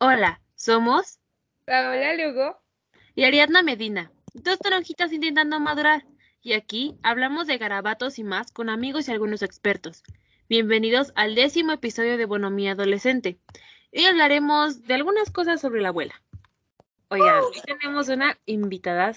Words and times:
Hola, 0.00 0.40
somos 0.54 1.18
Hola, 1.66 2.14
Lugo. 2.14 2.62
y 3.16 3.24
Ariadna 3.24 3.64
Medina, 3.64 4.12
dos 4.32 4.56
toronjitas 4.60 5.12
intentando 5.12 5.58
madurar. 5.58 6.06
Y 6.40 6.52
aquí 6.52 6.96
hablamos 7.02 7.48
de 7.48 7.58
garabatos 7.58 8.20
y 8.20 8.22
más 8.22 8.52
con 8.52 8.68
amigos 8.68 9.08
y 9.08 9.10
algunos 9.10 9.42
expertos. 9.42 10.04
Bienvenidos 10.48 11.12
al 11.16 11.34
décimo 11.34 11.72
episodio 11.72 12.16
de 12.16 12.26
Bonomía 12.26 12.72
Adolescente. 12.72 13.40
Hoy 13.92 14.04
hablaremos 14.04 14.84
de 14.84 14.94
algunas 14.94 15.32
cosas 15.32 15.60
sobre 15.60 15.80
la 15.80 15.88
abuela. 15.88 16.22
Oigan, 17.08 17.40
hoy 17.40 17.60
tenemos 17.66 18.08
una 18.08 18.38
invitada, 18.46 19.10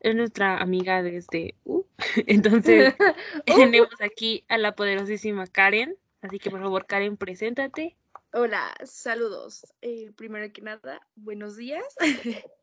es 0.00 0.16
nuestra 0.16 0.56
amiga 0.58 1.04
desde 1.04 1.54
U. 1.62 1.84
Entonces, 2.26 2.96
tenemos 3.46 4.00
aquí 4.00 4.44
a 4.48 4.58
la 4.58 4.74
poderosísima 4.74 5.46
Karen. 5.46 5.96
Así 6.20 6.40
que 6.40 6.50
por 6.50 6.60
favor, 6.60 6.86
Karen, 6.86 7.16
preséntate. 7.16 7.96
Hola, 8.32 8.72
saludos. 8.84 9.66
Eh, 9.82 10.12
primero 10.16 10.52
que 10.52 10.62
nada, 10.62 11.04
buenos 11.16 11.56
días. 11.56 11.84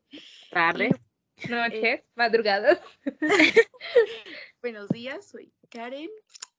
Tarde. 0.50 0.88
Noches, 1.46 2.00
madrugadas. 2.14 2.80
buenos 4.62 4.88
días, 4.88 5.28
soy 5.28 5.52
Karen 5.68 6.08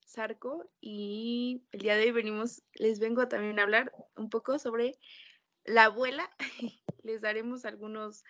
Zarco 0.06 0.70
y 0.80 1.64
el 1.72 1.80
día 1.80 1.96
de 1.96 2.04
hoy 2.04 2.12
venimos, 2.12 2.62
les 2.76 3.00
vengo 3.00 3.28
también 3.28 3.58
a 3.58 3.64
hablar 3.64 3.92
un 4.16 4.30
poco 4.30 4.60
sobre 4.60 4.94
la 5.66 5.86
abuela. 5.86 6.30
Les 7.04 7.22
daremos 7.22 7.66
algunos 7.66 8.24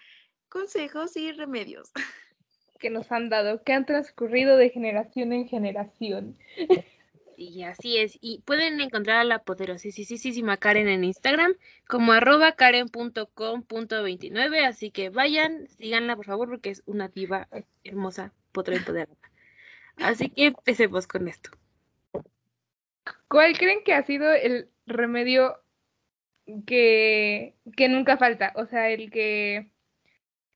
consejos 0.48 1.18
y 1.18 1.34
remedios. 1.34 1.92
Que 2.80 2.90
nos 2.90 3.12
han 3.12 3.28
dado, 3.28 3.64
que 3.64 3.74
han 3.74 3.86
transcurrido 3.86 4.56
de 4.56 4.70
generación 4.70 5.34
en 5.34 5.50
generación. 5.50 6.38
Y 7.40 7.64
así 7.64 7.98
es. 7.98 8.18
Y 8.20 8.42
pueden 8.42 8.82
encontrar 8.82 9.20
a 9.20 9.24
la 9.24 9.40
poderosísima 9.40 10.58
Karen 10.58 10.90
en 10.90 11.06
Instagram 11.06 11.54
como 11.88 12.12
arroba 12.12 12.52
karen.com.29. 12.52 14.66
Así 14.66 14.92
que 14.92 15.10
vayan, 15.10 15.70
síganla 15.70 16.18
por 16.18 16.26
favor 16.26 16.50
porque 16.50 16.72
es 16.72 16.84
una 16.86 17.08
diva 17.08 17.48
hermosa, 17.86 18.34
potra 18.52 18.76
empoderada. 18.76 19.16
Así 19.96 20.30
que 20.30 20.48
empecemos 20.48 21.08
con 21.08 21.30
esto. 21.30 21.52
¿Cuál 23.30 23.58
creen 23.58 23.86
que 23.86 23.94
ha 23.94 24.04
sido 24.04 24.34
el 24.34 24.68
remedio 24.86 25.56
que, 26.68 27.56
que 27.78 27.88
nunca 27.88 28.18
falta? 28.18 28.52
O 28.56 28.66
sea, 28.66 28.90
el 28.90 29.12
que 29.12 29.72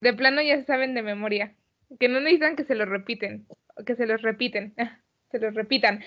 de 0.02 0.14
plano 0.14 0.42
ya 0.42 0.58
se 0.58 0.66
saben 0.66 0.96
de 0.96 1.02
memoria. 1.02 1.56
Que 1.98 2.10
no 2.10 2.20
necesitan 2.20 2.58
que 2.58 2.66
se 2.66 2.76
lo 2.76 2.84
repiten. 2.84 3.48
Que 3.86 3.96
se 3.96 4.06
los 4.06 4.22
repiten. 4.22 4.76
Se 5.32 5.40
los 5.40 5.56
repitan. 5.56 6.04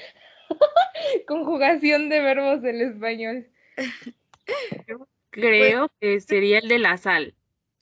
Conjugación 1.27 2.09
de 2.09 2.21
verbos 2.21 2.63
del 2.63 2.81
español. 2.81 3.47
Creo 5.31 5.91
que 6.01 6.21
sería 6.21 6.59
el 6.59 6.69
de 6.69 6.79
la 6.79 6.97
sal. 6.97 7.35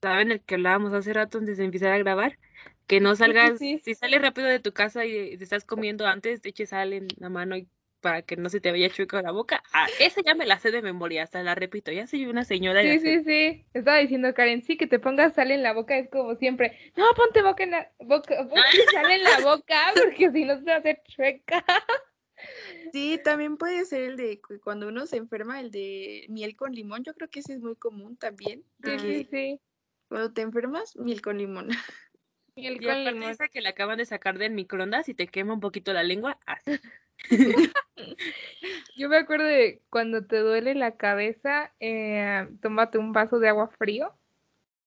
¿Saben 0.02 0.32
el 0.32 0.40
que 0.40 0.56
hablábamos 0.56 0.92
hace 0.92 1.12
rato 1.12 1.38
antes 1.38 1.56
de 1.56 1.64
empezar 1.64 1.92
a 1.92 1.98
grabar? 1.98 2.38
Que 2.86 3.00
no 3.00 3.16
salgas, 3.16 3.58
sí. 3.58 3.80
si 3.82 3.94
sales 3.94 4.20
rápido 4.20 4.48
de 4.48 4.60
tu 4.60 4.72
casa 4.72 5.06
y 5.06 5.38
te 5.38 5.44
estás 5.44 5.64
comiendo 5.64 6.06
antes, 6.06 6.42
te 6.42 6.50
eches 6.50 6.70
sal 6.70 6.92
en 6.92 7.08
la 7.16 7.30
mano 7.30 7.56
y 7.56 7.68
para 8.04 8.20
que 8.20 8.36
no 8.36 8.50
se 8.50 8.60
te 8.60 8.70
vaya 8.70 8.90
chueco 8.90 9.18
la 9.22 9.30
boca. 9.30 9.62
Ah, 9.72 9.86
esa 9.98 10.20
ya 10.20 10.34
me 10.34 10.44
la 10.44 10.58
sé 10.58 10.70
de 10.70 10.82
memoria, 10.82 11.22
hasta 11.22 11.42
la 11.42 11.54
repito. 11.54 11.90
Ya 11.90 12.06
soy 12.06 12.26
una 12.26 12.44
señora. 12.44 12.82
Sí, 12.82 12.98
sí, 12.98 13.24
sí. 13.24 13.64
Estaba 13.72 13.96
diciendo 13.96 14.34
Karen, 14.34 14.62
sí, 14.62 14.76
que 14.76 14.86
te 14.86 14.98
pongas 14.98 15.32
sal 15.32 15.50
en 15.50 15.62
la 15.62 15.72
boca 15.72 15.96
es 15.96 16.10
como 16.10 16.34
siempre. 16.34 16.76
No, 16.96 17.06
ponte 17.16 17.40
boca 17.40 17.62
en 17.62 17.70
la 17.70 17.90
boca, 18.00 18.36
ponte 18.46 18.84
sal 18.92 19.10
en 19.10 19.22
la 19.24 19.40
boca, 19.40 19.92
porque 19.94 20.30
si 20.32 20.44
no 20.44 20.58
se 20.58 20.64
va 20.64 20.74
a 20.74 20.78
hacer 20.80 21.00
chueca. 21.08 21.64
Sí, 22.92 23.20
también 23.24 23.56
puede 23.56 23.84
ser 23.84 24.02
el 24.02 24.16
de 24.16 24.40
cu- 24.40 24.60
cuando 24.62 24.88
uno 24.88 25.06
se 25.06 25.16
enferma, 25.16 25.60
el 25.60 25.70
de 25.70 26.26
miel 26.28 26.56
con 26.56 26.72
limón. 26.72 27.02
Yo 27.04 27.14
creo 27.14 27.28
que 27.28 27.40
ese 27.40 27.54
es 27.54 27.60
muy 27.60 27.76
común 27.76 28.16
también. 28.16 28.64
Sí, 28.84 28.98
sí, 28.98 29.28
sí. 29.30 29.60
Cuando 30.08 30.32
te 30.32 30.42
enfermas, 30.42 30.96
miel 30.96 31.20
con 31.22 31.38
limón. 31.38 31.68
Y 32.56 32.66
el 32.68 32.74
Y 32.74 32.84
con 32.86 33.04
limón. 33.04 33.30
esa 33.30 33.48
que 33.48 33.60
le 33.60 33.68
acaban 33.68 33.98
de 33.98 34.06
sacar 34.06 34.38
del 34.38 34.52
microondas 34.52 35.08
y 35.08 35.14
te 35.14 35.26
quema 35.26 35.54
un 35.54 35.60
poquito 35.60 35.92
la 35.92 36.04
lengua, 36.04 36.38
así. 36.46 36.78
Yo 38.96 39.08
me 39.08 39.16
acuerdo 39.16 39.44
de 39.44 39.82
cuando 39.90 40.24
te 40.24 40.38
duele 40.38 40.74
la 40.74 40.96
cabeza, 40.96 41.72
eh, 41.80 42.48
tómate 42.62 42.98
un 42.98 43.12
vaso 43.12 43.38
de 43.38 43.48
agua 43.48 43.68
frío. 43.78 44.16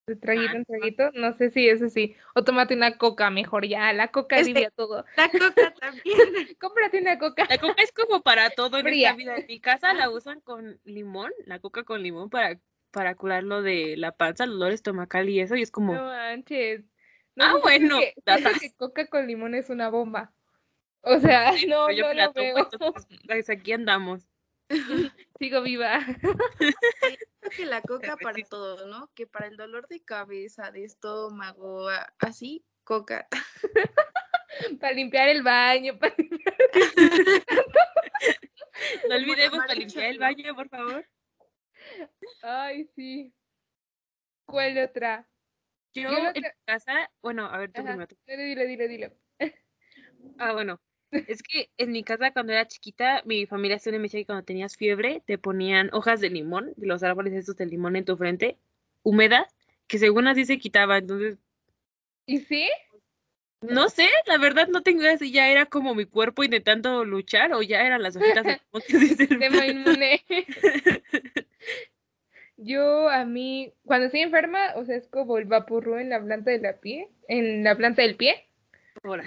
De 0.07 0.15
traguito 0.15 0.53
Ah, 0.53 0.55
en 0.55 0.65
traguito. 0.65 1.11
No 1.15 1.33
sé 1.33 1.49
si 1.51 1.67
eso 1.67 1.89
sí. 1.89 2.15
O 2.33 2.43
tómate 2.45 2.73
una 2.73 2.97
coca 2.97 3.29
mejor 3.29 3.67
ya. 3.67 3.91
La 3.91 4.07
coca 4.07 4.37
Este- 4.37 4.51
alivia 4.51 4.71
todo. 4.71 5.03
La 5.17 5.29
coca 5.29 5.73
también. 5.79 6.03
Cómprate 6.61 7.01
una 7.01 7.19
coca. 7.19 7.45
La 7.49 7.57
coca 7.57 7.81
es 7.83 7.91
como 7.91 8.21
para 8.21 8.49
todo 8.51 8.77
en 8.77 8.87
esta 8.87 9.13
vida. 9.15 9.35
En 9.35 9.47
mi 9.47 9.59
casa 9.59 9.93
la 9.93 10.09
usan 10.09 10.39
con 10.39 10.79
limón, 10.85 11.31
la 11.45 11.59
coca 11.59 11.83
con 11.83 12.01
limón 12.01 12.29
para, 12.29 12.57
para 12.91 13.15
curar 13.15 13.43
lo 13.43 13.61
de 13.61 13.95
la 13.97 14.13
panza, 14.13 14.45
el 14.45 14.51
dolor 14.51 14.71
estomacal 14.71 15.27
y 15.27 15.41
eso, 15.41 15.57
y 15.57 15.61
es 15.61 15.71
como, 15.71 15.93
No 15.93 16.05
manches. 16.05 16.83
Ah, 17.39 17.51
siento 17.51 17.61
bueno, 17.61 17.99
que- 17.99 18.71
coca 18.77 19.07
con 19.07 19.27
limón 19.27 19.55
es 19.55 19.69
una 19.69 19.89
bomba. 19.89 20.31
O 21.01 21.19
sea, 21.19 21.51
no, 21.69 21.91
yo 21.91 22.07
no 22.07 22.13
lo 22.13 22.31
tomo, 22.33 22.45
veo. 22.45 22.57
entonces, 22.71 23.07
pues, 23.27 23.49
aquí 23.49 23.73
andamos. 23.73 24.25
Sigo 25.39 25.61
viva. 25.61 25.99
Creo 26.59 27.51
que 27.55 27.65
la 27.65 27.81
coca 27.81 28.17
para 28.17 28.37
todo, 28.49 28.87
¿no? 28.87 29.09
Que 29.15 29.27
para 29.27 29.47
el 29.47 29.57
dolor 29.57 29.87
de 29.87 30.03
cabeza, 30.03 30.71
de 30.71 30.83
estómago, 30.83 31.87
así, 32.19 32.65
coca. 32.83 33.27
para 34.81 34.93
limpiar 34.93 35.29
el 35.29 35.43
baño. 35.43 35.97
para 35.99 36.15
limpiar- 36.15 36.55
No 39.09 39.15
olvidemos 39.15 39.57
para 39.57 39.73
limpiar 39.73 40.05
el 40.05 40.19
baño, 40.19 40.55
por 40.55 40.69
favor. 40.69 41.05
Ay, 42.43 42.85
sí. 42.95 43.33
¿Cuál 44.45 44.77
otra? 44.77 45.27
Yo 45.93 46.09
en 46.33 46.43
casa, 46.65 47.09
bueno, 47.21 47.45
a 47.45 47.57
ver, 47.57 47.71
tú. 47.73 47.81
Dile, 48.27 48.43
dile, 48.43 48.67
dile, 48.67 48.87
dile. 48.87 49.17
Ah, 50.37 50.53
bueno. 50.53 50.79
Es 51.11 51.41
que 51.41 51.69
en 51.77 51.91
mi 51.91 52.03
casa 52.03 52.31
cuando 52.31 52.53
era 52.53 52.67
chiquita, 52.67 53.21
mi 53.25 53.45
familia 53.45 53.79
siempre 53.79 53.99
me 53.99 54.03
decía 54.03 54.19
que 54.21 54.25
cuando 54.25 54.43
tenías 54.43 54.75
fiebre 54.75 55.21
te 55.25 55.37
ponían 55.37 55.89
hojas 55.93 56.19
de 56.19 56.29
limón, 56.29 56.73
de 56.75 56.87
los 56.87 57.03
árboles 57.03 57.33
estos 57.33 57.55
de 57.55 57.65
limón 57.65 57.95
en 57.95 58.05
tu 58.05 58.17
frente, 58.17 58.57
húmedas, 59.03 59.55
que 59.87 59.99
según 59.99 60.27
así 60.27 60.45
se 60.45 60.59
quitaba. 60.59 60.97
Entonces, 60.97 61.37
¿Y 62.25 62.39
sí? 62.39 62.69
no 63.61 63.89
sé, 63.89 64.07
la 64.25 64.37
verdad 64.37 64.67
no 64.67 64.83
tengo 64.83 65.01
idea 65.01 65.17
si 65.17 65.31
ya 65.31 65.49
era 65.49 65.65
como 65.65 65.95
mi 65.95 66.05
cuerpo 66.05 66.43
intentando 66.43 67.05
luchar 67.05 67.53
o 67.53 67.61
ya 67.61 67.81
eran 67.81 68.03
las 68.03 68.15
hojitas 68.15 68.43
de 68.43 68.61
limón. 68.69 68.81
Yo 72.57 73.07
a 73.09 73.23
mí, 73.23 73.71
cuando 73.85 74.07
estoy 74.07 74.21
enferma, 74.21 74.73
o 74.75 74.83
sea, 74.83 74.97
es 74.97 75.07
como 75.07 75.37
el 75.37 75.45
vapurru 75.45 75.97
en 75.97 76.09
la 76.09 76.21
planta 76.21 76.51
de 76.51 76.59
la 76.59 76.77
pie, 76.77 77.07
en 77.27 77.63
la 77.63 77.75
planta 77.75 78.01
del 78.01 78.15
pie. 78.15 78.47
Ahora, 79.03 79.25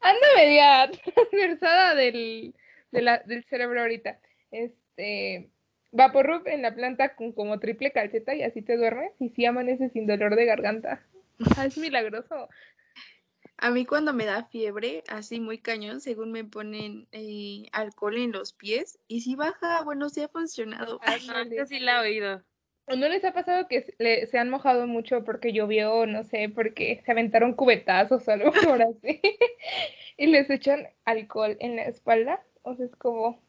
Ando 0.00 0.26
media 0.36 0.90
transversada 1.14 1.94
del, 1.94 2.54
de 2.90 3.02
la- 3.02 3.18
del 3.18 3.44
cerebro 3.44 3.80
ahorita. 3.80 4.18
Este, 4.50 5.50
Vaporrub 5.92 6.46
en 6.46 6.62
la 6.62 6.74
planta 6.74 7.14
con 7.16 7.32
como 7.32 7.58
triple 7.58 7.92
calceta 7.92 8.34
y 8.34 8.42
así 8.42 8.62
te 8.62 8.76
duermes 8.76 9.12
y 9.18 9.30
sí 9.30 9.44
amaneces 9.46 9.92
sin 9.92 10.06
dolor 10.06 10.36
de 10.36 10.44
garganta. 10.44 11.02
Ah, 11.56 11.66
es 11.66 11.78
milagroso. 11.78 12.48
A 13.56 13.70
mí 13.70 13.86
cuando 13.86 14.12
me 14.12 14.24
da 14.24 14.44
fiebre, 14.44 15.02
así 15.08 15.40
muy 15.40 15.58
cañón, 15.58 16.00
según 16.00 16.30
me 16.30 16.44
ponen 16.44 17.08
eh, 17.12 17.64
alcohol 17.72 18.16
en 18.16 18.32
los 18.32 18.52
pies, 18.52 18.98
y 19.08 19.20
si 19.22 19.34
baja, 19.34 19.82
bueno, 19.82 20.08
sí 20.10 20.22
ha 20.22 20.28
funcionado. 20.28 21.00
ah, 21.02 21.16
esta 21.16 21.66
sí 21.66 21.80
la 21.80 21.96
he 22.04 22.10
oído. 22.10 22.42
¿O 22.90 22.96
no 22.96 23.08
les 23.08 23.24
ha 23.24 23.32
pasado 23.32 23.68
que 23.68 23.82
se- 23.82 23.94
le- 23.98 24.26
se 24.26 24.38
han 24.38 24.50
mojado 24.50 24.86
mucho 24.86 25.24
porque 25.24 25.52
llovió, 25.52 26.06
no 26.06 26.24
sé, 26.24 26.48
porque 26.48 27.02
se 27.04 27.12
aventaron 27.12 27.54
cubetazos 27.54 28.26
o 28.26 28.30
algo 28.32 28.50
por 28.80 28.82
así? 28.82 29.20
y 30.16 30.26
les 30.26 30.48
echan 30.50 30.88
alcohol 31.04 31.56
en 31.60 31.76
la 31.76 31.82
espalda. 31.84 32.42
O 32.62 32.74
sea, 32.74 32.86
es 32.86 32.96
como, 32.96 33.40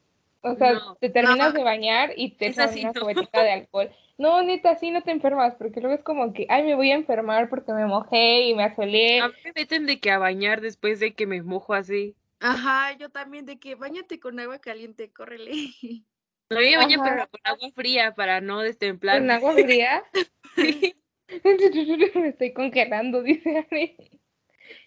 o 0.42 0.56
sea, 0.56 0.74
No. 0.74 0.96
te 0.98 1.10
terminas 1.10 1.54
No. 1.54 1.60
de 1.60 1.64
bañar 1.64 2.14
y 2.16 2.32
te 2.38 2.48
echan 2.48 2.70
una 2.78 2.94
cubetita 2.94 3.44
de 3.44 3.52
alcohol. 3.52 3.90
No, 4.18 4.42
neta, 4.44 4.72
así 4.72 4.92
no 4.92 5.02
te 5.02 5.12
enfermas, 5.12 5.56
porque 5.56 5.80
luego 5.80 5.96
es 5.96 6.04
como 6.04 6.34
que, 6.34 6.46
ay, 6.50 6.64
me 6.64 6.76
voy 6.76 6.92
a 6.92 6.96
enfermar 6.96 7.50
porque 7.50 7.72
me 7.74 7.86
mojé 7.86 8.42
y 8.50 8.56
me 8.56 8.64
asolé. 8.66 9.22
A 9.22 9.30
mí 9.30 9.34
me 9.46 9.54
meten 9.56 9.86
de 9.86 10.00
que 10.00 10.12
a 10.12 10.18
bañar 10.20 10.60
después 10.62 11.00
de 11.00 11.14
que 11.16 11.26
me 11.26 11.42
mojo 11.42 11.74
así. 11.74 12.16
Ajá, 12.42 12.98
yo 12.98 13.10
también, 13.10 13.46
de 13.46 13.60
que 13.60 13.76
bañate 13.76 14.20
con 14.20 14.40
agua 14.40 14.60
caliente, 14.60 15.12
córrele. 15.12 15.52
Me 16.50 16.78
bañan 16.78 17.00
Ajá. 17.02 17.10
pero 17.10 17.30
con 17.30 17.42
agua 17.44 17.70
fría 17.76 18.16
para 18.16 18.42
no 18.42 18.62
destemplar. 18.62 19.20
Con 19.20 19.32
agua 19.32 19.54
fría. 19.54 20.04
Sí. 20.56 20.96
me 22.16 22.30
estoy 22.30 22.54
congelando, 22.54 23.22
dice 23.22 23.68
Ani. 23.72 23.96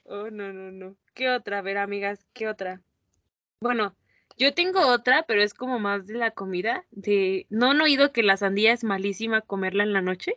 Oh, 0.04 0.28
no, 0.28 0.52
no, 0.52 0.72
no. 0.72 0.96
¿Qué 1.14 1.30
otra? 1.30 1.58
A 1.58 1.62
ver, 1.62 1.78
amigas, 1.78 2.26
¿qué 2.32 2.48
otra? 2.48 2.82
Bueno, 3.60 3.94
yo 4.36 4.52
tengo 4.52 4.80
otra, 4.88 5.22
pero 5.22 5.40
es 5.40 5.54
como 5.54 5.78
más 5.78 6.06
de 6.06 6.14
la 6.14 6.32
comida. 6.32 6.84
De, 6.90 7.46
¿no 7.48 7.70
han 7.70 7.80
oído 7.80 8.12
que 8.12 8.24
la 8.24 8.36
sandía 8.36 8.72
es 8.72 8.82
malísima 8.82 9.40
comerla 9.40 9.84
en 9.84 9.92
la 9.92 10.02
noche? 10.02 10.36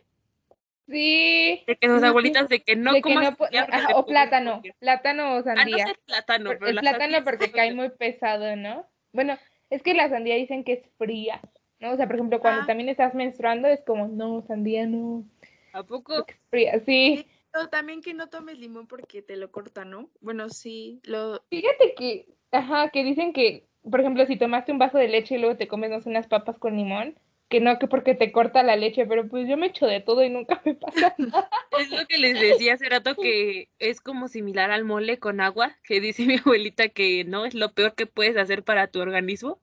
Sí. 0.88 1.64
De 1.66 1.76
que 1.76 1.88
sus 1.88 2.02
abuelitas 2.04 2.48
de 2.48 2.62
que 2.62 2.76
no 2.76 2.92
de 2.92 2.98
que 2.98 3.02
comas 3.02 3.30
no 3.32 3.36
sandía 3.36 3.62
ajá, 3.64 3.96
o 3.96 4.06
plátano, 4.06 4.62
plátano 4.78 5.34
o 5.34 5.38
Ah, 5.38 5.42
no 5.42 5.42
sandía. 5.56 5.86
sé 5.88 5.94
plátano, 6.06 6.50
pero 6.60 6.68
el 6.68 7.24
porque 7.24 7.50
cae 7.50 7.74
muy 7.74 7.90
pesado, 7.90 8.54
¿no? 8.54 8.88
Bueno, 9.12 9.36
es 9.70 9.82
que 9.82 9.94
la 9.94 10.08
sandía 10.08 10.34
dicen 10.36 10.64
que 10.64 10.72
es 10.74 10.82
fría. 10.98 11.40
¿no? 11.80 11.92
O 11.92 11.96
sea, 11.96 12.06
por 12.06 12.16
ejemplo, 12.16 12.40
cuando 12.40 12.62
Ah. 12.62 12.66
también 12.66 12.88
estás 12.88 13.14
menstruando 13.14 13.68
es 13.68 13.82
como, 13.84 14.08
no, 14.08 14.42
sandía 14.42 14.86
no, 14.86 15.24
¿A 15.72 15.82
poco? 15.82 16.24
es 16.26 16.36
fría, 16.50 16.80
sí. 16.80 17.18
Sí, 17.18 17.26
o 17.54 17.68
también 17.68 18.00
que 18.00 18.14
no 18.14 18.28
tomes 18.28 18.58
limón 18.58 18.86
porque 18.86 19.20
te 19.22 19.36
lo 19.36 19.50
corta, 19.50 19.84
¿no? 19.84 20.08
Bueno, 20.20 20.48
sí, 20.48 21.00
lo... 21.04 21.42
Fíjate 21.50 21.94
que, 21.94 22.26
ajá, 22.50 22.88
que 22.90 23.04
dicen 23.04 23.32
que, 23.32 23.66
por 23.90 24.00
ejemplo, 24.00 24.24
si 24.26 24.36
tomaste 24.36 24.72
un 24.72 24.78
vaso 24.78 24.96
de 24.98 25.08
leche 25.08 25.34
y 25.34 25.38
luego 25.38 25.56
te 25.56 25.68
comes 25.68 25.90
no 25.90 26.00
sé, 26.00 26.08
unas 26.08 26.26
papas 26.28 26.58
con 26.58 26.76
limón, 26.76 27.18
que 27.48 27.60
no, 27.60 27.78
que 27.78 27.86
porque 27.86 28.14
te 28.14 28.32
corta 28.32 28.62
la 28.62 28.76
leche, 28.76 29.06
pero 29.06 29.28
pues 29.28 29.48
yo 29.48 29.56
me 29.56 29.66
echo 29.66 29.86
de 29.86 30.00
todo 30.00 30.24
y 30.24 30.30
nunca 30.30 30.60
me 30.64 30.74
pasa 30.74 31.14
nada. 31.18 31.48
Es 31.78 31.90
lo 31.90 32.06
que 32.06 32.18
les 32.18 32.40
decía 32.40 32.74
hace 32.74 32.88
rato 32.88 33.14
que 33.14 33.68
es 33.78 34.00
como 34.00 34.28
similar 34.28 34.70
al 34.70 34.84
mole 34.84 35.18
con 35.18 35.40
agua, 35.40 35.76
que 35.84 36.00
dice 36.00 36.24
mi 36.26 36.36
abuelita 36.38 36.88
que 36.88 37.24
no 37.24 37.46
es 37.46 37.54
lo 37.54 37.72
peor 37.72 37.94
que 37.94 38.06
puedes 38.06 38.36
hacer 38.36 38.62
para 38.64 38.88
tu 38.88 39.00
organismo. 39.00 39.60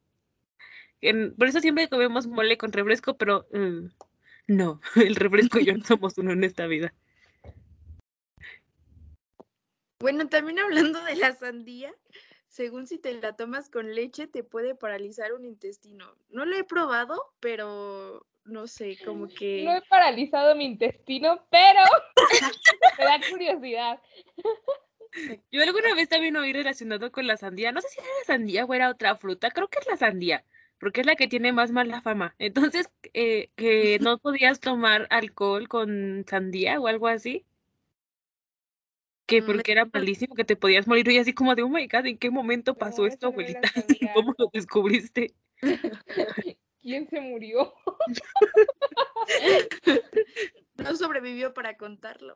En- 1.01 1.35
por 1.35 1.47
eso 1.47 1.59
siempre 1.59 1.89
comemos 1.89 2.27
mole 2.27 2.57
con 2.57 2.71
refresco, 2.71 3.17
pero 3.17 3.45
mm, 3.51 3.87
no, 4.47 4.79
el 4.95 5.15
refresco 5.15 5.59
y 5.59 5.65
yo 5.65 5.77
no 5.77 5.83
somos 5.83 6.17
uno 6.17 6.31
en 6.31 6.43
esta 6.43 6.67
vida. 6.67 6.93
Bueno, 9.99 10.27
también 10.27 10.59
hablando 10.59 11.01
de 11.03 11.15
la 11.15 11.33
sandía, 11.33 11.93
según 12.53 12.85
si 12.85 12.99
te 12.99 13.11
la 13.19 13.35
tomas 13.35 13.67
con 13.67 13.95
leche, 13.95 14.27
te 14.27 14.43
puede 14.43 14.75
paralizar 14.75 15.33
un 15.33 15.43
intestino. 15.43 16.15
No 16.29 16.45
lo 16.45 16.55
he 16.55 16.63
probado, 16.63 17.33
pero 17.39 18.27
no 18.45 18.67
sé, 18.67 18.95
como 19.03 19.27
que... 19.27 19.63
No 19.63 19.75
he 19.75 19.81
paralizado 19.81 20.55
mi 20.55 20.65
intestino, 20.65 21.43
pero 21.49 21.79
me 22.99 23.05
da 23.05 23.19
curiosidad. 23.27 23.99
Yo 25.51 25.63
alguna 25.63 25.95
vez 25.95 26.09
también 26.09 26.35
oí 26.35 26.53
relacionado 26.53 27.11
con 27.11 27.25
la 27.25 27.37
sandía, 27.37 27.71
no 27.71 27.81
sé 27.81 27.87
si 27.89 27.99
era 27.99 28.09
la 28.19 28.25
sandía 28.25 28.65
o 28.65 28.73
era 28.75 28.91
otra 28.91 29.15
fruta, 29.15 29.49
creo 29.49 29.67
que 29.67 29.79
es 29.79 29.87
la 29.87 29.97
sandía, 29.97 30.45
porque 30.79 31.01
es 31.01 31.07
la 31.07 31.15
que 31.15 31.27
tiene 31.27 31.53
más 31.53 31.71
mala 31.71 32.03
fama. 32.03 32.35
Entonces, 32.37 32.87
eh, 33.13 33.49
que 33.55 33.97
no 33.99 34.19
podías 34.19 34.59
tomar 34.59 35.07
alcohol 35.09 35.67
con 35.67 36.23
sandía 36.29 36.79
o 36.79 36.85
algo 36.85 37.07
así. 37.07 37.47
Que 39.25 39.41
porque 39.41 39.71
era 39.71 39.85
malísimo, 39.85 40.35
que 40.35 40.43
te 40.43 40.55
podías 40.55 40.87
morir 40.87 41.07
y 41.09 41.17
así 41.17 41.33
como 41.33 41.55
de, 41.55 41.63
oh 41.63 41.69
my 41.69 41.87
god, 41.87 42.05
¿en 42.05 42.17
qué 42.17 42.29
momento 42.29 42.75
pasó 42.75 43.03
No, 43.03 43.07
esto, 43.07 43.27
no 43.27 43.31
abuelita? 43.31 43.61
¿Cómo 44.13 44.35
lo 44.37 44.49
descubriste? 44.51 45.33
¿Quién 46.81 47.07
se 47.09 47.21
murió? 47.21 47.73
No 50.75 50.95
sobrevivió 50.95 51.53
para 51.53 51.77
contarlo. 51.77 52.35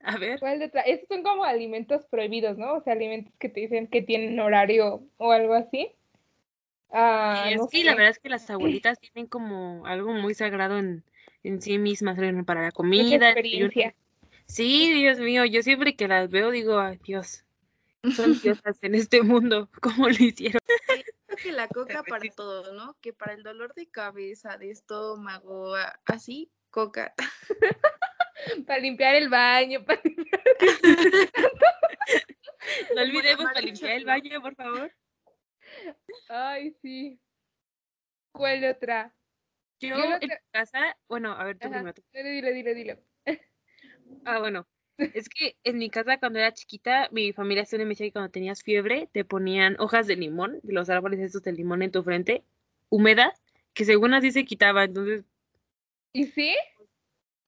A 0.00 0.16
ver, 0.16 0.38
¿Cuál? 0.38 0.62
Esos 0.62 1.08
son 1.08 1.22
como 1.22 1.44
alimentos 1.44 2.06
prohibidos, 2.06 2.56
¿no? 2.56 2.74
O 2.74 2.82
sea, 2.82 2.92
alimentos 2.92 3.34
que 3.38 3.48
te 3.48 3.60
dicen 3.60 3.88
que 3.88 4.00
tienen 4.00 4.38
horario 4.38 5.02
o 5.16 5.32
algo 5.32 5.54
así. 5.54 5.90
Ah, 6.90 7.46
y 7.50 7.54
es 7.54 7.58
no 7.58 7.68
que 7.68 7.84
la 7.84 7.94
verdad 7.94 8.10
es 8.10 8.18
que 8.18 8.28
las 8.28 8.48
abuelitas 8.48 8.98
tienen 9.00 9.26
como 9.26 9.84
algo 9.86 10.12
muy 10.12 10.34
sagrado 10.34 10.78
en, 10.78 11.04
en 11.42 11.60
sí 11.60 11.78
mismas, 11.78 12.16
para 12.46 12.62
la 12.62 12.70
comida, 12.70 13.16
el 13.16 13.22
experiencia. 13.22 13.94
Sí, 14.48 14.92
Dios 14.94 15.18
mío, 15.18 15.44
yo 15.44 15.62
siempre 15.62 15.94
que 15.94 16.08
las 16.08 16.30
veo 16.30 16.50
digo, 16.50 16.78
ay 16.78 16.98
Dios, 17.04 17.44
son 18.16 18.40
diosas 18.40 18.78
en 18.82 18.94
este 18.94 19.22
mundo, 19.22 19.68
¿cómo 19.82 20.08
lo 20.08 20.14
hicieron? 20.14 20.60
Creo 21.26 21.38
que 21.42 21.52
la 21.52 21.68
coca 22.02 22.02
para 22.02 22.30
todo, 22.30 22.72
¿no? 22.72 22.96
Que 23.00 23.12
para 23.12 23.34
el 23.34 23.42
dolor 23.42 23.74
de 23.74 23.88
cabeza, 23.90 24.56
de 24.56 24.70
estómago, 24.70 25.74
así, 26.06 26.50
coca. 26.70 27.14
Para 28.66 28.78
limpiar 28.78 29.16
el 29.16 29.28
baño, 29.28 29.84
para 29.84 30.00
No 32.94 33.02
olvidemos 33.02 33.44
para 33.44 33.60
limpiar 33.60 33.92
el 33.92 34.04
baño, 34.04 34.40
por 34.40 34.54
favor. 34.54 34.92
Ay, 36.28 36.72
sí. 36.80 37.20
¿Cuál 38.32 38.64
otra? 38.64 39.12
Yo 39.80 39.96
Yo 39.96 40.18
en 40.20 40.30
casa, 40.50 40.96
bueno, 41.08 41.32
a 41.32 41.44
ver 41.44 41.58
tú 41.58 41.66
Ajá. 41.66 41.78
primero. 41.78 42.02
Dile, 42.12 42.30
dile, 42.30 42.52
dile, 42.52 42.74
dile. 42.74 43.07
Ah, 44.24 44.38
bueno, 44.38 44.66
es 44.98 45.28
que 45.28 45.56
en 45.64 45.78
mi 45.78 45.90
casa 45.90 46.18
cuando 46.18 46.38
era 46.38 46.52
chiquita, 46.52 47.08
mi 47.12 47.32
familia 47.32 47.64
siempre 47.64 47.84
me 47.84 47.90
decía 47.90 48.06
que 48.06 48.12
cuando 48.12 48.30
tenías 48.30 48.62
fiebre 48.62 49.08
te 49.12 49.24
ponían 49.24 49.76
hojas 49.78 50.06
de 50.06 50.16
limón, 50.16 50.60
de 50.62 50.72
los 50.72 50.90
árboles 50.90 51.20
estos 51.20 51.42
de 51.42 51.52
limón 51.52 51.82
en 51.82 51.92
tu 51.92 52.02
frente, 52.02 52.42
húmedas, 52.88 53.42
que 53.74 53.84
según 53.84 54.14
así 54.14 54.32
se 54.32 54.44
quitaba, 54.44 54.84
entonces 54.84 55.24
¿Y 56.12 56.24
sí? 56.26 56.54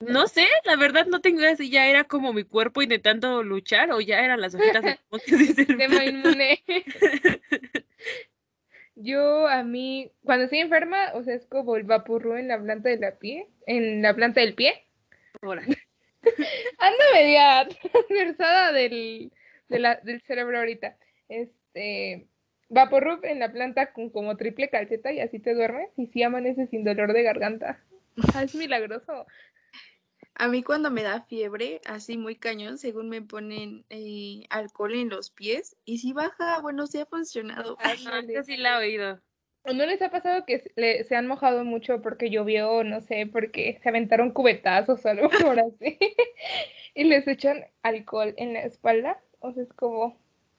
No 0.01 0.29
sé, 0.29 0.47
la 0.65 0.77
verdad 0.77 1.07
no 1.07 1.21
tengo 1.21 1.41
idea 1.41 1.57
si 1.57 1.71
ya 1.71 1.87
era 1.87 2.05
como 2.05 2.33
mi 2.33 2.45
cuerpo 2.45 2.81
intentando 2.81 3.43
luchar 3.43 3.91
o 3.93 4.01
ya 4.01 4.21
eran 4.25 4.41
las 4.41 4.55
hojitas 4.55 4.83
de 4.83 4.99
limón 4.99 5.57
que. 5.57 5.65
Tema 5.77 6.05
inmune. 6.07 6.63
Yo 8.95 9.47
a 9.49 9.63
mí, 9.63 10.11
cuando 10.25 10.45
estoy 10.45 10.61
enferma, 10.61 11.13
o 11.15 11.23
sea, 11.23 11.35
es 11.35 11.47
como 11.47 11.77
el 11.77 11.85
vapurru 11.85 12.37
en 12.37 12.49
la 12.49 12.61
planta 12.61 12.89
de 12.89 12.99
la 12.99 13.19
pie, 13.19 13.49
en 13.67 14.03
la 14.03 14.15
planta 14.15 14.41
del 14.41 14.55
pie. 14.55 14.87
Ahora, 15.43 15.65
Ando 16.79 17.05
media 17.15 17.69
transversada 17.69 18.73
del, 18.73 19.33
de 19.69 19.79
la- 19.79 19.97
del 20.03 20.21
cerebro 20.23 20.59
ahorita. 20.59 20.97
Este, 21.29 22.27
Vaporub 22.69 23.25
en 23.25 23.41
la 23.41 23.53
planta 23.53 23.93
con 23.93 24.11
como 24.11 24.37
triple 24.37 24.69
calceta 24.71 25.13
y 25.13 25.21
así 25.21 25.39
te 25.39 25.55
duermes 25.55 25.91
y 25.97 26.07
sí 26.07 26.23
amaneces 26.23 26.71
sin 26.71 26.85
dolor 26.85 27.13
de 27.13 27.23
garganta. 27.23 27.83
Es 28.45 28.55
milagroso. 28.55 29.27
A 30.35 30.49
mí 30.49 30.63
cuando 30.63 30.91
me 30.91 31.03
da 31.03 31.23
fiebre, 31.23 31.81
así 31.85 32.17
muy 32.17 32.37
cañón, 32.37 32.79
según 32.79 33.09
me 33.09 33.21
ponen 33.21 33.85
eh, 33.91 34.45
alcohol 34.49 34.95
en 34.95 35.11
los 35.11 35.31
pies, 35.31 35.77
y 35.85 35.99
si 35.99 36.13
baja, 36.13 36.61
bueno, 36.61 36.87
sí 36.87 36.99
ha 36.99 37.07
funcionado. 37.07 37.77
ah, 37.79 37.95
sí 38.45 38.57
la 38.57 38.75
he 38.75 38.87
oído. 38.87 39.21
¿O 39.63 39.73
no 39.73 39.85
les 39.87 40.01
ha 40.03 40.11
pasado 40.11 40.45
que 40.47 40.61
se- 40.61 40.73
le- 40.77 41.05
se 41.05 41.17
han 41.17 41.27
mojado 41.27 41.65
mucho 41.65 42.01
porque 42.03 42.31
llovió 42.31 42.71
o 42.73 42.85
no 42.85 43.01
sé, 43.01 43.27
porque 43.31 43.79
se 43.83 43.89
aventaron 43.91 44.33
cubetazos 44.33 45.05
o 45.05 45.09
algo 45.09 45.29
por 45.55 45.61
así? 45.61 45.99
y 46.95 47.05
les 47.05 47.27
echan 47.29 47.65
alcohol 47.83 48.35
en 48.37 48.55
la 48.55 48.61
espalda. 48.63 49.21
O 49.41 49.53
sea, 49.53 49.63
es 49.63 49.73
como, 49.73 50.19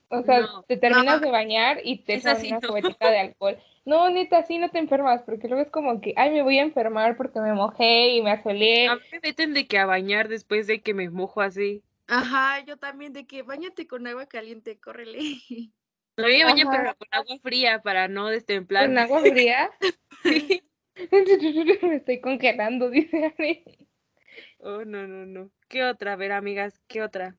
o 0.09 0.21
sea, 0.23 0.41
No. 0.41 0.63
te 0.63 0.77
terminas 0.77 1.19
No. 1.21 1.25
de 1.27 1.31
bañar 1.31 1.79
y 1.83 1.99
te 2.03 2.15
echan 2.15 2.37
una 2.45 2.59
no. 2.59 2.67
cubetita 2.67 3.09
de 3.11 3.19
alcohol. 3.19 3.57
No, 3.85 4.09
neta, 4.11 4.37
así 4.37 4.59
no 4.59 4.69
te 4.69 4.77
enfermas, 4.77 5.23
porque 5.23 5.47
luego 5.47 5.63
es 5.63 5.71
como 5.71 6.01
que, 6.01 6.13
ay, 6.15 6.29
me 6.31 6.43
voy 6.43 6.59
a 6.59 6.63
enfermar 6.63 7.17
porque 7.17 7.39
me 7.39 7.53
mojé 7.53 8.09
y 8.15 8.21
me 8.21 8.31
asolé. 8.31 8.87
A 8.87 8.95
mí 8.95 9.01
me 9.11 9.19
meten 9.21 9.53
de 9.55 9.67
que 9.67 9.79
a 9.79 9.87
bañar 9.87 10.27
después 10.27 10.67
de 10.67 10.81
que 10.81 10.93
me 10.93 11.09
mojo 11.09 11.41
así. 11.41 11.83
Ajá, 12.07 12.63
yo 12.65 12.77
también, 12.77 13.13
de 13.13 13.25
que 13.25 13.41
bañate 13.41 13.87
con 13.87 14.05
agua 14.05 14.27
caliente, 14.27 14.79
córrele. 14.79 15.19
No 16.17 16.23
baño, 16.23 16.69
Ajá. 16.69 16.77
pero 16.77 16.95
con 16.95 17.07
agua 17.11 17.37
fría 17.41 17.81
para 17.81 18.07
no 18.07 18.23
Con 18.23 18.31
destemplarme. 18.33 18.99
agua 19.01 19.21
fría. 19.21 19.69
Sí. 20.23 20.61
me 21.11 21.95
estoy 21.95 22.21
congelando, 22.21 22.89
dice 22.91 23.33
Ani. 23.37 23.63
Oh, 24.59 24.85
no, 24.85 25.07
no, 25.07 25.25
no. 25.25 25.49
¿Qué 25.67 25.83
otra? 25.83 26.13
A 26.13 26.15
ver, 26.15 26.31
amigas, 26.31 26.79
¿qué 26.87 27.01
otra? 27.01 27.35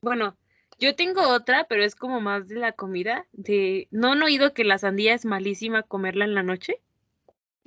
Bueno, 0.00 0.38
yo 0.78 0.94
tengo 0.94 1.20
otra, 1.28 1.66
pero 1.68 1.84
es 1.84 1.94
como 1.94 2.20
más 2.20 2.48
de 2.48 2.54
la 2.56 2.72
comida. 2.72 3.26
De... 3.32 3.88
¿No 3.90 4.12
han 4.12 4.22
oído 4.22 4.54
que 4.54 4.64
la 4.64 4.78
sandía 4.78 5.12
es 5.12 5.24
malísima 5.26 5.82
comerla 5.82 6.24
en 6.24 6.34
la 6.34 6.42
noche? 6.42 6.80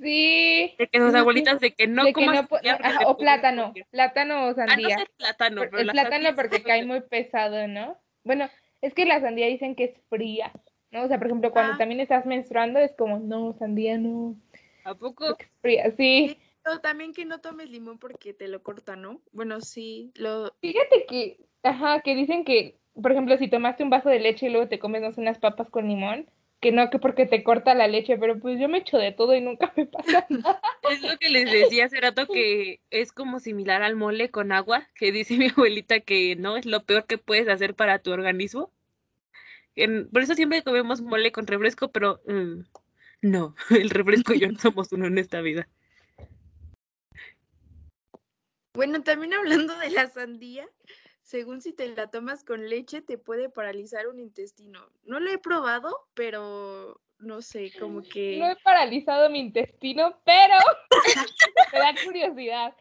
Sí. 0.00 0.74
De 0.78 0.88
que 0.88 0.98
sus 0.98 1.14
abuelitas 1.14 1.60
de 1.60 1.74
que 1.74 1.86
no 1.86 2.02
de 2.02 2.08
que 2.08 2.14
comas 2.14 2.42
no 2.42 2.48
sandía 2.48 2.74
ajá, 2.82 3.06
o 3.06 3.16
plátano, 3.16 3.72
plátano 3.90 4.46
o 4.46 4.48
Ah, 4.48 4.54
no 4.54 4.54
sandía. 4.66 4.98
sé 4.98 5.06
plátano, 5.16 5.60
pero 5.70 5.78
el 5.78 5.90
plátano 5.90 6.34
porque 6.34 6.62
cae 6.62 6.84
muy 6.84 7.02
pesado, 7.02 7.68
¿no? 7.68 7.96
Bueno, 8.24 8.50
es 8.82 8.92
que 8.94 9.06
la 9.06 9.20
sandía 9.20 9.46
dicen 9.46 9.74
que 9.74 9.84
es 9.84 10.00
fría, 10.10 10.52
¿no? 10.90 11.04
O 11.04 11.08
sea, 11.08 11.16
por 11.18 11.28
ejemplo, 11.28 11.50
cuando 11.52 11.72
Ah. 11.74 11.78
también 11.78 12.00
estás 12.00 12.26
menstruando 12.26 12.78
es 12.78 12.94
como, 12.94 13.18
no, 13.18 13.54
sandía 13.54 13.96
no, 13.96 14.36
¿A 14.84 14.94
poco? 14.94 15.24
es 15.38 15.48
fría, 15.62 15.90
sí. 15.96 16.36
También 16.82 17.12
que 17.12 17.24
no 17.24 17.40
tomes 17.40 17.70
limón 17.70 17.98
porque 17.98 18.34
te 18.34 18.46
lo 18.48 18.62
corta, 18.62 18.94
¿no? 18.94 19.20
Bueno, 19.32 19.60
sí, 19.60 20.12
lo... 20.14 20.52
Fíjate 20.60 21.06
que, 21.08 21.38
ajá, 21.62 22.00
que 22.02 22.14
dicen 22.14 22.44
que, 22.44 22.78
por 23.00 23.10
ejemplo, 23.12 23.36
si 23.36 23.48
tomaste 23.48 23.82
un 23.82 23.90
vaso 23.90 24.08
de 24.10 24.20
leche 24.20 24.46
y 24.46 24.50
luego 24.50 24.68
te 24.68 24.78
comes, 24.78 25.02
no 25.02 25.10
sé, 25.12 25.20
unas 25.20 25.38
papas 25.38 25.70
con 25.70 25.88
limón, 25.88 26.28
que 26.62 26.70
no, 26.70 26.88
que 26.90 27.00
porque 27.00 27.26
te 27.26 27.42
corta 27.42 27.74
la 27.74 27.88
leche, 27.88 28.16
pero 28.16 28.38
pues 28.38 28.58
yo 28.58 28.68
me 28.68 28.78
echo 28.78 28.96
de 28.96 29.10
todo 29.10 29.34
y 29.34 29.40
nunca 29.40 29.72
me 29.76 29.84
pasa 29.84 30.24
nada. 30.30 30.62
Es 30.88 31.02
lo 31.02 31.18
que 31.18 31.28
les 31.28 31.50
decía 31.50 31.86
hace 31.86 32.00
rato 32.00 32.26
que 32.28 32.80
es 32.90 33.12
como 33.12 33.40
similar 33.40 33.82
al 33.82 33.96
mole 33.96 34.30
con 34.30 34.52
agua, 34.52 34.88
que 34.94 35.10
dice 35.10 35.36
mi 35.38 35.48
abuelita 35.48 36.00
que 36.00 36.36
no 36.36 36.56
es 36.56 36.64
lo 36.64 36.84
peor 36.84 37.04
que 37.06 37.18
puedes 37.18 37.48
hacer 37.48 37.74
para 37.74 37.98
tu 37.98 38.12
organismo. 38.12 38.70
En- 39.74 40.08
por 40.08 40.22
eso 40.22 40.34
siempre 40.36 40.62
comemos 40.62 41.00
mole 41.00 41.32
con 41.32 41.48
refresco, 41.48 41.90
pero 41.90 42.20
mm, 42.28 42.60
no, 43.22 43.56
el 43.70 43.90
refresco 43.90 44.32
y 44.32 44.38
yo 44.38 44.48
no 44.48 44.58
somos 44.60 44.92
uno 44.92 45.06
en 45.06 45.18
esta 45.18 45.40
vida. 45.40 45.68
Bueno, 48.74 49.02
también 49.02 49.34
hablando 49.34 49.76
de 49.78 49.90
la 49.90 50.06
sandía, 50.06 50.66
según 51.32 51.62
si 51.62 51.72
te 51.72 51.88
la 51.88 52.08
tomas 52.08 52.44
con 52.44 52.68
leche, 52.68 53.00
te 53.00 53.16
puede 53.16 53.48
paralizar 53.48 54.06
un 54.06 54.20
intestino. 54.20 54.86
No 55.04 55.18
lo 55.18 55.30
he 55.30 55.38
probado, 55.38 56.06
pero 56.12 57.00
no 57.20 57.40
sé, 57.40 57.72
como 57.80 58.02
que... 58.02 58.36
No 58.38 58.50
he 58.50 58.56
paralizado 58.56 59.30
mi 59.30 59.38
intestino, 59.38 60.20
pero 60.26 60.54
me 61.72 61.78
da 61.78 61.94
curiosidad. 62.04 62.76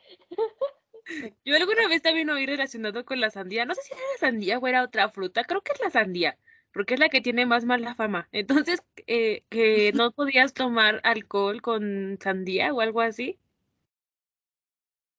Yo 1.46 1.55
alguna 1.55 1.88
vez 1.88 2.01
también 2.01 2.29
oí 2.29 2.46
relacionado 2.46 3.05
con 3.05 3.22
la 3.22 3.29
sandía, 3.29 3.63
no 3.63 3.74
sé 3.74 3.84
si 3.84 3.93
era 3.93 4.01
la 4.12 4.20
sandía 4.20 4.60
o 4.60 4.67
era 4.67 4.84
otra 4.84 5.08
fruta, 5.08 5.46
creo 5.46 5.62
que 5.62 5.72
es 5.72 5.79
la 5.79 5.89
sandía, 5.89 6.38
porque 6.74 6.96
es 6.96 7.00
la 7.00 7.08
que 7.08 7.22
tiene 7.22 7.46
más 7.46 7.63
mala 7.63 7.96
fama. 7.96 8.27
Entonces, 8.34 8.84
eh, 9.08 9.46
que 9.48 9.93
no 9.93 10.12
podías 10.12 10.53
tomar 10.53 11.00
alcohol 11.05 11.62
con 11.62 12.20
sandía 12.22 12.74
o 12.74 12.81
algo 12.81 13.00
así. 13.00 13.39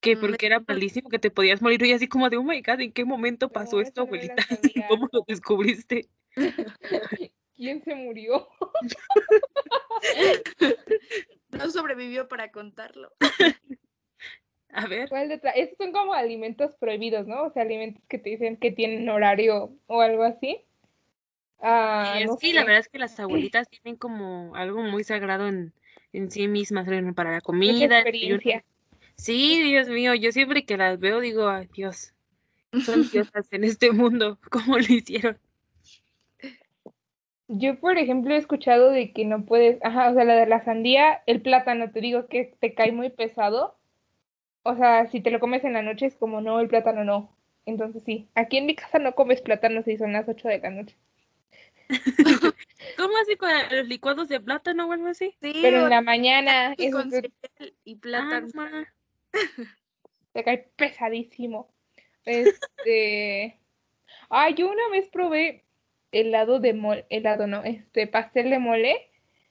Que 0.03 0.17
Mm, 0.17 0.21
porque 0.21 0.47
era 0.47 0.61
malísimo, 0.61 1.09
que 1.09 1.21
te 1.21 1.31
podías 1.31 1.63
morir. 1.63 1.83
Y 1.85 1.93
así 1.93 2.09
como 2.09 2.29
de, 2.29 2.37
oh 2.37 2.43
my 2.43 2.61
god, 2.61 2.81
¿en 2.81 2.93
qué 2.93 3.05
momento 3.05 3.49
pasó 3.49 3.77
No, 3.77 3.83
esto, 3.83 4.03
no 4.03 4.07
abuelita? 4.09 4.35
¿Cómo 4.89 5.09
lo 5.13 5.25
descubriste? 5.27 6.09
¿Quién 7.57 7.83
se 7.85 7.95
murió? 7.95 8.49
No 11.53 11.71
sobrevivió 11.71 12.29
para 12.29 12.51
contarlo. 12.51 13.13
A 14.71 14.87
ver. 14.87 15.11
¿Cuál 15.11 15.29
de 15.29 15.41
Esos 15.55 15.77
son 15.77 15.93
como 15.93 16.15
alimentos 16.15 16.75
prohibidos, 16.77 17.27
¿no? 17.27 17.45
O 17.45 17.51
sea, 17.51 17.63
alimentos 17.63 18.03
que 18.09 18.19
te 18.19 18.31
dicen 18.31 18.57
que 18.57 18.73
tienen 18.73 19.09
horario 19.11 19.77
o 19.87 20.01
algo 20.01 20.23
así. 20.23 20.65
Ah, 21.61 22.19
no 22.27 22.39
que 22.39 22.55
la 22.55 22.65
verdad 22.65 22.81
es 22.81 22.89
que 22.89 22.99
las 22.99 23.21
abuelitas 23.21 23.69
tienen 23.69 23.97
como 23.97 24.57
algo 24.57 24.83
muy 24.83 25.05
sagrado 25.05 25.47
en, 25.47 25.73
en 26.13 26.31
sí 26.31 26.49
mismas, 26.49 26.89
para 27.15 27.33
la 27.33 27.41
comida. 27.43 27.99
experiencia. 27.99 28.65
Sí, 29.23 29.63
Dios 29.63 29.89
mío, 29.89 30.15
yo 30.17 30.33
siempre 30.33 30.65
que 30.65 30.77
las 30.77 30.99
veo 30.99 31.21
digo, 31.21 31.49
ay 31.49 31.69
Dios, 31.73 32.13
son 32.85 33.09
diosas 33.09 33.47
en 33.53 33.63
este 33.63 33.93
mundo, 33.93 34.37
¿cómo 34.51 34.77
lo 34.77 34.85
hicieron? 34.85 35.39
Yo, 37.47 37.79
por 37.79 37.99
ejemplo, 37.99 38.35
he 38.35 38.37
escuchado 38.39 38.91
de 38.91 39.13
que 39.13 39.25
no 39.25 39.45
puedes, 39.45 39.79
ajá, 39.85 40.11
o 40.11 40.15
sea, 40.15 40.25
la 40.25 40.35
de 40.35 40.47
la 40.47 40.65
sandía, 40.65 41.23
el 41.27 41.41
plátano, 41.41 41.93
te 41.93 42.01
digo 42.01 42.27
que 42.27 42.57
te 42.59 42.75
cae 42.75 42.91
muy 42.91 43.11
pesado. 43.11 43.79
O 44.65 44.75
sea, 44.75 45.07
si 45.07 45.21
te 45.21 45.31
lo 45.31 45.39
comes 45.39 45.63
en 45.63 45.75
la 45.75 45.83
noche 45.83 46.07
es 46.07 46.17
como, 46.17 46.41
no, 46.41 46.59
el 46.59 46.67
plátano 46.67 47.05
no. 47.05 47.37
Entonces 47.65 48.03
sí, 48.03 48.29
aquí 48.35 48.57
en 48.57 48.67
mi 48.67 48.75
casa 48.75 48.99
no 48.99 49.15
comes 49.15 49.41
plátano 49.41 49.85
si 49.85 49.97
son 49.99 50.15
las 50.15 50.29
8 50.29 50.49
de 50.49 50.59
la 50.59 50.71
noche. 50.71 50.97
¿Cómo 52.97 53.15
así 53.23 53.37
con 53.37 53.51
los 53.71 53.87
licuados 53.87 54.29
de 54.29 54.41
plátano 54.41 54.89
o 54.89 54.93
algo 54.93 55.07
así? 55.07 55.37
Sí, 55.41 55.61
Pero 55.63 55.85
en 55.85 55.91
la 55.91 56.01
mañana 56.01 56.75
y 56.77 56.91
con 56.91 57.09
cereal 57.09 57.33
y 57.85 57.95
Ah, 57.95 57.99
plátano. 58.01 58.49
Te 60.33 60.45
cae 60.45 60.71
pesadísimo. 60.77 61.73
Este, 62.25 63.59
ah, 64.31 64.51
yo 64.51 64.71
una 64.71 64.89
vez 64.91 65.09
probé 65.09 65.65
helado 66.13 66.61
de 66.61 66.75
mole, 66.75 67.07
helado 67.11 67.47
no, 67.47 67.65
este 67.65 68.07
pastel 68.07 68.51
de 68.51 68.59
mole 68.59 69.11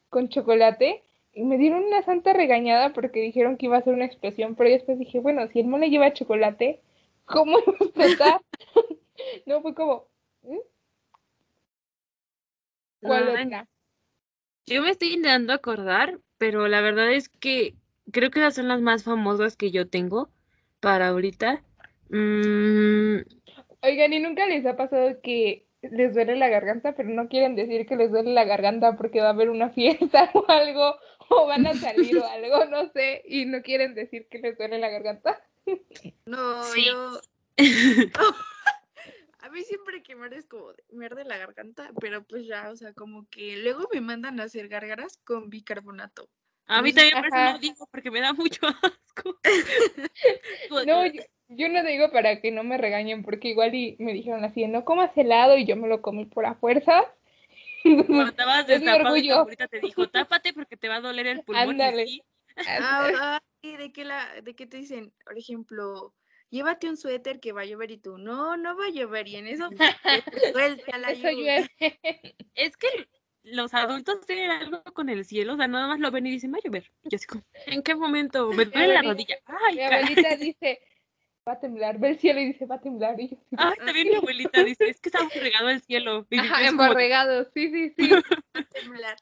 con 0.10 0.30
chocolate 0.30 1.04
y 1.34 1.44
me 1.44 1.58
dieron 1.58 1.84
una 1.84 2.04
santa 2.04 2.34
regañada 2.34 2.94
porque 2.94 3.22
dijeron 3.22 3.58
que 3.58 3.68
iba 3.68 3.78
a 3.78 3.84
ser 3.84 3.94
una 3.94 4.06
explosión, 4.06 4.56
pero 4.56 4.70
yo 4.70 4.76
después 4.76 5.00
dije, 5.00 5.20
bueno, 5.20 5.48
si 5.48 5.62
el 5.62 5.68
mole 5.68 5.90
lleva 5.90 6.14
chocolate, 6.14 6.82
¿cómo 7.26 7.60
iba 7.60 7.74
a 7.80 7.84
explotar? 7.84 8.42
No, 9.46 9.62
fue 9.62 9.76
como, 9.76 10.08
¿mm? 10.42 10.58
¿cuál 13.02 13.26
No, 13.26 13.32
otra? 13.34 13.68
Yo 14.66 14.82
me 14.82 14.90
estoy 14.90 15.10
intentando 15.10 15.54
acordar, 15.54 16.20
pero 16.40 16.68
la 16.68 16.82
verdad 16.82 17.12
es 17.12 17.30
que 17.30 17.76
creo 18.12 18.32
que 18.32 18.40
esas 18.40 18.56
son 18.56 18.68
las 18.68 18.82
más 18.82 19.04
famosas 19.04 19.56
que 19.56 19.72
yo 19.72 19.88
tengo 19.90 20.30
para 20.80 21.10
ahorita. 21.10 21.64
Mm, 22.10 23.18
Oigan, 23.84 24.14
¿y 24.14 24.20
nunca 24.20 24.46
les 24.46 24.66
ha 24.66 24.76
pasado 24.76 25.22
que 25.22 25.66
les 25.82 26.14
duele 26.14 26.36
la 26.36 26.50
garganta, 26.50 26.94
pero 26.96 27.10
no 27.10 27.28
quieren 27.28 27.56
decir 27.56 27.86
que 27.88 27.96
les 27.96 28.12
duele 28.12 28.34
la 28.34 28.46
garganta 28.46 28.96
porque 28.96 29.22
va 29.22 29.28
a 29.28 29.32
haber 29.32 29.50
una 29.50 29.70
fiesta 29.72 30.30
o 30.34 30.46
algo, 30.48 30.96
o 31.30 31.48
van 31.48 31.66
a 31.66 31.74
salir 31.74 32.18
o 32.18 32.26
algo, 32.30 32.66
no 32.66 32.90
sé, 32.92 33.24
y 33.26 33.46
no 33.46 33.62
quieren 33.62 33.96
decir 33.96 34.28
que 34.30 34.40
les 34.40 34.58
duele 34.58 34.80
la 34.80 34.90
garganta? 34.90 35.42
No, 36.26 36.64
Sí. 36.64 36.86
yo. 36.86 37.22
A 39.40 39.50
mí 39.50 39.64
siempre 39.64 40.02
que 40.02 40.16
me 40.16 40.26
arde 40.26 40.38
es 40.38 40.46
como 40.46 40.68
me 40.92 41.08
arde 41.08 41.26
la 41.26 41.38
garganta, 41.38 41.92
pero 42.00 42.24
pues 42.24 42.46
ya, 42.46 42.70
o 42.70 42.76
sea, 42.76 42.94
como 42.94 43.28
que 43.30 43.58
luego 43.58 43.88
me 43.94 44.00
mandan 44.02 44.40
a 44.40 44.44
hacer 44.44 44.68
gárgaras 44.68 45.18
con 45.26 45.50
bicarbonato. 45.50 46.30
A 46.72 46.82
mí 46.82 46.94
también 46.94 47.16
por 47.16 47.26
eso 47.26 47.36
ajá. 47.36 47.54
no 47.54 47.60
digo, 47.60 47.88
porque 47.92 48.12
me 48.12 48.22
da 48.22 48.34
mucho 48.34 48.62
asco. 48.84 49.40
No, 50.86 51.06
yo, 51.06 51.22
yo 51.50 51.70
no 51.70 51.84
digo 51.84 52.12
para 52.12 52.40
que 52.40 52.52
no 52.52 52.64
me 52.64 52.78
regañen, 52.78 53.24
porque 53.24 53.50
igual 53.50 53.76
y 53.76 53.98
me 54.00 54.14
dijeron 54.14 54.44
así, 54.46 54.66
no 54.68 54.86
comas 54.86 55.16
helado 55.18 55.58
y 55.58 55.66
yo 55.66 55.76
me 55.76 55.88
lo 55.88 56.02
comí 56.02 56.26
por 56.26 56.46
a 56.46 56.56
fuerza. 56.56 57.04
Cuando 57.84 58.30
estabas 58.30 58.70
Es 58.70 58.80
mi 58.80 58.86
destapado 58.86 59.18
y 59.18 59.30
abuelita 59.30 59.68
te 59.68 59.80
dijo, 59.80 60.08
tápate 60.08 60.54
porque 60.54 60.78
te 60.78 60.88
va 60.88 60.96
a 60.96 61.02
doler 61.02 61.28
el 61.28 61.44
pulmón. 61.44 61.72
Ándale. 61.72 62.06
Ah, 62.68 63.42
¿de 63.62 63.92
qué 63.92 64.06
la, 64.06 64.42
de 64.42 64.56
qué 64.56 64.66
te 64.66 64.78
dicen? 64.78 65.14
Por 65.24 65.38
ejemplo, 65.38 66.14
llévate 66.50 66.90
un 66.90 66.98
suéter 66.98 67.40
que 67.40 67.54
va 67.54 67.62
a 67.62 67.66
llover 67.66 67.92
y 67.92 67.98
tú, 67.98 68.18
no, 68.18 68.58
no 68.58 68.78
va 68.78 68.86
a 68.86 68.92
llover 68.92 69.28
y 69.28 69.38
en 69.38 69.48
eso 69.48 69.70
suelta 70.52 70.98
la 70.98 71.14
lluvia. 71.14 71.70
Es 72.56 72.78
que 72.78 72.88
los 73.44 73.74
adultos 73.74 74.26
tienen 74.26 74.52
algo 74.52 74.84
con 74.94 75.10
el 75.10 75.26
cielo, 75.26 75.54
o 75.54 75.58
sea, 75.58 75.68
nada 75.68 75.88
más 75.88 76.00
lo 76.00 76.12
ven 76.12 76.28
y 76.28 76.32
dicen, 76.32 76.54
va 76.54 76.58
a 76.58 76.62
llover. 76.64 76.92
Yo 77.04 77.16
así 77.16 77.26
como, 77.26 77.44
¿en 77.66 77.82
qué 77.82 77.96
momento? 77.96 78.52
Me 78.54 78.66
duele 78.66 78.94
la 78.94 79.02
rodilla. 79.02 79.36
Ay, 79.46 79.76
Mi 79.76 79.82
caray. 79.82 80.04
abuelita 80.04 80.36
dice, 80.38 80.80
va 81.48 81.54
a 81.54 81.60
temblar, 81.60 82.00
ve 82.00 82.10
el 82.10 82.20
cielo 82.20 82.40
y 82.40 82.46
dice, 82.46 82.66
va 82.66 82.76
a 82.76 82.82
temblar. 82.82 83.20
Y 83.20 83.30
yo, 83.30 83.38
Ay, 83.58 83.74
también 83.84 84.08
mi 84.10 84.16
abuelita 84.16 84.64
dice, 84.64 84.90
es 84.90 85.00
que 85.02 85.10
está 85.10 85.28
regado 85.40 85.70
el 85.70 85.82
cielo. 85.82 86.26
Y 86.30 86.40
Ajá, 86.40 86.56
como 86.58 86.84
emborregado, 86.84 87.46
sí, 87.54 87.70
sí, 87.72 87.94
sí. 87.98 88.10
temblar. 88.74 89.18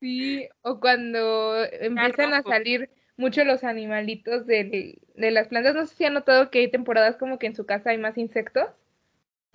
Sí, 0.00 0.48
o 0.62 0.80
cuando 0.80 1.64
empiezan 1.64 2.34
a 2.34 2.42
salir 2.42 2.90
mucho 3.16 3.44
los 3.44 3.64
animalitos 3.64 4.46
del- 4.46 4.98
de 5.14 5.30
las 5.30 5.48
plantas. 5.48 5.74
No 5.74 5.86
sé 5.86 5.94
si 5.94 6.04
han 6.04 6.14
notado 6.14 6.50
que 6.50 6.58
hay 6.60 6.70
temporadas 6.70 7.16
como 7.16 7.38
que 7.38 7.46
en 7.46 7.54
su 7.56 7.64
casa 7.64 7.90
hay 7.90 7.98
más 7.98 8.18
insectos. 8.18 8.68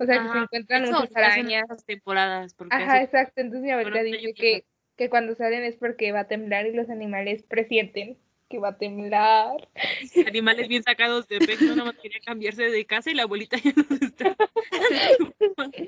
O 0.00 0.06
sea, 0.06 0.16
que 0.16 0.22
se 0.22 0.30
Ajá, 0.30 0.42
encuentran 0.44 0.84
eso 0.84 0.98
muchas 0.98 1.14
arañas. 1.14 1.84
temporadas, 1.84 2.54
porque 2.54 2.74
Ajá, 2.74 3.02
exacto. 3.02 3.42
Entonces 3.42 3.64
mi 3.64 3.70
abuelita 3.70 4.02
dice 4.02 4.32
que, 4.32 4.64
que 4.96 5.10
cuando 5.10 5.34
salen 5.34 5.62
es 5.62 5.76
porque 5.76 6.10
va 6.10 6.20
a 6.20 6.26
temblar 6.26 6.66
y 6.66 6.72
los 6.72 6.88
animales 6.88 7.42
presienten 7.42 8.16
que 8.48 8.58
va 8.58 8.70
a 8.70 8.78
temblar. 8.78 9.68
animales 10.26 10.68
bien 10.68 10.82
sacados 10.82 11.28
de 11.28 11.38
pecho, 11.40 11.66
nada 11.66 11.84
más 11.84 11.98
quería 11.98 12.20
cambiarse 12.24 12.64
de 12.64 12.86
casa 12.86 13.10
y 13.10 13.14
la 13.14 13.24
abuelita 13.24 13.58
ya 13.58 13.72
nos 13.76 14.00
está. 14.00 14.34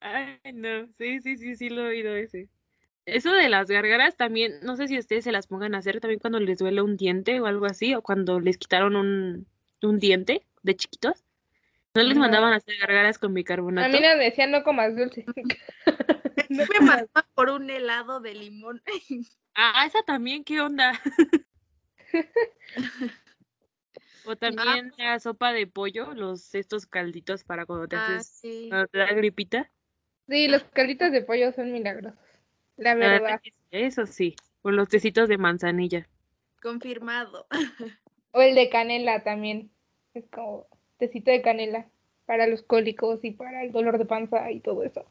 Ay, 0.00 0.38
no, 0.52 0.88
sí, 0.98 1.20
sí, 1.20 1.36
sí, 1.38 1.54
sí 1.54 1.68
lo 1.70 1.86
he 1.86 1.90
oído 1.90 2.16
ese. 2.16 2.48
Eso 3.06 3.32
de 3.32 3.48
las 3.48 3.68
gárgaras 3.68 4.16
también, 4.16 4.54
no 4.62 4.74
sé 4.74 4.88
si 4.88 4.98
ustedes 4.98 5.22
se 5.22 5.32
las 5.32 5.46
pongan 5.46 5.76
a 5.76 5.78
hacer 5.78 6.00
también 6.00 6.18
cuando 6.18 6.40
les 6.40 6.58
duele 6.58 6.82
un 6.82 6.96
diente 6.96 7.40
o 7.40 7.46
algo 7.46 7.66
así, 7.66 7.94
o 7.94 8.02
cuando 8.02 8.40
les 8.40 8.58
quitaron 8.58 8.96
un, 8.96 9.46
un 9.82 9.98
diente 10.00 10.42
de 10.62 10.74
chiquitos. 10.74 11.22
¿No 11.94 12.02
les 12.02 12.18
mandaban 12.18 12.52
a 12.52 12.56
hacer 12.56 12.76
gárgaras 12.78 13.18
con 13.18 13.32
A 13.32 13.34
bicarbonato? 13.34 13.88
mí 13.88 14.00
me 14.00 14.16
decían 14.16 14.50
no 14.50 14.64
comas 14.64 14.96
dulce. 14.96 15.24
No 16.48 16.64
Me 16.68 16.80
mandaban 16.80 17.26
por 17.34 17.50
un 17.50 17.70
helado 17.70 18.20
de 18.20 18.34
limón. 18.34 18.82
Ah, 19.56 19.84
esa 19.86 20.02
también, 20.02 20.44
¿qué 20.44 20.60
onda? 20.60 21.00
O 24.24 24.34
también 24.36 24.92
la 24.98 25.20
sopa 25.20 25.52
de 25.52 25.68
pollo, 25.68 26.14
los 26.14 26.54
estos 26.56 26.86
calditos 26.86 27.44
para 27.44 27.64
cuando 27.64 27.86
te 27.86 27.96
Ah, 27.96 28.18
haces 28.18 28.42
sí. 28.42 28.70
da 28.92 29.06
gripita. 29.14 29.70
Sí, 30.28 30.48
los 30.48 30.64
calditos 30.64 31.12
de 31.12 31.22
pollo 31.22 31.52
son 31.52 31.72
milagrosos. 31.72 32.18
La 32.76 32.94
La 32.98 33.08
verdad 33.10 33.40
eso 33.70 34.04
sí, 34.06 34.34
o 34.62 34.72
los 34.72 34.88
tecitos 34.88 35.28
de 35.28 35.38
manzanilla. 35.38 36.08
Confirmado. 36.60 37.46
O 38.32 38.40
el 38.42 38.54
de 38.56 38.68
canela 38.70 39.22
también. 39.24 39.72
Es 40.14 40.28
como 40.30 40.68
tecito 40.98 41.30
de 41.30 41.42
canela 41.42 41.88
para 42.26 42.46
los 42.46 42.62
cólicos 42.62 43.24
y 43.24 43.32
para 43.32 43.62
el 43.64 43.72
dolor 43.72 43.98
de 43.98 44.04
panza 44.06 44.50
y 44.50 44.60
todo 44.60 44.82
eso. 44.82 45.04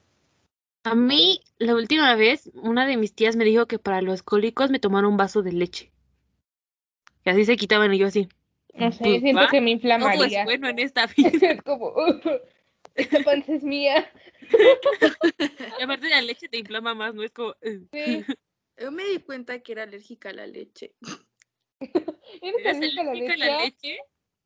A 0.83 0.95
mí, 0.95 1.39
la 1.59 1.75
última 1.75 2.15
vez, 2.15 2.51
una 2.55 2.85
de 2.85 2.97
mis 2.97 3.13
tías 3.13 3.35
me 3.35 3.45
dijo 3.45 3.67
que 3.67 3.79
para 3.79 4.01
los 4.01 4.21
cólicos 4.23 4.69
me 4.69 4.79
tomara 4.79 5.07
un 5.07 5.15
vaso 5.17 5.41
de 5.41 5.53
leche. 5.53 5.91
Y 7.25 7.29
así 7.29 7.45
se 7.45 7.55
quitaban 7.55 7.93
y 7.93 7.99
yo 7.99 8.07
así. 8.07 8.27
No 8.73 8.91
sé, 8.91 9.03
Pues, 9.03 9.21
siento 9.21 9.41
va, 9.43 9.47
que 9.49 9.61
me 9.61 9.67
Todo 9.77 9.87
es 9.87 9.95
inflamaría. 9.95 10.43
bueno 10.45 10.67
en 10.67 10.79
esta 10.79 11.07
vida. 11.17 11.29
Es 11.51 11.61
como, 11.61 11.87
"Uh, 11.89 12.19
esta 12.95 13.19
panza 13.23 13.53
es 13.53 13.63
mía. 13.63 14.11
Y 15.79 15.83
aparte 15.83 16.09
la 16.09 16.21
leche 16.21 16.49
te 16.49 16.57
inflama 16.57 16.93
más, 16.93 17.13
¿no? 17.13 17.23
Es 17.23 17.31
como... 17.31 17.55
Sí. 17.61 18.25
Yo 18.77 18.91
me 18.91 19.03
di 19.05 19.19
cuenta 19.19 19.59
que 19.59 19.71
era 19.71 19.83
alérgica 19.83 20.29
a 20.29 20.33
la 20.33 20.47
leche 20.47 20.93
¿Eres 21.79 21.95
¿Eres 22.41 22.65
alérgica 22.75 23.01
a 23.01 23.05
la 23.05 23.11
alérgica 23.11 23.33
a 23.33 23.37
la 23.47 23.63
leche? 23.65 23.99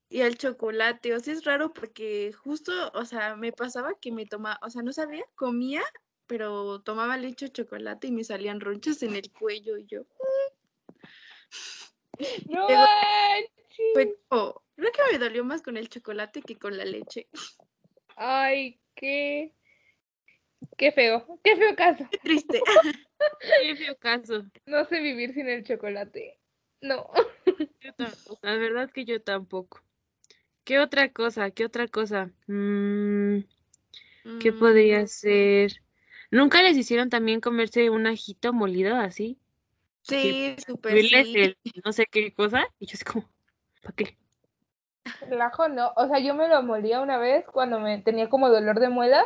Y 0.09 0.21
al 0.21 0.37
chocolate. 0.37 1.13
O 1.15 1.19
sea, 1.19 1.33
es 1.33 1.43
raro 1.43 1.73
porque 1.73 2.31
justo, 2.33 2.71
o 2.93 3.05
sea, 3.05 3.35
me 3.35 3.51
pasaba 3.51 3.93
que 3.99 4.11
me 4.11 4.25
tomaba, 4.25 4.59
o 4.61 4.69
sea, 4.69 4.81
no 4.81 4.93
sabía, 4.93 5.25
comía, 5.35 5.83
pero 6.27 6.81
tomaba 6.81 7.17
leche 7.17 7.45
o 7.47 7.49
chocolate 7.49 8.07
y 8.07 8.11
me 8.11 8.23
salían 8.23 8.59
ronchas 8.59 9.01
en 9.03 9.15
el 9.15 9.31
cuello 9.31 9.77
y 9.77 9.85
yo. 9.85 10.01
No. 12.49 12.67
Fue 13.93 14.15
como, 14.27 14.63
creo 14.75 14.91
que 14.91 15.11
me 15.11 15.19
dolió 15.19 15.43
más 15.43 15.61
con 15.61 15.77
el 15.77 15.87
chocolate 15.87 16.41
que 16.41 16.55
con 16.55 16.75
la 16.75 16.83
leche. 16.83 17.27
Ay, 18.15 18.79
qué. 18.95 19.53
Qué 20.77 20.91
feo. 20.91 21.39
Qué 21.43 21.55
feo 21.55 21.75
caso. 21.75 22.07
Qué 22.09 22.17
triste. 22.17 22.59
Qué 23.61 23.75
feo 23.75 23.95
caso. 23.99 24.43
No 24.65 24.85
sé 24.85 24.99
vivir 24.99 25.35
sin 25.35 25.47
el 25.47 25.63
chocolate. 25.63 26.39
No. 26.81 27.11
Yo 27.81 27.93
tampoco. 27.93 28.39
La 28.41 28.55
verdad 28.55 28.85
es 28.85 28.93
que 28.93 29.05
yo 29.05 29.21
tampoco. 29.21 29.83
¿Qué 30.67 30.79
otra 30.79 31.13
cosa? 31.13 31.49
¿Qué 31.51 31.63
otra 31.63 31.87
cosa? 31.87 32.29
Mm, 32.47 33.39
¿Qué 34.37 34.53
podría 34.53 35.05
Mm, 35.05 35.07
ser? 35.07 35.81
¿Nunca 36.31 36.61
les 36.61 36.77
hicieron 36.77 37.09
también 37.09 37.41
comerse 37.41 37.89
un 37.89 38.07
ajito 38.07 38.53
molido 38.53 38.97
así? 38.97 39.39
Sí, 40.01 40.55
súper 40.65 41.01
sí. 41.03 41.39
el 41.41 41.57
no 41.85 41.91
sé 41.93 42.05
qué 42.11 42.33
cosa. 42.33 42.65
Y 42.79 42.87
yo 42.87 42.95
así 42.95 43.05
como, 43.05 43.29
¿para 43.81 43.95
qué? 43.95 44.17
El 45.19 45.39
ajo 45.41 45.69
no, 45.69 45.93
o 45.95 46.07
sea, 46.07 46.17
yo 46.17 46.33
me 46.33 46.47
lo 46.47 46.63
molía 46.63 47.01
una 47.01 47.19
vez 47.19 47.45
cuando 47.53 47.79
me 47.79 47.99
tenía 48.01 48.29
como 48.29 48.49
dolor 48.49 48.79
de 48.79 48.89
muela. 48.89 49.23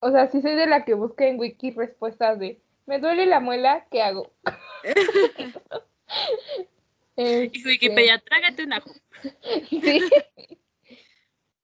O 0.00 0.10
sea, 0.10 0.26
sí 0.26 0.42
soy 0.42 0.56
de 0.56 0.66
la 0.66 0.84
que 0.84 0.94
busca 0.94 1.24
en 1.28 1.38
Wiki 1.38 1.70
respuestas 1.70 2.36
de, 2.40 2.60
me 2.86 2.98
duele 2.98 3.26
la 3.26 3.38
muela, 3.38 3.86
¿qué 3.92 4.02
hago? 4.02 4.32
Y 7.18 7.46
Este, 7.56 7.68
Wikipedia, 7.68 8.18
trágate 8.20 8.62
un 8.64 8.72
ajo. 8.72 8.90
Sí. 9.68 10.00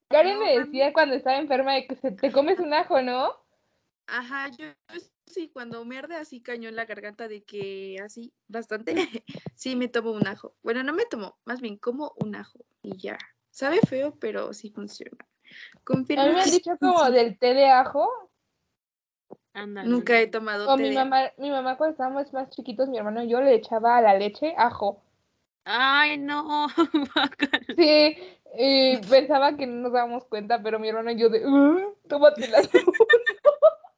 Karen 0.09 0.39
me 0.41 0.57
a 0.57 0.59
decía 0.61 0.93
cuando 0.93 1.15
estaba 1.15 1.39
enferma 1.39 1.75
de 1.75 1.87
que 1.87 1.95
se 1.97 2.11
te 2.11 2.31
comes 2.33 2.59
un 2.59 2.75
ajo, 2.75 3.01
¿no? 3.03 3.33
Ajá, 4.07 4.51
yo 4.59 4.67
sí, 5.27 5.49
cuando 5.53 5.85
me 5.85 5.97
arde 5.99 6.17
así 6.17 6.41
cañón 6.43 6.77
la 6.77 6.85
garganta 6.85 7.27
de 7.29 7.43
que 7.45 7.97
así 8.05 8.33
bastante, 8.49 8.95
sí 9.55 9.77
me 9.77 9.89
tomo 9.89 10.11
un 10.13 10.27
ajo. 10.27 10.55
Bueno, 10.63 10.83
no 10.83 10.93
me 10.93 11.07
tomo, 11.07 11.37
más 11.45 11.61
bien 11.61 11.77
como 11.79 12.13
un 12.17 12.35
ajo 12.35 12.59
y 12.83 12.97
ya. 12.99 13.17
Sabe 13.51 13.79
feo, 13.89 14.17
pero 14.21 14.53
sí 14.53 14.71
funciona. 14.71 15.17
A 15.21 15.81
Confirmo 15.85 16.25
mí 16.27 16.33
me 16.33 16.43
han 16.43 16.51
dicho 16.51 16.77
como 16.79 16.95
funciona. 16.99 17.11
del 17.23 17.39
té 17.39 17.55
de 17.55 17.67
ajo. 17.69 18.09
Nunca 19.55 20.21
he 20.21 20.27
tomado 20.27 20.69
O 20.73 20.77
té 20.77 20.83
mi 20.83 20.89
de- 20.91 20.95
mamá, 20.97 21.33
mi 21.39 21.51
mamá 21.51 21.77
cuando 21.77 21.93
estábamos 21.93 22.33
más 22.33 22.51
chiquitos, 22.51 22.89
mi 22.89 22.99
hermano 22.99 23.23
y 23.23 23.29
yo 23.29 23.41
le 23.41 23.55
echaba 23.55 23.97
a 23.97 24.03
la 24.03 24.19
leche 24.19 24.53
ajo. 24.59 25.01
Ay, 25.65 26.19
no. 26.19 26.69
Sí, 27.77 28.17
y 28.59 28.97
pensaba 29.11 29.57
que 29.57 29.67
no 29.67 29.83
nos 29.83 29.93
dábamos 29.93 30.25
cuenta, 30.27 30.63
pero 30.63 30.79
mi 30.79 30.89
hermano 30.89 31.11
y 31.11 31.19
yo 31.19 31.29
de, 31.29 31.47
"Uh, 31.47 31.95
tómatela. 32.09 32.59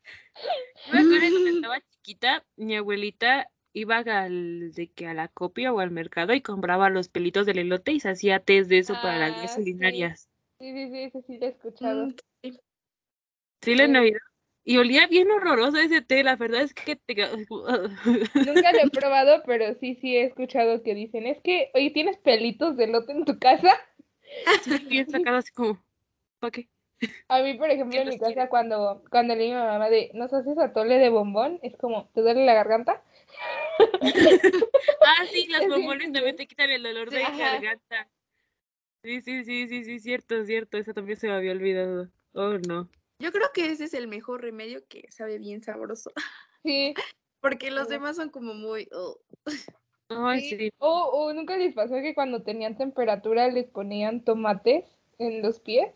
Me 0.92 1.00
acuerdo 1.00 1.20
que 1.20 1.30
cuando 1.32 1.50
estaba 1.50 1.80
chiquita, 1.80 2.44
mi 2.56 2.76
abuelita 2.76 3.50
iba 3.72 3.96
al, 3.98 4.72
de 4.72 4.88
que 4.88 5.06
a 5.06 5.14
la 5.14 5.28
copia 5.28 5.72
o 5.72 5.80
al 5.80 5.90
mercado 5.90 6.32
y 6.32 6.40
compraba 6.40 6.88
los 6.90 7.08
pelitos 7.08 7.44
del 7.46 7.58
elote 7.58 7.92
y 7.92 8.00
se 8.00 8.10
hacía 8.10 8.38
test 8.40 8.70
de 8.70 8.78
eso 8.78 8.94
para 8.94 9.18
las 9.18 9.52
Ah, 9.52 9.54
sí. 9.56 9.60
urinarias. 9.62 10.28
Sí, 10.60 10.72
sí, 10.72 10.88
sí, 10.90 11.02
eso 11.02 11.22
sí 11.26 11.38
lo 11.38 11.46
he 11.46 11.48
escuchado. 11.50 12.06
Mm, 12.06 12.14
sí. 12.42 12.60
¿Sí 13.62 13.72
Eh. 13.72 14.12
Y 14.68 14.78
olía 14.78 15.06
bien 15.06 15.30
horroroso 15.30 15.78
ese 15.78 16.02
té, 16.02 16.24
la 16.24 16.34
verdad 16.34 16.62
es 16.62 16.74
que 16.74 16.96
te... 16.96 17.14
Nunca 18.34 18.72
lo 18.72 18.80
he 18.80 18.90
probado, 18.90 19.42
pero 19.46 19.74
sí, 19.74 19.94
sí 20.00 20.16
he 20.16 20.24
escuchado 20.24 20.82
que 20.82 20.92
dicen, 20.94 21.24
es 21.26 21.40
que, 21.40 21.70
oye, 21.72 21.90
¿tienes 21.90 22.18
pelitos 22.18 22.76
de 22.76 22.88
lote 22.88 23.12
en 23.12 23.24
tu 23.24 23.38
casa? 23.38 23.70
Sí, 24.64 24.76
bien 24.88 25.08
sacado 25.08 25.36
así 25.36 25.52
como, 25.52 25.80
¿para 26.40 26.50
qué? 26.50 26.68
A 27.28 27.42
mí, 27.42 27.54
por 27.54 27.70
ejemplo, 27.70 27.92
¿Quién 27.92 28.02
en 28.02 28.08
mi 28.08 28.18
los 28.18 28.20
casa, 28.20 28.34
quiere? 28.34 28.50
cuando, 28.50 29.04
cuando 29.08 29.36
le 29.36 29.44
digo 29.44 29.56
a 29.56 29.62
mi 29.62 29.66
mamá 29.68 29.88
de, 29.88 30.10
¿nos 30.14 30.32
haces 30.34 30.58
atole 30.58 30.98
de 30.98 31.10
bombón? 31.10 31.60
Es 31.62 31.76
como, 31.76 32.08
¿te 32.12 32.22
duele 32.22 32.44
la 32.44 32.54
garganta? 32.54 33.02
Ah, 35.00 35.24
sí, 35.32 35.46
bien 35.46 35.68
bombones 35.70 36.12
también 36.12 36.36
te 36.36 36.46
quitan 36.48 36.70
el 36.70 36.82
dolor 36.82 37.10
de 37.10 37.22
Ajá. 37.22 37.52
garganta. 37.52 38.08
Sí, 39.02 39.20
sí, 39.22 39.44
sí, 39.44 39.68
sí, 39.68 39.84
sí, 39.84 40.00
cierto, 40.00 40.44
cierto, 40.44 40.78
eso 40.78 40.92
también 40.92 41.18
se 41.18 41.28
me 41.28 41.34
había 41.34 41.52
olvidado. 41.52 42.10
Oh, 42.32 42.58
no. 42.58 42.88
Yo 43.18 43.32
creo 43.32 43.48
que 43.54 43.70
ese 43.70 43.84
es 43.84 43.94
el 43.94 44.08
mejor 44.08 44.42
remedio 44.42 44.86
que 44.88 45.10
sabe 45.10 45.38
bien 45.38 45.62
sabroso. 45.62 46.12
Sí, 46.62 46.94
Porque 47.40 47.70
los 47.70 47.86
Sí. 47.86 47.94
demás 47.94 48.16
son 48.16 48.30
como 48.30 48.54
muy. 48.54 48.88
oh. 48.92 49.18
Ay, 50.08 50.40
sí. 50.40 50.56
sí. 50.56 50.72
O, 50.78 50.88
o 51.04 51.32
nunca 51.32 51.56
les 51.56 51.74
pasó 51.74 51.94
que 51.96 52.14
cuando 52.14 52.42
tenían 52.42 52.76
temperatura 52.76 53.48
les 53.48 53.66
ponían 53.68 54.22
tomates 54.24 54.84
en 55.18 55.42
los 55.42 55.60
pies. 55.60 55.92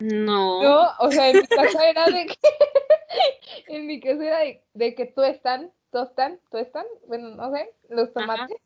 No. 0.00 0.62
No, 0.62 0.88
o 1.00 1.10
sea, 1.10 1.30
en 1.30 1.38
mi 1.40 1.46
casa 1.48 1.88
era 1.88 2.06
de 2.06 2.26
que, 2.26 2.34
en 3.68 3.86
mi 3.86 4.00
casa 4.00 4.24
era 4.24 4.38
de, 4.40 4.62
de 4.74 4.94
que 4.94 5.06
tuestan, 5.06 5.72
tostan, 5.90 6.40
tuestan, 6.50 6.84
bueno, 7.06 7.30
no 7.30 7.52
sé, 7.52 7.72
los 7.88 8.12
tomates. 8.12 8.56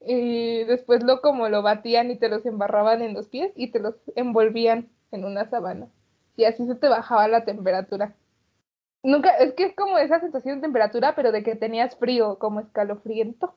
y 0.00 0.64
después 0.64 1.02
lo 1.02 1.20
como 1.20 1.48
lo 1.48 1.62
batían 1.62 2.10
y 2.10 2.16
te 2.18 2.28
los 2.28 2.44
embarraban 2.44 3.02
en 3.02 3.14
los 3.14 3.28
pies 3.28 3.52
y 3.56 3.70
te 3.70 3.80
los 3.80 3.94
envolvían 4.16 4.90
en 5.10 5.24
una 5.24 5.48
sábana. 5.48 5.88
Y 6.36 6.44
así 6.44 6.66
se 6.66 6.74
te 6.74 6.88
bajaba 6.88 7.28
la 7.28 7.44
temperatura. 7.44 8.14
Nunca, 9.02 9.30
es 9.36 9.54
que 9.54 9.64
es 9.64 9.74
como 9.74 9.98
esa 9.98 10.20
sensación 10.20 10.56
de 10.56 10.62
temperatura, 10.62 11.14
pero 11.14 11.32
de 11.32 11.42
que 11.42 11.56
tenías 11.56 11.96
frío, 11.96 12.38
como 12.38 12.60
escalofriento. 12.60 13.54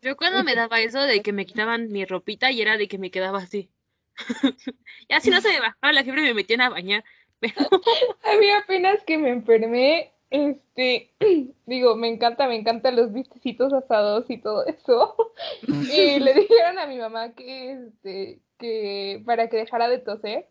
Yo 0.00 0.16
cuando 0.16 0.42
me 0.42 0.54
daba 0.54 0.80
eso 0.80 1.00
de 1.00 1.22
que 1.22 1.32
me 1.32 1.46
quitaban 1.46 1.92
mi 1.92 2.04
ropita 2.04 2.50
y 2.50 2.60
era 2.60 2.76
de 2.76 2.88
que 2.88 2.98
me 2.98 3.10
quedaba 3.10 3.38
así. 3.38 3.70
y 5.08 5.14
así 5.14 5.30
no 5.30 5.40
se 5.40 5.48
me 5.48 5.60
bajaba 5.60 5.92
la 5.92 6.02
fiebre 6.02 6.22
me 6.22 6.34
metían 6.34 6.60
a 6.62 6.70
bañar. 6.70 7.04
Pero 7.38 7.54
A 8.24 8.36
mí 8.38 8.50
apenas 8.50 9.02
que 9.04 9.18
me 9.18 9.30
enfermé, 9.30 10.12
este, 10.30 11.12
digo, 11.66 11.94
me 11.94 12.08
encanta, 12.08 12.48
me 12.48 12.56
encantan 12.56 12.96
los 12.96 13.12
vistecitos 13.12 13.72
asados 13.72 14.28
y 14.28 14.38
todo 14.38 14.66
eso. 14.66 15.16
Y 15.66 16.18
le 16.18 16.34
dijeron 16.34 16.78
a 16.78 16.86
mi 16.86 16.98
mamá 16.98 17.32
que, 17.34 17.72
este, 17.72 18.40
que 18.58 19.22
para 19.26 19.48
que 19.48 19.58
dejara 19.58 19.88
de 19.88 19.98
toser, 19.98 20.48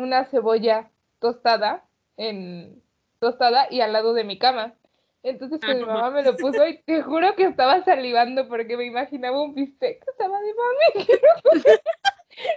una 0.00 0.24
cebolla 0.26 0.90
tostada 1.20 1.84
en 2.16 2.82
tostada 3.18 3.66
y 3.70 3.80
al 3.80 3.92
lado 3.92 4.14
de 4.14 4.24
mi 4.24 4.38
cama. 4.38 4.74
Entonces 5.22 5.60
pues 5.60 5.76
mi 5.76 5.84
mamá 5.84 6.10
me 6.10 6.22
lo 6.22 6.34
puso 6.36 6.66
y 6.66 6.78
te 6.82 7.02
juro 7.02 7.34
que 7.36 7.44
estaba 7.44 7.84
salivando 7.84 8.48
porque 8.48 8.76
me 8.76 8.86
imaginaba 8.86 9.42
un 9.42 9.54
bistec. 9.54 10.02
Estaba 10.08 10.40
de 10.40 10.54
mami. 10.54 11.06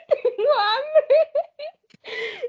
Tengo 0.07 0.51
hambre. 0.59 1.17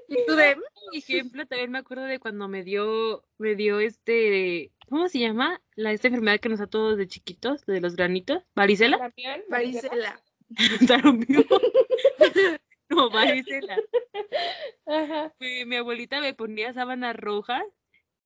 Y 0.09 0.27
tú 0.27 0.35
de. 0.35 0.57
por 0.57 0.65
ejemplo, 0.95 1.47
también 1.47 1.71
me 1.73 1.79
acuerdo 1.79 2.05
de 2.05 2.21
cuando 2.21 2.49
me 2.49 2.63
dio, 2.63 3.25
me 3.39 3.57
dio 3.57 3.81
este, 3.81 4.71
¿cómo 4.89 5.09
se 5.09 5.19
llama? 5.19 5.61
La 5.75 5.93
esta 5.93 6.09
enfermedad 6.09 6.41
que 6.41 6.49
nos 6.49 6.61
da 6.61 6.67
todos 6.67 6.97
de 6.97 7.09
chiquitos, 7.09 7.67
de 7.67 7.81
los 7.81 7.97
granitos, 7.97 8.43
varicela. 8.55 8.99
Varicela. 8.99 9.43
Varicela. 9.49 10.21
No, 12.95 13.11
varicela. 13.11 13.77
Ajá. 14.87 15.35
Mi, 15.41 15.65
mi 15.65 15.77
abuelita 15.77 16.21
me 16.21 16.35
ponía 16.35 16.73
sábanas 16.73 17.17
rojas 17.17 17.65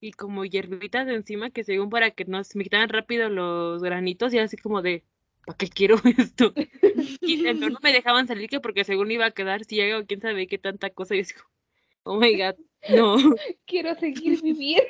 y 0.01 0.13
como 0.13 0.45
hierbitas 0.45 1.07
de 1.07 1.15
encima 1.15 1.51
que 1.51 1.65
según 1.65 1.91
para 1.91 2.11
que 2.11 2.25
no 2.25 2.43
se 2.45 2.59
me 2.59 2.65
quitaran 2.65 2.89
rápido 2.89 3.29
los 3.29 3.83
granitos 3.83 4.33
y 4.33 4.39
así 4.39 4.57
como 4.57 4.83
de, 4.83 5.05
¿para 5.47 5.57
qué 5.57 5.69
quiero 5.69 5.97
esto? 6.19 6.53
Y 7.21 7.39
no, 7.39 7.71
no 7.71 7.79
me 7.83 7.93
dejaban 7.93 8.27
salir 8.27 8.49
que 8.49 8.61
porque 8.61 8.85
según 8.85 9.11
iba 9.11 9.27
a 9.27 9.31
quedar 9.31 9.65
ciega 9.65 9.99
o 9.99 10.07
quién 10.07 10.21
sabe 10.21 10.47
qué 10.47 10.59
tanta 10.59 10.91
cosa 10.91 11.17
y 11.17 11.21
es 11.21 11.33
como, 11.33 11.49
oh 12.05 12.19
my 12.19 12.37
god, 12.37 12.55
no. 12.89 13.17
Quiero 13.67 13.95
seguir 13.97 14.41
viviendo. 14.43 14.87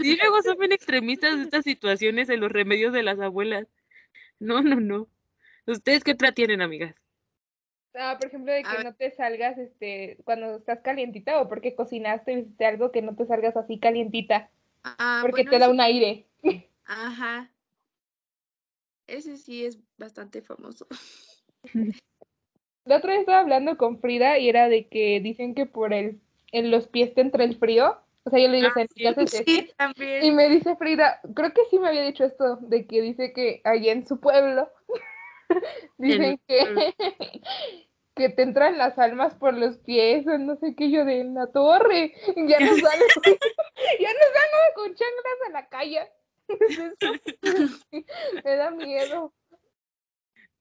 Sí, 0.00 0.16
luego 0.16 0.42
son 0.42 0.58
bien 0.58 0.72
extremistas 0.72 1.36
de 1.36 1.42
estas 1.44 1.64
situaciones 1.64 2.28
en 2.28 2.40
los 2.40 2.52
remedios 2.52 2.92
de 2.92 3.02
las 3.02 3.18
abuelas. 3.18 3.66
No, 4.38 4.62
no, 4.62 4.76
no. 4.80 5.08
¿Ustedes 5.66 6.04
qué 6.04 6.12
otra 6.12 6.32
tienen, 6.32 6.62
amigas? 6.62 6.94
Ah, 8.00 8.16
por 8.18 8.28
ejemplo, 8.28 8.52
de 8.52 8.62
que 8.62 8.84
no 8.84 8.94
te 8.94 9.10
salgas 9.10 9.58
este 9.58 10.18
cuando 10.24 10.56
estás 10.56 10.80
calientita 10.80 11.40
o 11.40 11.48
porque 11.48 11.74
cocinaste 11.74 12.32
y 12.32 12.38
hiciste 12.38 12.64
algo 12.64 12.92
que 12.92 13.02
no 13.02 13.16
te 13.16 13.26
salgas 13.26 13.56
así 13.56 13.78
calientita, 13.78 14.50
Ah, 14.84 15.18
porque 15.22 15.42
bueno, 15.42 15.50
te 15.50 15.58
da 15.58 15.68
un 15.68 15.80
aire. 15.80 16.26
Ajá. 16.84 17.50
Ese 19.08 19.36
sí 19.36 19.64
es 19.64 19.78
bastante 19.96 20.42
famoso. 20.42 20.86
La 22.84 22.96
otra 22.98 23.10
vez 23.10 23.20
estaba 23.20 23.40
hablando 23.40 23.76
con 23.76 24.00
Frida 24.00 24.38
y 24.38 24.48
era 24.48 24.68
de 24.68 24.88
que 24.88 25.20
dicen 25.20 25.54
que 25.54 25.66
por 25.66 25.92
el 25.92 26.20
en 26.52 26.70
los 26.70 26.86
pies 26.88 27.14
te 27.14 27.20
entra 27.20 27.44
el 27.44 27.58
frío. 27.58 27.98
O 28.24 28.30
sea, 28.30 28.38
yo 28.38 28.48
le 28.48 28.58
digo, 28.58 28.68
Ah, 28.74 28.86
sí. 28.94 29.04
este. 29.06 29.50
Y 29.50 29.68
también. 29.76 30.36
me 30.36 30.48
dice 30.48 30.76
Frida, 30.76 31.20
creo 31.34 31.52
que 31.52 31.62
sí 31.70 31.78
me 31.78 31.88
había 31.88 32.02
dicho 32.02 32.24
esto, 32.24 32.56
de 32.60 32.86
que 32.86 33.00
dice 33.02 33.32
que 33.32 33.60
allá 33.64 33.92
en 33.92 34.06
su 34.06 34.20
pueblo 34.20 34.70
dicen 35.98 36.40
que, 36.46 36.94
que 38.18 38.28
te 38.28 38.42
entran 38.42 38.76
las 38.76 38.98
almas 38.98 39.34
por 39.36 39.56
los 39.56 39.78
pies 39.78 40.26
o 40.26 40.36
no 40.36 40.56
sé 40.56 40.74
qué 40.76 40.90
yo 40.90 41.04
de 41.04 41.24
la 41.24 41.46
torre. 41.46 42.12
Ya 42.26 42.60
no 42.60 42.76
salgo, 42.76 43.06
ya 44.00 44.12
no 44.12 44.24
salgo 44.34 44.74
con 44.74 44.94
chanclas 44.94 45.38
a 45.46 45.50
la 45.52 45.68
calle. 45.68 46.00
me 48.44 48.56
da 48.56 48.70
miedo. 48.70 49.32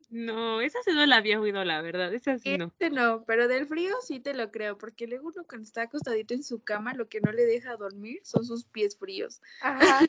No, 0.09 0.61
esa 0.61 0.81
sí 0.83 0.91
no 0.93 1.05
la 1.05 1.17
había 1.17 1.39
oído, 1.39 1.65
la 1.65 1.81
verdad. 1.81 2.13
Esa 2.13 2.37
sí 2.37 2.57
no. 2.57 2.65
Este 2.65 2.89
no, 2.89 3.25
pero 3.25 3.47
del 3.47 3.67
frío 3.67 3.93
sí 4.01 4.19
te 4.19 4.33
lo 4.33 4.51
creo, 4.51 4.77
porque 4.77 5.07
luego 5.07 5.27
uno 5.27 5.43
cuando 5.47 5.65
está 5.65 5.83
acostadito 5.83 6.33
en 6.33 6.43
su 6.43 6.63
cama, 6.63 6.93
lo 6.93 7.09
que 7.09 7.19
no 7.19 7.31
le 7.31 7.45
deja 7.45 7.75
dormir 7.75 8.21
son 8.23 8.45
sus 8.45 8.65
pies 8.65 8.97
fríos. 8.97 9.41
Ajá, 9.61 10.05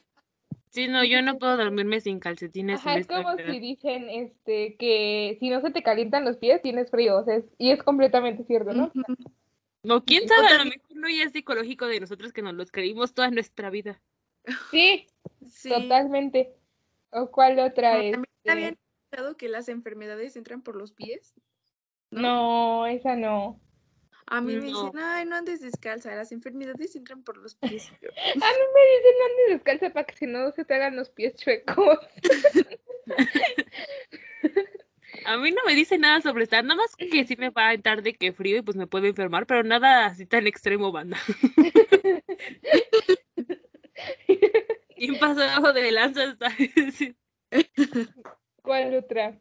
Sí, 0.70 0.86
no, 0.88 1.02
yo 1.04 1.22
no 1.22 1.38
puedo 1.38 1.56
dormirme 1.56 2.00
sin 2.00 2.20
calcetines. 2.20 2.80
ajá, 2.80 2.96
es 2.98 3.06
como 3.06 3.36
si 3.36 3.58
dicen 3.58 4.08
este 4.10 4.76
que 4.76 5.36
si 5.40 5.48
no 5.48 5.60
se 5.60 5.70
te 5.70 5.82
calientan 5.82 6.24
los 6.24 6.36
pies 6.36 6.60
tienes 6.62 6.90
frío, 6.90 7.18
o 7.18 7.24
sea, 7.24 7.36
es- 7.36 7.46
y 7.58 7.70
es 7.70 7.82
completamente 7.82 8.44
cierto, 8.44 8.72
¿no? 8.72 8.92
Ujú. 8.94 9.02
O 9.90 10.02
quién 10.04 10.28
sabe, 10.28 10.48
a 10.48 10.58
lo 10.58 10.64
mejor 10.64 10.96
no 10.96 11.08
ya 11.08 11.24
es 11.24 11.32
psicológico 11.32 11.86
de 11.86 12.00
nosotros 12.00 12.32
que 12.32 12.42
nos 12.42 12.54
los 12.54 12.70
creímos 12.70 13.14
toda 13.14 13.30
nuestra 13.30 13.70
vida. 13.70 14.00
Sí, 14.70 15.06
Sí. 15.46 15.68
totalmente. 15.70 16.54
¿O 17.10 17.30
cuál 17.30 17.58
otra 17.60 17.92
Como 17.92 18.02
es? 18.02 18.10
También 18.12 18.28
habían 18.46 18.74
escuchado 18.74 19.36
que 19.36 19.48
las 19.48 19.68
enfermedades 19.68 20.36
entran 20.36 20.62
por 20.62 20.76
los 20.76 20.92
pies. 20.92 21.34
No, 22.10 22.86
esa 22.86 23.16
no. 23.16 23.60
A 24.30 24.40
mí 24.40 24.56
me 24.56 24.66
dicen, 24.66 24.90
ay, 24.98 25.24
no 25.24 25.36
andes 25.36 25.60
descalza, 25.60 26.14
las 26.14 26.32
enfermedades 26.32 26.94
entran 26.94 27.22
por 27.22 27.38
los 27.38 27.54
pies. 27.54 27.90
Yo, 28.02 28.10
A 28.10 28.32
mí 28.32 28.34
me 28.34 28.96
dicen 28.96 29.14
no 29.18 29.24
andes 29.24 29.48
descalza 29.48 29.90
para 29.90 30.06
que 30.06 30.16
si 30.16 30.26
no 30.26 30.50
se 30.52 30.64
te 30.64 30.74
hagan 30.74 30.96
los 30.96 31.08
pies 31.08 31.34
chuecos. 31.36 31.98
A 35.24 35.36
mí 35.38 35.50
no 35.50 35.62
me 35.66 35.74
dice 35.74 35.98
nada 35.98 36.20
sobre 36.20 36.44
estar, 36.44 36.64
nada 36.64 36.76
más 36.76 36.94
que 36.96 37.26
sí 37.26 37.36
me 37.36 37.50
va 37.50 37.68
a 37.68 37.74
entrar 37.74 38.02
de 38.02 38.14
que 38.14 38.32
frío 38.32 38.58
y 38.58 38.62
pues 38.62 38.76
me 38.76 38.86
puedo 38.86 39.06
enfermar, 39.06 39.46
pero 39.46 39.62
nada 39.62 40.06
así 40.06 40.26
tan 40.26 40.46
extremo, 40.46 40.92
banda. 40.92 41.18
¿Quién 44.96 45.18
pasó 45.18 45.42
abajo 45.42 45.72
de 45.72 45.92
lanza? 45.92 46.24
está? 46.24 46.48
¿Cuál 48.62 48.94
otra? 48.94 49.38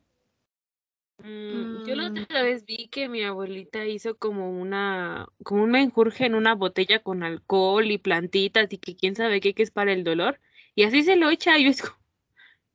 Mm, 1.20 1.84
Yo 1.88 1.96
la 1.96 2.10
Mm. 2.10 2.22
otra 2.24 2.44
vez 2.44 2.66
vi 2.66 2.88
que 2.90 3.10
mi 3.10 3.24
abuelita 3.24 3.86
hizo 3.86 4.18
como 4.18 4.52
una, 4.52 5.28
como 5.44 5.64
un 5.64 5.72
menjurje 5.72 6.26
en 6.26 6.36
una 6.36 6.54
botella 6.56 7.02
con 7.02 7.24
alcohol 7.24 7.90
y 7.90 7.98
plantitas 7.98 8.72
y 8.72 8.78
que 8.78 8.96
quién 8.96 9.16
sabe 9.16 9.40
qué, 9.42 9.54
que 9.54 9.64
es 9.64 9.72
para 9.72 9.94
el 9.94 10.04
dolor. 10.04 10.40
Y 10.76 10.84
así 10.84 11.04
se 11.04 11.16
lo 11.16 11.30
echa 11.30 11.58
y 11.58 11.64
yo 11.66 11.70
es 11.72 11.82
como, 11.82 11.98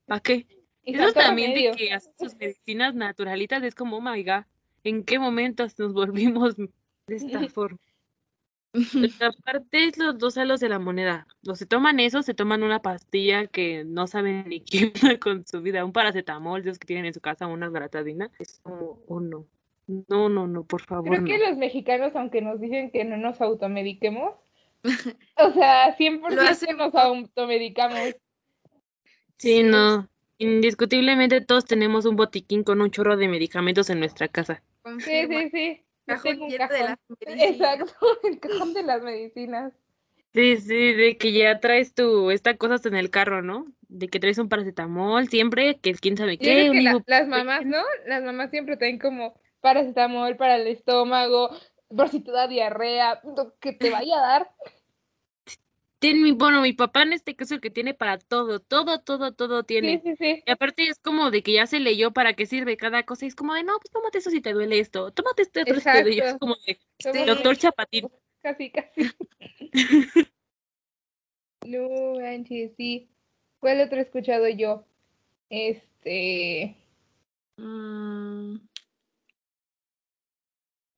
¿para 0.06 0.20
qué? 0.20 0.46
Y 0.84 0.94
Eso 0.96 1.12
también 1.12 1.54
de 1.54 1.70
que 1.76 1.92
hacen 1.92 2.12
sus 2.18 2.34
medicinas 2.36 2.94
naturalitas 2.94 3.62
es 3.62 3.74
como, 3.74 3.98
oh 3.98 4.00
my 4.00 4.22
god, 4.24 4.44
¿en 4.82 5.04
qué 5.04 5.18
momentos 5.18 5.78
nos 5.78 5.92
volvimos 5.92 6.56
de 6.56 6.70
esta 7.08 7.46
forma? 7.48 7.78
Aparte 9.20 9.86
es 9.86 9.98
los 9.98 10.18
dos 10.18 10.34
salos 10.34 10.60
de 10.60 10.68
la 10.68 10.78
moneda. 10.78 11.26
O 11.46 11.54
se 11.54 11.66
toman 11.66 12.00
eso, 12.00 12.22
se 12.22 12.34
toman 12.34 12.62
una 12.62 12.80
pastilla 12.80 13.46
que 13.46 13.84
no 13.84 14.06
saben 14.06 14.48
ni 14.48 14.64
onda 14.94 15.18
con 15.18 15.46
su 15.46 15.60
vida, 15.60 15.84
un 15.84 15.92
paracetamol, 15.92 16.62
de 16.62 16.70
esos 16.70 16.78
que 16.78 16.86
tienen 16.86 17.06
en 17.06 17.14
su 17.14 17.20
casa, 17.20 17.46
una 17.46 17.68
gratadina. 17.68 18.30
Es 18.38 18.60
como, 18.62 19.00
oh 19.06 19.20
no. 19.20 19.46
No, 20.08 20.28
no, 20.28 20.46
no, 20.46 20.64
por 20.64 20.80
favor, 20.82 21.08
Creo 21.08 21.20
no. 21.20 21.26
que 21.26 21.38
los 21.38 21.56
mexicanos, 21.58 22.14
aunque 22.14 22.40
nos 22.40 22.60
dicen 22.60 22.90
que 22.90 23.04
no 23.04 23.16
nos 23.16 23.40
automediquemos, 23.40 24.34
o 25.36 25.52
sea, 25.52 25.96
100% 25.96 26.38
hacemos. 26.48 26.92
nos 26.92 26.94
automedicamos. 26.94 28.16
Sí, 29.36 29.62
no. 29.62 30.08
Indiscutiblemente 30.38 31.40
todos 31.40 31.64
tenemos 31.66 32.04
un 32.04 32.16
botiquín 32.16 32.64
con 32.64 32.80
un 32.80 32.90
chorro 32.90 33.16
de 33.16 33.28
medicamentos 33.28 33.90
en 33.90 33.98
nuestra 34.00 34.28
casa. 34.28 34.62
Sí, 35.00 35.26
sí, 35.28 35.50
sí. 35.50 35.82
Cajón 36.06 36.42
un 36.42 36.48
de 36.50 36.58
las 36.58 36.70
medicinas. 37.26 37.50
Exacto, 37.50 37.94
el 38.24 38.40
cajón 38.40 38.74
de 38.74 38.82
las 38.82 39.02
medicinas. 39.02 39.72
Sí, 40.34 40.56
sí, 40.56 40.92
de 40.94 41.18
que 41.18 41.32
ya 41.32 41.60
traes 41.60 41.92
tu, 41.92 42.30
esta 42.30 42.56
cosa 42.56 42.74
hasta 42.76 42.88
en 42.88 42.96
el 42.96 43.10
carro, 43.10 43.42
¿no? 43.42 43.66
De 43.88 44.08
que 44.08 44.18
traes 44.18 44.38
un 44.38 44.48
paracetamol 44.48 45.28
siempre, 45.28 45.78
que 45.78 45.92
quién 45.94 46.16
sabe 46.16 46.38
qué, 46.38 46.70
que 46.72 46.80
la- 46.80 47.02
las 47.06 47.28
mamás, 47.28 47.66
¿no? 47.66 47.82
Las 48.06 48.22
mamás 48.22 48.50
siempre 48.50 48.78
traen 48.78 48.98
como 48.98 49.34
paracetamol 49.60 50.36
para 50.36 50.56
el 50.56 50.66
estómago, 50.68 51.50
por 51.94 52.08
si 52.08 52.20
te 52.20 52.30
da 52.32 52.48
diarrea, 52.48 53.20
lo 53.24 53.58
que 53.58 53.72
te 53.74 53.90
vaya 53.90 54.16
a 54.18 54.26
dar. 54.26 54.50
Tiene 56.02 56.18
mi, 56.20 56.32
bueno, 56.32 56.62
mi 56.62 56.72
papá 56.72 57.02
en 57.04 57.12
este 57.12 57.36
caso 57.36 57.54
el 57.54 57.60
que 57.60 57.70
tiene 57.70 57.94
para 57.94 58.18
todo, 58.18 58.58
todo, 58.58 58.98
todo, 59.02 59.32
todo 59.34 59.60
Sí, 59.60 59.66
tiene. 59.68 60.00
sí, 60.02 60.16
sí. 60.16 60.42
Y 60.44 60.50
aparte 60.50 60.82
es 60.88 60.98
como 60.98 61.30
de 61.30 61.44
que 61.44 61.52
ya 61.52 61.66
se 61.68 61.78
leyó 61.78 62.10
para 62.10 62.32
qué 62.34 62.44
sirve 62.44 62.76
cada 62.76 63.04
cosa. 63.04 63.24
y 63.24 63.28
es 63.28 63.36
como 63.36 63.54
de, 63.54 63.62
no, 63.62 63.78
pues 63.78 63.92
tómate 63.92 64.18
esto 64.18 64.30
si 64.30 64.40
te 64.40 64.52
duele 64.52 64.80
esto, 64.80 65.12
tómate 65.12 65.42
este 65.42 65.60
otro 65.62 65.76
si 65.76 65.84
te 65.84 66.02
duele. 66.02 66.16
Y 66.16 66.18
es 66.18 66.36
como 66.38 66.56
de, 66.66 66.80
Sí. 66.98 67.24
doctor 67.24 67.56
Chapatín. 67.56 68.08
Casi, 68.42 68.70
casi. 68.72 69.12
No, 71.64 72.18
manches, 72.18 72.72
sí. 72.76 73.08
¿Cuál 73.60 73.80
otro 73.82 73.98
he 73.98 74.02
escuchado 74.02 74.48
yo? 74.48 74.84
Este. 75.50 76.76
Mm. 77.58 78.56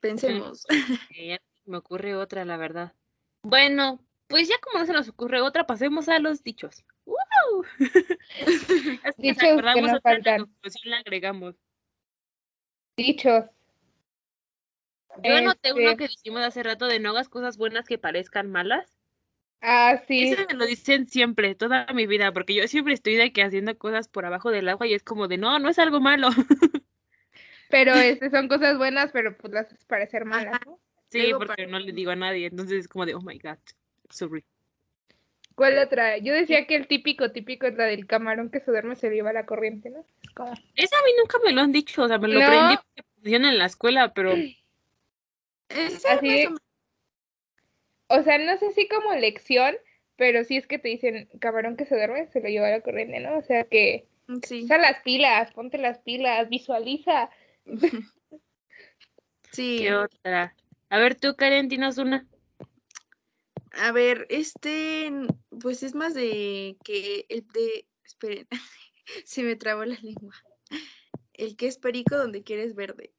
Pensemos. 0.01 0.67
Me 1.67 1.77
ocurre 1.77 2.15
otra, 2.15 2.47
la 2.47 2.57
verdad. 2.57 2.95
Bueno, 3.43 4.01
pues 4.35 4.49
ya 4.49 4.59
como 4.59 4.81
no 4.81 4.85
se 4.85 4.93
nos 4.93 5.09
ocurre 5.09 5.41
otra, 5.41 5.65
pasemos 5.65 6.09
a 6.09 6.19
los 6.19 6.43
dichos. 6.43 6.85
Así 7.79 9.23
que 9.23 9.29
Dichos 9.29 9.39
que 9.39 9.51
acordamos 9.51 9.93
no 9.93 9.97
otra, 9.99 10.15
en 10.15 10.19
la 10.19 10.25
faltan. 10.25 10.41
conclusión 10.47 10.91
la 10.91 10.97
agregamos. 10.97 11.55
Dichos. 12.97 13.45
Yo 15.23 15.37
anoté 15.37 15.73
uno 15.73 15.91
Este. 15.91 15.97
que 15.97 16.09
dijimos 16.09 16.41
hace 16.43 16.65
rato 16.65 16.87
de 16.87 16.99
no 16.99 17.11
hagas 17.11 17.29
cosas 17.29 17.57
buenas 17.57 17.87
que 17.87 17.97
parezcan 17.97 18.51
malas. 18.51 18.99
Ah, 19.61 20.03
sí. 20.09 20.25
Eso 20.25 20.45
me 20.49 20.55
lo 20.55 20.67
dicen 20.67 21.07
siempre, 21.07 21.55
toda 21.55 21.87
mi 21.95 22.09
vida, 22.09 22.33
porque 22.33 22.55
yo 22.55 22.67
siempre 22.67 22.95
estoy 22.95 23.15
de 23.15 23.33
que 23.33 23.45
haciendo 23.45 23.79
cosas 23.79 24.09
por 24.09 24.27
abajo 24.27 24.51
del 24.51 24.69
agua 24.69 24.89
y 24.89 24.95
es 24.95 25.05
como 25.05 25.29
de 25.29 25.39
no, 25.39 25.61
no 25.61 25.69
es 25.69 25.79
algo 25.79 26.01
malo. 26.01 26.31
Pero 27.71 27.93
este 27.95 28.31
son 28.31 28.49
cosas 28.49 28.79
buenas, 28.79 29.13
pero 29.13 29.37
pues 29.37 29.53
las 29.53 29.85
parecer 29.85 30.25
malas, 30.25 30.59
¿no? 30.67 30.81
Sí, 31.09 31.29
Luego 31.29 31.39
porque 31.47 31.69
no 31.69 31.79
le 31.79 31.93
digo 31.93 32.11
a 32.11 32.17
nadie, 32.17 32.47
entonces 32.47 32.81
es 32.81 32.89
como 32.89 33.07
de 33.07 33.15
oh 33.15 33.21
my 33.21 33.39
god, 33.39 33.59
sorry. 34.15 34.45
¿Cuál 35.55 35.79
otra? 35.79 36.19
Yo 36.19 36.33
decía 36.33 36.67
que 36.67 36.75
el 36.77 36.89
típico, 36.89 37.31
típico 37.31 37.67
es 37.67 37.75
la 37.75 37.85
del 37.85 38.07
camarón 38.07 38.51
que 38.51 38.61
se 38.61 38.71
duerme 38.71 38.97
se 38.97 39.09
le 39.09 39.17
lleva 39.17 39.33
la 39.33 39.47
corriente, 39.47 39.91
¿no? 39.91 40.05
Esa 40.77 40.97
a 40.99 41.05
mí 41.05 41.11
nunca 41.19 41.39
me 41.45 41.53
lo 41.53 41.61
han 41.61 41.73
dicho, 41.73 42.03
o 42.03 42.09
sea, 42.09 42.19
me 42.19 42.29
lo 42.29 42.41
No. 42.41 42.47
aprendí 42.47 42.77
en 43.25 43.59
la 43.59 43.67
escuela, 43.67 44.13
pero 44.13 44.33
Esa 45.69 46.15
Así 46.15 46.47
o 48.07 48.23
sea, 48.23 48.39
no 48.39 48.57
sé 48.59 48.71
si 48.73 48.87
como 48.89 49.13
lección, 49.15 49.75
pero 50.17 50.45
sí 50.45 50.57
es 50.57 50.67
que 50.67 50.79
te 50.79 50.89
dicen 50.89 51.29
camarón 51.41 51.77
que 51.77 51.87
se 51.87 51.97
duerme 51.97 52.29
se 52.29 52.41
lo 52.41 52.49
lleva 52.49 52.71
la 52.71 52.81
corriente, 52.81 53.21
¿no? 53.21 53.39
O 53.39 53.43
sea 53.43 53.65
que 53.65 54.07
Sí, 54.43 54.65
usa 54.65 54.79
las 54.79 55.01
pilas, 55.01 55.53
ponte 55.53 55.79
las 55.79 55.99
pilas, 55.99 56.49
visualiza. 56.49 57.31
sí. 59.53 59.77
¿qué 59.79 59.95
otra? 59.95 60.55
A 60.91 60.99
ver, 60.99 61.15
tú, 61.15 61.35
Karen, 61.37 61.69
dinos 61.69 61.99
una. 61.99 62.27
A 63.79 63.93
ver, 63.93 64.27
este, 64.31 65.11
pues 65.61 65.83
es 65.83 65.95
más 65.95 66.15
de 66.15 66.77
que 66.85 67.27
el 67.29 67.47
de, 67.49 67.87
esperen, 68.05 68.47
se 69.25 69.43
me 69.43 69.57
trabó 69.57 69.85
la 69.85 69.97
lengua. 70.01 70.35
El 71.33 71.57
que 71.57 71.67
es 71.67 71.79
perico 71.79 72.17
donde 72.17 72.43
quieres 72.45 72.75
verde. 72.75 73.13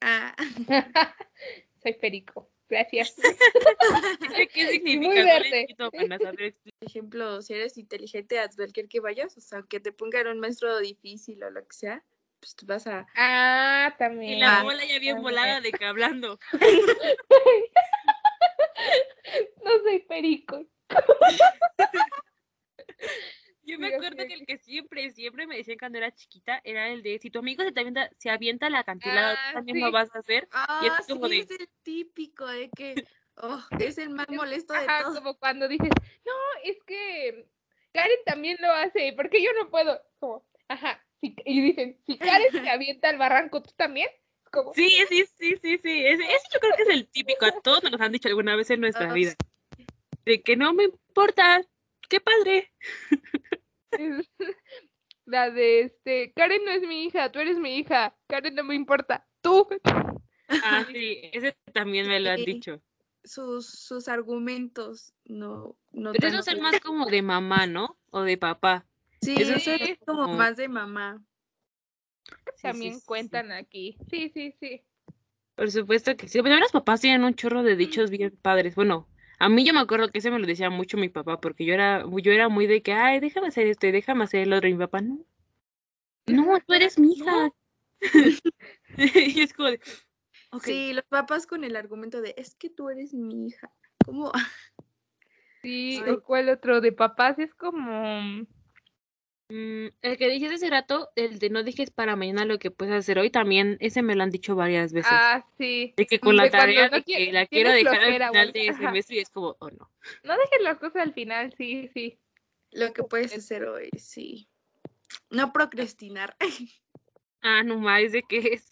Ah, 0.00 0.34
Soy 1.82 1.94
perico. 1.94 2.50
Gracias. 2.68 3.14
¿Qué 4.54 4.66
significa? 4.68 5.06
Muy 5.08 5.22
verde. 5.22 5.66
por 5.76 6.88
ejemplo, 6.88 7.42
si 7.42 7.52
eres 7.54 7.76
inteligente 7.76 8.38
a 8.38 8.48
cualquier 8.48 8.88
que 8.88 9.00
vayas, 9.00 9.36
o 9.36 9.40
sea, 9.40 9.58
aunque 9.58 9.78
te 9.78 9.92
pongan 9.92 10.26
un 10.26 10.40
maestro 10.40 10.78
difícil 10.78 11.42
o 11.44 11.50
lo 11.50 11.60
que 11.66 11.76
sea, 11.76 12.02
pues 12.40 12.56
tú 12.56 12.64
vas 12.66 12.86
a... 12.86 13.06
Ah, 13.14 13.92
Y 13.94 13.98
también. 13.98 14.40
la 14.40 14.62
bola 14.62 14.80
ya 14.86 14.98
bien 14.98 15.16
también. 15.16 15.22
volada 15.22 15.60
de 15.60 15.70
que 15.70 15.84
hablando. 15.84 16.38
No 19.64 19.70
soy 19.82 20.00
perico. 20.00 20.64
Yo 23.64 23.78
me 23.78 23.94
acuerdo 23.94 24.26
que 24.26 24.34
el 24.34 24.44
que 24.44 24.58
siempre, 24.58 25.12
siempre 25.12 25.46
me 25.46 25.56
decían 25.56 25.78
cuando 25.78 25.98
era 25.98 26.12
chiquita 26.12 26.60
era 26.64 26.88
el 26.88 27.02
de 27.02 27.18
si 27.20 27.30
tu 27.30 27.38
amigo 27.38 27.62
se 27.62 27.70
te 27.72 27.80
avienta, 27.80 28.10
se 28.18 28.28
avienta 28.28 28.68
la 28.68 28.80
acantilada, 28.80 29.34
Ah, 29.34 29.46
tú 29.48 29.54
también 29.58 29.76
sí. 29.76 29.82
lo 29.84 29.92
vas 29.92 30.12
a 30.14 30.18
hacer. 30.18 30.48
Ah, 30.50 30.98
es 31.00 31.06
como 31.06 31.28
sí, 31.28 31.36
de- 31.36 31.40
es 31.42 31.50
el 31.60 31.68
típico 31.84 32.44
de 32.46 32.70
que, 32.70 33.04
oh, 33.36 33.62
es 33.78 33.98
el 33.98 34.10
más 34.10 34.28
molesto 34.28 34.74
de 34.74 34.80
Ajá, 34.86 35.04
todos. 35.04 35.18
como 35.18 35.38
cuando 35.38 35.68
dices, 35.68 35.90
no, 36.26 36.32
es 36.64 36.76
que 36.84 37.46
Karen 37.92 38.18
también 38.26 38.56
lo 38.60 38.70
hace, 38.72 39.12
porque 39.16 39.40
yo 39.42 39.52
no 39.52 39.70
puedo. 39.70 40.00
Como, 40.18 40.44
ajá. 40.68 41.00
y 41.20 41.60
dicen, 41.62 42.00
si 42.04 42.18
Karen 42.18 42.50
se 42.66 42.68
avienta 42.68 43.10
al 43.10 43.18
barranco, 43.18 43.62
¿tú 43.62 43.70
también? 43.76 44.08
Como, 44.52 44.74
Sí, 44.74 44.90
sí, 45.08 45.24
sí, 45.38 45.56
sí, 45.62 45.78
sí. 45.82 46.06
Ese, 46.06 46.24
ese 46.24 46.46
yo 46.52 46.60
creo 46.60 46.76
que 46.76 46.82
es 46.82 46.88
el 46.90 47.08
típico. 47.08 47.46
A 47.46 47.52
todos 47.60 47.82
nos 47.82 47.92
lo 47.92 48.04
han 48.04 48.12
dicho 48.12 48.28
alguna 48.28 48.54
vez 48.54 48.70
en 48.70 48.80
nuestra 48.82 49.10
Ah, 49.10 49.14
vida. 49.14 49.34
De 50.24 50.42
que 50.42 50.56
no 50.56 50.72
me 50.74 50.84
importa. 50.84 51.62
Qué 52.08 52.20
padre. 52.20 52.70
la 55.24 55.50
de 55.50 55.80
este, 55.80 56.32
Karen 56.34 56.64
no 56.64 56.70
es 56.70 56.82
mi 56.82 57.04
hija, 57.04 57.32
tú 57.32 57.38
eres 57.38 57.58
mi 57.58 57.76
hija, 57.76 58.14
Karen 58.26 58.54
no 58.54 58.64
me 58.64 58.74
importa, 58.74 59.26
tú. 59.40 59.66
Ah, 60.62 60.84
sí, 60.96 61.20
ese 61.32 61.56
también 61.72 62.08
me 62.08 62.20
lo 62.20 62.30
han 62.30 62.44
dicho. 62.44 62.82
Sus, 63.24 63.66
sus 63.66 64.08
argumentos, 64.08 65.14
no, 65.24 65.76
no 65.92 66.12
Pero 66.12 66.28
eso 66.28 66.50
es 66.50 66.60
más 66.60 66.80
como 66.80 67.06
de 67.06 67.22
mamá, 67.22 67.66
¿no? 67.66 67.96
O 68.10 68.22
de 68.22 68.36
papá. 68.36 68.84
Sí, 69.20 69.36
eso 69.38 69.54
es 69.54 69.98
como 70.04 70.24
como- 70.24 70.36
más 70.36 70.56
de 70.56 70.68
mamá. 70.68 71.24
También 72.62 72.94
sí, 72.94 73.00
sí. 73.00 73.06
cuentan 73.06 73.52
aquí. 73.52 73.98
Sí, 74.10 74.30
sí, 74.32 74.54
sí. 74.60 74.82
Por 75.54 75.70
supuesto 75.70 76.16
que 76.16 76.28
sí. 76.28 76.40
Pero 76.42 76.58
los 76.58 76.72
papás 76.72 77.00
tienen 77.00 77.24
un 77.24 77.34
chorro 77.34 77.62
de 77.62 77.76
dichos 77.76 78.10
bien 78.10 78.36
padres. 78.40 78.74
Bueno, 78.74 79.08
a 79.38 79.48
mí 79.48 79.64
yo 79.64 79.74
me 79.74 79.80
acuerdo 79.80 80.08
que 80.10 80.18
ese 80.18 80.30
me 80.30 80.38
lo 80.38 80.46
decía 80.46 80.70
mucho 80.70 80.96
mi 80.96 81.08
papá, 81.08 81.40
porque 81.40 81.64
yo 81.64 81.74
era, 81.74 82.04
yo 82.22 82.32
era 82.32 82.48
muy 82.48 82.66
de 82.66 82.82
que, 82.82 82.92
ay, 82.92 83.20
déjame 83.20 83.48
hacer 83.48 83.66
esto 83.66 83.86
y 83.86 83.92
déjame 83.92 84.24
hacer 84.24 84.42
el 84.42 84.52
otro. 84.52 84.68
Y 84.68 84.74
mi 84.74 84.78
papá, 84.78 85.00
no. 85.00 85.24
No, 86.26 86.58
tú 86.60 86.72
eres 86.72 86.98
mi 86.98 87.12
hija. 87.12 87.50
y 88.96 89.40
es 89.40 89.52
como 89.52 89.70
de. 89.70 89.80
Sí, 90.62 90.92
los 90.92 91.04
papás 91.04 91.46
con 91.46 91.64
el 91.64 91.76
argumento 91.76 92.20
de, 92.20 92.34
es 92.36 92.54
que 92.54 92.70
tú 92.70 92.90
eres 92.90 93.14
mi 93.14 93.46
hija. 93.46 93.72
¿Cómo? 94.04 94.32
Sí, 95.62 96.02
Ay. 96.04 96.10
o 96.10 96.22
cuál 96.24 96.48
otro 96.48 96.80
de 96.80 96.90
papás 96.90 97.38
es 97.38 97.54
como 97.54 98.44
Mm, 99.54 99.88
el 100.00 100.16
que 100.16 100.30
dijiste 100.30 100.54
hace 100.54 100.70
rato, 100.70 101.10
el 101.14 101.38
de 101.38 101.50
no 101.50 101.62
dejes 101.62 101.90
para 101.90 102.16
mañana 102.16 102.46
lo 102.46 102.58
que 102.58 102.70
puedes 102.70 102.94
hacer 102.94 103.18
hoy, 103.18 103.28
también 103.28 103.76
ese 103.80 104.00
me 104.00 104.14
lo 104.14 104.22
han 104.22 104.30
dicho 104.30 104.54
varias 104.54 104.94
veces. 104.94 105.12
Ah, 105.12 105.44
sí. 105.58 105.92
de 105.94 106.06
que 106.06 106.18
con 106.20 106.36
la 106.36 106.44
de 106.44 106.50
cuando 106.50 106.66
tarea 106.68 106.88
no 106.88 106.96
de 106.96 107.02
que 107.02 107.32
la 107.32 107.46
quiero 107.46 107.70
dejar 107.70 107.96
al 107.96 108.00
flojera, 108.00 108.28
final 108.28 108.50
güey. 108.50 108.64
de 108.64 108.70
Ajá. 108.70 108.78
semestre 108.78 109.16
y 109.16 109.18
es 109.18 109.28
como, 109.28 109.54
oh 109.58 109.70
no. 109.70 109.90
No 110.22 110.38
dejes 110.38 110.62
las 110.62 110.78
cosas 110.78 111.02
al 111.02 111.12
final, 111.12 111.52
sí, 111.58 111.90
sí. 111.92 112.18
Lo 112.70 112.94
que 112.94 113.02
puedes 113.02 113.36
hacer 113.36 113.64
hoy, 113.64 113.90
sí. 113.98 114.48
No 115.28 115.52
procrastinar. 115.52 116.34
Ah, 117.44 117.64
no 117.64 117.76
más, 117.76 118.12
¿de 118.12 118.22
qué 118.22 118.38
es? 118.52 118.70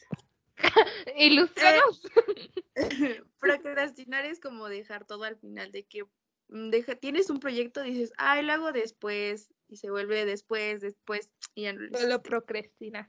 Ilustrados. 1.16 2.02
procrastinar 3.40 4.24
es 4.24 4.38
como 4.38 4.68
dejar 4.68 5.04
todo 5.04 5.24
al 5.24 5.34
final, 5.36 5.72
de 5.72 5.82
que 5.82 6.04
mm, 6.50 6.70
deja, 6.70 6.94
tienes 6.94 7.30
un 7.30 7.40
proyecto, 7.40 7.82
dices, 7.82 8.12
ay, 8.16 8.44
lo 8.44 8.52
hago 8.52 8.70
después, 8.70 9.50
y 9.70 9.76
se 9.76 9.90
vuelve 9.90 10.24
después, 10.24 10.80
después, 10.80 11.30
y 11.54 11.62
ya 11.62 11.72
no 11.72 11.80
lo 11.82 11.98
Solo 11.98 12.22
procrastinar. 12.22 13.08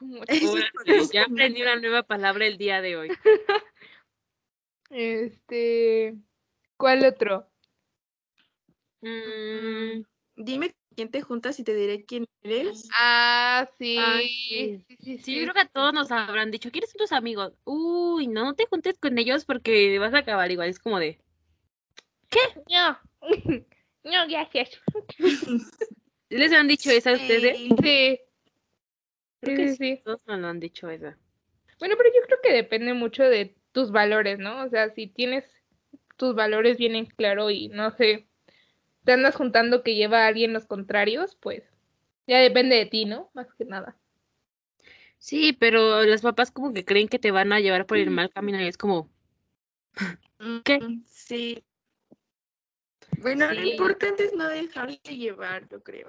Ya 1.14 1.24
aprendí 1.24 1.62
una 1.62 1.76
nueva 1.76 2.02
palabra 2.02 2.46
el 2.46 2.58
día 2.58 2.82
de 2.82 2.96
hoy. 2.96 3.08
Este. 4.90 6.14
¿Cuál 6.76 7.06
otro? 7.06 7.48
Mm, 9.00 10.02
Dime 10.36 10.74
quién 10.94 11.10
te 11.10 11.22
juntas 11.22 11.58
y 11.58 11.64
te 11.64 11.74
diré 11.74 12.04
quién 12.04 12.26
eres. 12.42 12.88
Ah, 12.94 13.66
sí. 13.78 13.96
Ay, 13.98 14.28
sí, 14.28 14.84
sí, 14.86 14.96
sí, 15.00 15.18
Sí, 15.18 15.34
yo 15.36 15.42
creo 15.44 15.54
que 15.54 15.60
a 15.60 15.68
todos 15.68 15.94
nos 15.94 16.10
habrán 16.10 16.50
dicho, 16.50 16.70
¿quiénes 16.70 16.90
son 16.90 16.98
tus 16.98 17.12
amigos? 17.12 17.54
Uy, 17.64 18.26
no, 18.26 18.44
no 18.44 18.54
te 18.54 18.66
juntes 18.66 18.98
con 18.98 19.16
ellos 19.16 19.46
porque 19.46 19.98
vas 19.98 20.12
a 20.12 20.18
acabar 20.18 20.50
igual. 20.50 20.68
Es 20.68 20.78
como 20.78 20.98
de, 20.98 21.18
No. 22.68 22.98
No, 24.04 24.26
gracias. 24.28 24.70
¿les 26.28 26.52
han 26.52 26.68
dicho 26.68 26.90
eso 26.90 27.10
a 27.10 27.14
ustedes? 27.14 27.56
Sí. 27.58 27.68
Sí. 27.82 28.20
Creo 29.40 29.56
Sí, 29.56 29.62
que 29.62 29.68
sí, 29.70 29.76
sí. 29.76 30.02
Todos 30.04 30.26
nos 30.26 30.38
lo 30.38 30.48
han 30.48 30.60
dicho 30.60 30.88
eso. 30.88 31.12
Bueno, 31.78 31.96
pero 31.96 32.10
yo 32.14 32.22
creo 32.26 32.38
que 32.42 32.52
depende 32.52 32.94
mucho 32.94 33.24
de 33.24 33.56
tus 33.72 33.90
valores, 33.90 34.38
¿no? 34.38 34.64
O 34.64 34.68
sea, 34.68 34.90
si 34.90 35.08
tienes 35.08 35.44
tus 36.16 36.34
valores 36.34 36.76
bien 36.78 36.94
en 36.94 37.06
claro 37.06 37.50
y 37.50 37.68
no 37.68 37.90
sé, 37.90 38.28
te 39.04 39.12
andas 39.12 39.34
juntando 39.34 39.82
que 39.82 39.94
lleva 39.96 40.24
a 40.24 40.26
alguien 40.28 40.52
los 40.52 40.66
contrarios, 40.66 41.36
pues 41.36 41.64
ya 42.26 42.38
depende 42.38 42.76
de 42.76 42.86
ti, 42.86 43.04
¿no? 43.04 43.30
Más 43.34 43.52
que 43.54 43.64
nada. 43.64 43.96
Sí, 45.18 45.52
pero 45.52 46.04
los 46.04 46.22
papás 46.22 46.50
como 46.50 46.72
que 46.72 46.84
creen 46.84 47.08
que 47.08 47.18
te 47.18 47.30
van 47.30 47.52
a 47.52 47.60
llevar 47.60 47.86
por 47.86 47.98
el 47.98 48.10
mal 48.10 48.30
camino 48.30 48.60
y 48.60 48.66
es 48.66 48.76
como, 48.76 49.10
¿Qué? 50.64 50.80
Sí. 51.06 51.64
Bueno, 53.18 53.52
lo 53.52 53.62
importante 53.62 54.24
es 54.24 54.34
no 54.34 54.48
dejarse 54.48 55.16
llevar, 55.16 55.68
yo 55.68 55.82
creo. 55.82 56.08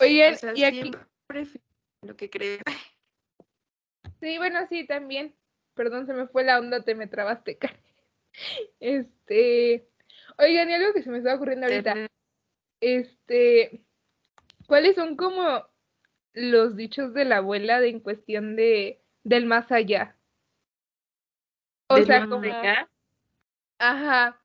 Oigan, 0.00 0.34
O 0.34 0.36
sea, 0.36 0.52
y 0.54 0.64
aquí, 0.64 0.90
lo 2.02 2.16
que 2.16 2.30
creo. 2.30 2.58
sí, 4.20 4.38
bueno, 4.38 4.66
sí, 4.68 4.86
también. 4.86 5.34
Perdón, 5.74 6.06
se 6.06 6.12
me 6.12 6.26
fue 6.26 6.44
la 6.44 6.58
onda, 6.58 6.82
te 6.82 6.94
me 6.94 7.06
trabaste, 7.06 7.56
Karen. 7.56 7.80
Este, 8.78 9.88
oigan, 10.38 10.70
y 10.70 10.74
algo 10.74 10.92
que 10.92 11.02
se 11.02 11.10
me 11.10 11.18
está 11.18 11.34
ocurriendo 11.34 11.66
ahorita. 11.66 12.08
Este, 12.80 13.82
¿cuáles 14.66 14.94
son 14.94 15.16
como 15.16 15.66
los 16.32 16.76
dichos 16.76 17.12
de 17.12 17.24
la 17.24 17.38
abuela 17.38 17.80
de 17.80 17.88
en 17.88 18.00
cuestión 18.00 18.56
de 18.56 19.02
del 19.24 19.46
más 19.46 19.70
allá? 19.72 20.16
O 21.88 21.98
sea, 22.02 22.26
como, 22.26 22.36
allá. 22.36 22.88
ajá, 23.78 24.39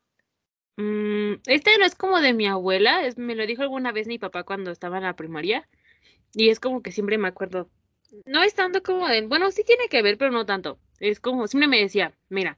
Mm, 0.78 1.36
este 1.48 1.78
no 1.78 1.86
es 1.86 1.96
como 1.96 2.20
de 2.20 2.34
mi 2.34 2.48
abuela, 2.48 3.06
es, 3.06 3.18
me 3.18 3.36
lo 3.36 3.46
dijo 3.46 3.62
alguna 3.62 3.92
vez 3.92 4.08
mi 4.08 4.20
papá 4.20 4.44
cuando 4.44 4.72
estaba 4.72 4.98
en 4.98 5.04
la 5.04 5.16
primaria 5.16 5.68
y 6.34 6.50
es 6.50 6.60
como 6.60 6.82
que 6.82 6.92
siempre 6.92 7.18
me 7.18 7.28
acuerdo. 7.28 7.70
No 8.26 8.44
es 8.44 8.54
tanto 8.54 8.84
como 8.84 9.08
de, 9.08 9.22
bueno, 9.26 9.52
sí 9.52 9.64
tiene 9.64 9.88
que 9.90 10.02
ver, 10.02 10.18
pero 10.18 10.32
no 10.32 10.46
tanto. 10.46 10.80
Es 11.00 11.20
como, 11.20 11.48
siempre 11.48 11.68
me 11.68 11.80
decía, 11.80 12.14
mira, 12.30 12.58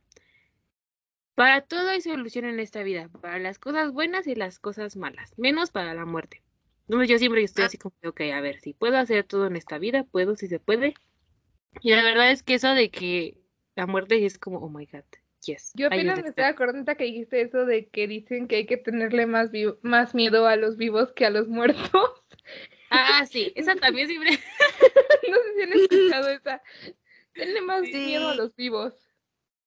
para 1.36 1.62
todo 1.62 1.90
hay 1.90 2.02
solución 2.02 2.46
en 2.46 2.60
esta 2.60 2.82
vida, 2.84 3.10
para 3.22 3.38
las 3.40 3.60
cosas 3.60 3.92
buenas 3.92 4.26
y 4.28 4.36
las 4.36 4.60
cosas 4.60 4.96
malas, 4.96 5.34
menos 5.38 5.70
para 5.70 5.94
la 5.94 6.06
muerte. 6.06 6.42
Entonces 6.88 7.10
yo 7.10 7.20
siempre 7.20 7.44
estoy 7.44 7.64
Ah. 7.64 7.68
así 7.68 7.78
como, 7.78 7.96
ok, 8.06 8.22
a 8.34 8.42
ver, 8.42 8.60
si 8.60 8.74
puedo 8.74 8.98
hacer 8.98 9.24
todo 9.26 9.46
en 9.48 9.56
esta 9.56 9.78
vida, 9.78 10.04
puedo, 10.04 10.36
si 10.36 10.48
se 10.48 10.60
puede. 10.60 10.96
Y 11.82 11.92
la 11.92 12.04
verdad 12.04 12.32
es 12.32 12.44
que 12.44 12.56
eso 12.56 12.74
de 12.74 12.90
que 12.90 13.38
la 13.76 13.86
muerte 13.86 14.26
es 14.26 14.40
como, 14.40 14.60
oh 14.60 14.70
my 14.70 14.86
God, 14.86 15.04
yes. 15.48 15.72
yo 15.76 15.88
apenas 15.88 16.06
me 16.06 16.12
understand". 16.12 16.30
estaba 16.30 16.48
acordando 16.50 16.96
que 16.96 17.04
dijiste 17.06 17.42
eso 17.42 17.66
de 17.66 17.88
que 17.90 18.08
dicen 18.08 18.48
que 18.48 18.58
hay 18.58 18.66
que 18.68 18.78
tenerle 18.78 19.26
más 19.26 19.50
más 19.82 20.14
miedo 20.14 20.46
a 20.48 20.56
los 20.56 20.78
vivos 20.78 21.12
que 21.14 21.26
a 21.26 21.30
los 21.30 21.48
muertos. 21.48 21.78
Ah, 22.90 23.26
sí, 23.26 23.52
esa 23.56 23.76
también 23.76 24.08
siempre. 24.08 24.32
no 24.32 25.36
sé 25.38 25.54
si 25.56 25.62
han 25.62 25.74
escuchado 25.74 26.30
esa. 26.30 26.62
Tenle 27.34 27.62
más 27.62 27.84
Sí. 27.86 27.92
miedo 27.92 28.30
a 28.30 28.36
los 28.36 28.56
vivos. 28.56 28.94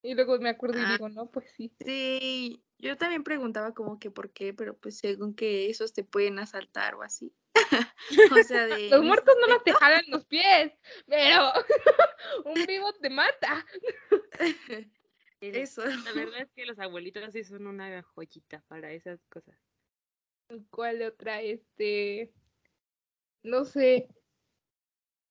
Y 0.03 0.15
luego 0.15 0.39
me 0.39 0.49
acuerdo 0.49 0.79
y 0.79 0.83
Ah. 0.87 0.93
digo, 0.93 1.11
no, 1.11 1.31
pues 1.31 1.45
sí. 1.55 1.71
Sí, 1.85 2.63
yo 2.79 2.97
también 2.97 3.23
preguntaba 3.23 3.75
como 3.75 3.99
que 3.99 4.11
por 4.11 4.33
qué, 4.33 4.55
pero 4.55 4.75
pues 4.75 4.97
según 4.97 5.35
que 5.35 5.69
esos 5.69 5.93
te 5.93 6.03
pueden 6.03 6.39
asaltar 6.39 6.95
o 6.95 7.03
así. 7.03 7.35
o 8.33 8.43
sea, 8.43 8.67
de... 8.67 8.89
Los 8.89 9.03
muertos 9.03 9.35
no 9.39 9.49
más 9.49 9.63
te 9.65 9.73
jalan 9.75 10.05
los 10.09 10.25
pies, 10.25 10.73
pero 11.07 11.53
un 12.47 12.65
vivo 12.67 12.91
te 12.95 13.11
mata. 13.11 13.67
Eso. 15.41 15.85
La 15.85 16.13
verdad 16.13 16.43
es 16.43 16.51
que 16.55 16.67
los 16.67 16.79
abuelitos 16.79 17.33
sí 17.33 17.45
son 17.45 17.67
una 17.67 18.03
joyita 18.03 18.63
para 18.69 18.93
esas 18.93 19.21
cosas. 19.29 19.57
¿Cuál 20.71 21.03
otra? 21.03 21.41
Este. 21.43 22.31
No 23.43 23.65
sé. 23.65 24.09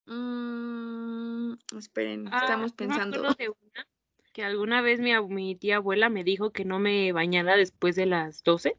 Mm, 0.05 1.53
esperen, 1.77 2.27
Ah, 2.31 2.39
estamos 2.41 2.73
pensando. 2.73 3.33
de 3.33 3.49
una 3.49 3.87
que 4.33 4.43
alguna 4.43 4.81
vez 4.81 4.99
mi, 4.99 5.11
mi 5.27 5.55
tía 5.55 5.77
abuela 5.77 6.09
me 6.09 6.23
dijo 6.23 6.51
que 6.51 6.65
no 6.65 6.79
me 6.79 7.11
bañara 7.11 7.55
después 7.57 7.95
de 7.95 8.05
las 8.05 8.43
12. 8.43 8.75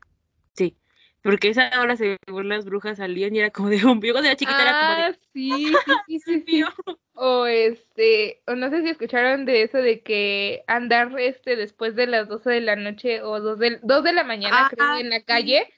Sí, 0.55 0.77
porque 1.23 1.49
esa 1.49 1.71
hora 1.81 1.97
según 1.97 2.49
las 2.49 2.65
brujas 2.65 2.99
salían 2.99 3.35
y 3.35 3.41
era 3.41 3.51
como 3.51 3.69
de 3.69 3.85
un 3.85 4.01
yo 4.01 4.13
cuando 4.13 4.29
era 4.29 4.37
chiquita 4.37 4.63
era 4.63 4.81
como 4.81 4.95
de 4.95 5.03
Ah, 5.03 5.13
sí, 5.33 5.73
sí, 6.07 6.19
sí, 6.21 6.45
sí. 6.47 6.65
O 7.15 7.47
este, 7.47 8.43
o 8.47 8.55
no 8.55 8.71
sé 8.71 8.83
si 8.83 8.89
escucharon 8.89 9.45
de 9.45 9.63
eso 9.63 9.79
de 9.79 10.03
que 10.03 10.65
andar 10.67 11.19
este 11.19 11.57
después 11.57 11.95
de 11.95 12.07
las 12.07 12.29
12 12.29 12.51
de 12.51 12.61
la 12.63 12.77
noche 12.77 13.23
o 13.23 13.41
2 13.41 13.59
de, 13.59 13.79
2 13.83 14.05
de 14.05 14.13
la 14.13 14.25
mañana, 14.25 14.69
creo, 14.71 14.87
Ah, 14.87 15.01
en 15.01 15.11
la 15.11 15.19
sí. 15.19 15.25
calle, 15.27 15.69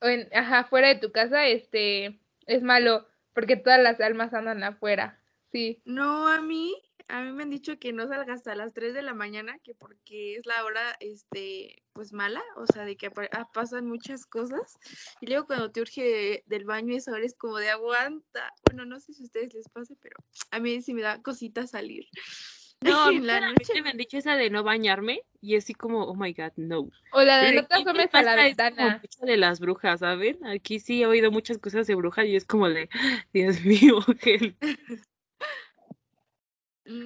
o 0.00 0.06
en, 0.06 0.28
ajá, 0.34 0.64
fuera 0.64 0.88
de 0.88 0.96
tu 0.96 1.12
casa, 1.12 1.46
este, 1.46 2.18
es 2.46 2.62
malo, 2.62 3.06
porque 3.34 3.56
todas 3.56 3.80
las 3.80 4.00
almas 4.00 4.32
andan 4.32 4.62
afuera. 4.64 5.20
Sí. 5.52 5.82
No, 5.84 6.28
a 6.28 6.40
mí, 6.40 6.74
a 7.08 7.22
mí 7.22 7.32
me 7.32 7.44
han 7.44 7.50
dicho 7.50 7.78
que 7.78 7.92
no 7.92 8.08
salga 8.08 8.34
hasta 8.34 8.54
las 8.54 8.72
3 8.72 8.94
de 8.94 9.02
la 9.02 9.14
mañana, 9.14 9.58
que 9.62 9.74
porque 9.74 10.36
es 10.36 10.46
la 10.46 10.64
hora, 10.64 10.96
este, 11.00 11.82
pues 11.92 12.12
mala, 12.12 12.42
o 12.56 12.66
sea, 12.66 12.84
de 12.84 12.96
que 12.96 13.10
ah, 13.32 13.48
pasan 13.52 13.86
muchas 13.86 14.26
cosas. 14.26 14.78
Y 15.20 15.26
luego 15.26 15.46
cuando 15.46 15.70
te 15.70 15.80
urge 15.80 16.42
del 16.46 16.64
baño 16.64 16.96
esa 16.96 17.12
hora 17.12 17.24
es 17.24 17.34
como 17.34 17.58
de 17.58 17.70
aguanta. 17.70 18.52
Bueno, 18.64 18.84
no 18.84 19.00
sé 19.00 19.12
si 19.12 19.22
a 19.22 19.26
ustedes 19.26 19.54
les 19.54 19.68
pase, 19.68 19.96
pero 20.00 20.16
a 20.50 20.58
mí 20.58 20.82
sí 20.82 20.94
me 20.94 21.02
da 21.02 21.22
cosita 21.22 21.66
salir. 21.66 22.06
No, 22.82 23.10
en 23.10 23.26
la 23.26 23.40
noche. 23.40 23.80
me 23.82 23.88
han 23.88 23.96
dicho 23.96 24.18
esa 24.18 24.36
de 24.36 24.50
no 24.50 24.62
bañarme 24.62 25.22
y 25.40 25.56
así 25.56 25.72
como, 25.72 26.04
oh 26.04 26.14
my 26.14 26.34
god, 26.34 26.52
no. 26.56 26.90
O 27.12 27.22
la 27.22 27.38
de 27.38 27.54
no 27.54 27.66
te 27.66 27.74
asomes 27.74 28.08
a 28.12 28.22
la 28.22 28.36
ventana. 28.36 29.02
de 29.22 29.36
las 29.38 29.60
brujas, 29.60 30.00
¿saben? 30.00 30.44
Aquí 30.44 30.78
sí 30.78 31.02
he 31.02 31.06
oído 31.06 31.30
muchas 31.30 31.56
cosas 31.56 31.86
de 31.86 31.94
brujas 31.94 32.26
y 32.26 32.36
es 32.36 32.44
como 32.44 32.68
de, 32.68 32.90
Dios 33.32 33.56
mío, 33.64 34.00
help. 34.22 34.62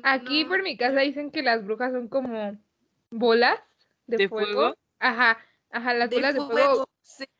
Aquí 0.02 0.44
no, 0.44 0.50
por 0.50 0.62
mi 0.62 0.76
casa 0.76 1.00
dicen 1.00 1.30
que 1.30 1.42
las 1.42 1.64
brujas 1.64 1.92
son 1.92 2.08
como 2.08 2.58
bolas 3.10 3.58
de, 4.06 4.18
¿De 4.18 4.28
fuego. 4.28 4.52
fuego? 4.52 4.74
Ajá, 4.98 5.38
ajá, 5.70 5.94
las 5.94 6.10
de 6.10 6.16
bolas 6.16 6.34
de 6.34 6.40
fuego, 6.40 6.88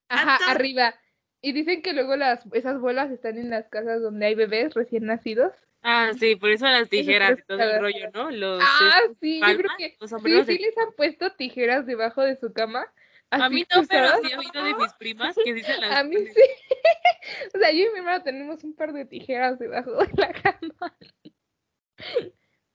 ajá, 0.09 0.51
arriba. 0.51 0.95
Y 1.43 1.53
dicen 1.53 1.83
que 1.83 1.93
luego 1.93 2.17
las, 2.17 2.45
esas 2.53 2.81
bolas 2.81 3.11
están 3.11 3.39
en 3.39 3.51
las 3.51 3.69
casas 3.69 4.03
donde 4.03 4.27
hay 4.27 4.35
bebés 4.35 4.75
recién 4.75 5.07
nacidos. 5.07 5.53
Ah, 5.83 6.13
sí, 6.19 6.37
por 6.37 6.51
eso 6.51 6.67
las 6.67 6.89
tijeras 6.91 7.39
y 7.39 7.43
todo 7.43 7.63
el 7.63 7.81
rollo, 7.81 8.11
¿no? 8.13 8.31
Los, 8.31 8.63
Ah, 8.63 9.01
estos 9.01 9.17
sí, 9.21 9.41
yo 9.41 9.57
creo 9.57 9.71
que 9.79 9.97
sí, 9.99 10.07
sombreros 10.09 10.47
sí 10.47 10.55
de- 10.55 10.61
les 10.61 10.77
han 10.79 10.93
puesto 10.93 11.33
tijeras 11.33 11.87
debajo 11.87 12.23
de 12.23 12.37
su 12.37 12.53
cama. 12.53 12.87
A 13.31 13.37
así 13.47 13.55
mí 13.55 13.67
no, 13.75 13.83
pero 13.89 14.09
sí 14.23 14.31
he 14.31 14.37
oído 14.37 14.65
de 14.65 14.75
mis 14.75 14.93
primas 14.95 15.37
que 15.37 15.63
se 15.65 15.77
las 15.79 15.91
A 15.99 16.05
mí 16.05 16.17
sí. 16.27 16.43
o 17.55 17.59
sea, 17.59 17.71
yo 17.73 17.79
y 17.85 17.93
mi 17.93 17.99
hermano 18.01 18.23
tenemos 18.23 18.63
un 18.65 18.75
par 18.75 18.93
de 18.93 19.07
tijeras 19.07 19.59
debajo 19.59 19.93
de 19.93 20.09
la 20.17 20.33
cama. 20.33 20.95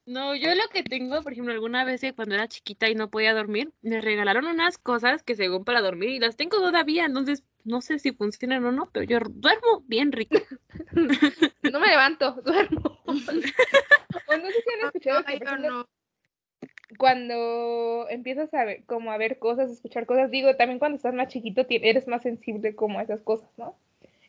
No, 0.06 0.36
yo 0.36 0.54
lo 0.54 0.70
que 0.72 0.84
tengo, 0.84 1.24
por 1.24 1.32
ejemplo, 1.32 1.52
alguna 1.52 1.84
vez 1.84 2.02
cuando 2.16 2.36
era 2.36 2.48
chiquita 2.48 2.88
y 2.90 2.96
no 2.96 3.10
podía 3.10 3.34
dormir, 3.34 3.72
me 3.82 4.02
regalaron 4.02 4.46
unas 4.46 4.78
cosas 4.78 5.24
que 5.24 5.36
según 5.36 5.66
para 5.66 5.82
dormir 5.82 6.10
y 6.10 6.20
las 6.20 6.36
tengo 6.36 6.58
todavía, 6.58 7.06
entonces 7.06 7.44
no 7.64 7.82
sé 7.82 7.98
si 7.98 8.12
funcionan 8.12 8.64
o 8.66 8.72
no, 8.72 8.88
pero 8.92 9.06
yo 9.06 9.20
duermo 9.28 9.84
bien 9.88 10.12
rico. 10.12 10.38
No 11.64 11.80
me 11.80 11.88
levanto, 11.88 12.32
duermo. 12.46 13.00
o 13.08 13.12
no 14.38 14.48
sé 14.48 14.62
si 14.62 14.74
han 14.74 14.86
escuchado 14.86 15.26
que, 15.26 15.40
cuando 16.98 18.08
empiezas 18.10 18.54
a 18.54 18.66
ver, 18.66 18.84
como 18.86 19.12
a 19.12 19.18
ver 19.18 19.40
cosas, 19.40 19.72
escuchar 19.72 20.06
cosas, 20.06 20.30
digo, 20.30 20.56
también 20.56 20.78
cuando 20.78 20.98
estás 20.98 21.16
más 21.16 21.30
chiquito 21.30 21.66
eres 21.68 22.08
más 22.08 22.22
sensible 22.22 22.76
como 22.76 23.00
a 23.00 23.04
esas 23.04 23.22
cosas, 23.22 23.50
¿no? 23.58 23.76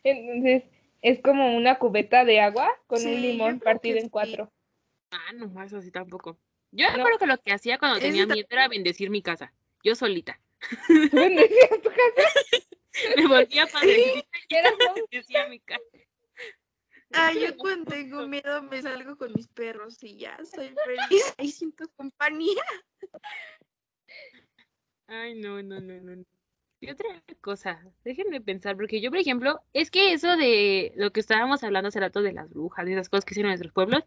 Entonces, 0.02 0.64
es 1.02 1.20
como 1.20 1.54
una 1.56 1.78
cubeta 1.78 2.24
de 2.24 2.40
agua 2.40 2.70
con 2.86 3.00
Sí, 3.00 3.06
un 3.06 3.20
limón 3.20 3.60
partido 3.60 3.98
en 3.98 4.04
sí. 4.04 4.10
cuatro. 4.10 4.50
Ah, 5.16 5.32
no, 5.32 5.62
eso 5.62 5.80
sí 5.80 5.90
tampoco. 5.90 6.38
Yo 6.72 6.86
No. 6.88 6.98
acuerdo 6.98 7.18
que 7.18 7.26
lo 7.26 7.38
que 7.38 7.52
hacía 7.52 7.78
cuando 7.78 7.98
tenía 7.98 8.26
miedo 8.26 8.46
era 8.50 8.68
bendecir 8.68 9.08
mi 9.08 9.22
casa. 9.22 9.52
Yo 9.82 9.94
solita. 9.94 10.38
¿Tú 10.60 10.66
bendecías 11.12 11.80
tu 11.82 11.88
casa? 11.88 12.28
Me 13.16 13.26
volvía 13.26 13.66
padrecita 13.66 14.38
y 14.48 14.54
monja. 14.78 14.94
bendecía 14.94 15.48
mi 15.48 15.60
casa. 15.60 15.82
Ah, 17.12 17.32
yo 17.32 17.56
cuando 17.56 17.90
tengo 17.90 18.26
miedo 18.26 18.62
me 18.62 18.82
salgo 18.82 19.16
con 19.16 19.32
mis 19.32 19.48
perros 19.48 20.02
y 20.02 20.18
ya 20.18 20.38
soy 20.44 20.74
feliz. 20.84 21.34
Ahí 21.38 21.50
siento 21.50 21.88
compañía. 21.96 22.62
Ay, 25.06 25.34
no, 25.34 25.62
no, 25.62 25.80
no, 25.80 26.00
no. 26.00 26.24
Y 26.86 26.90
otra 26.90 27.08
cosa, 27.40 27.80
déjenme 28.04 28.40
pensar, 28.40 28.76
porque 28.76 29.00
yo, 29.00 29.10
por 29.10 29.18
ejemplo, 29.18 29.60
es 29.72 29.90
que 29.90 30.12
eso 30.12 30.36
de 30.36 30.92
lo 30.96 31.10
que 31.12 31.20
estábamos 31.20 31.62
hablando 31.64 31.88
hace 31.88 32.00
rato 32.00 32.22
de 32.22 32.32
las 32.32 32.48
brujas 32.50 32.86
y 32.88 32.92
esas 32.92 33.08
cosas 33.08 33.24
que 33.24 33.34
hicieron 33.34 33.48
en 33.50 33.54
nuestros 33.58 33.72
pueblos, 33.72 34.04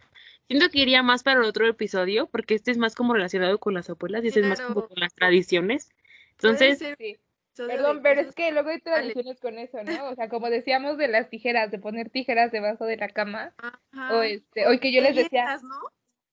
siento 0.48 0.70
que 0.70 0.80
iría 0.80 1.04
más 1.04 1.24
para 1.24 1.40
el 1.42 1.46
otro 1.46 1.68
episodio, 1.68 2.28
porque 2.28 2.56
este 2.56 2.72
es 2.72 2.78
más 2.78 2.96
como 2.96 3.14
relacionado 3.14 3.60
con 3.60 3.74
las 3.74 3.90
abuelas 3.90 4.24
y 4.24 4.28
este 4.30 4.40
es 4.42 4.46
más 4.48 4.62
como 4.62 4.74
Claro. 4.76 4.88
con 4.90 5.00
las 5.00 5.14
tradiciones. 5.14 5.90
Entonces, 6.32 6.80
Sí. 6.98 7.18
Perdón, 7.68 8.00
pero 8.02 8.22
es 8.22 8.34
que 8.34 8.54
luego 8.54 8.70
hay 8.70 8.80
Dale. 8.80 9.12
tradiciones 9.12 9.42
con 9.42 9.58
eso, 9.60 9.84
¿no? 9.84 10.10
O 10.12 10.16
sea, 10.16 10.30
como 10.30 10.50
decíamos 10.50 10.98
de 10.98 11.10
las 11.10 11.30
tijeras, 11.30 11.72
de 11.72 11.78
poner 11.80 12.10
tijeras 12.10 12.54
debajo 12.54 12.86
de 12.86 12.96
la 12.96 13.10
cama. 13.10 13.54
Ajá. 13.58 14.16
O 14.16 14.22
este, 14.24 14.66
o 14.68 14.80
que 14.80 14.94
yo 14.94 15.02
les 15.02 15.14
decía, 15.14 15.42
Leyendas, 15.44 15.64
¿no? 15.64 15.76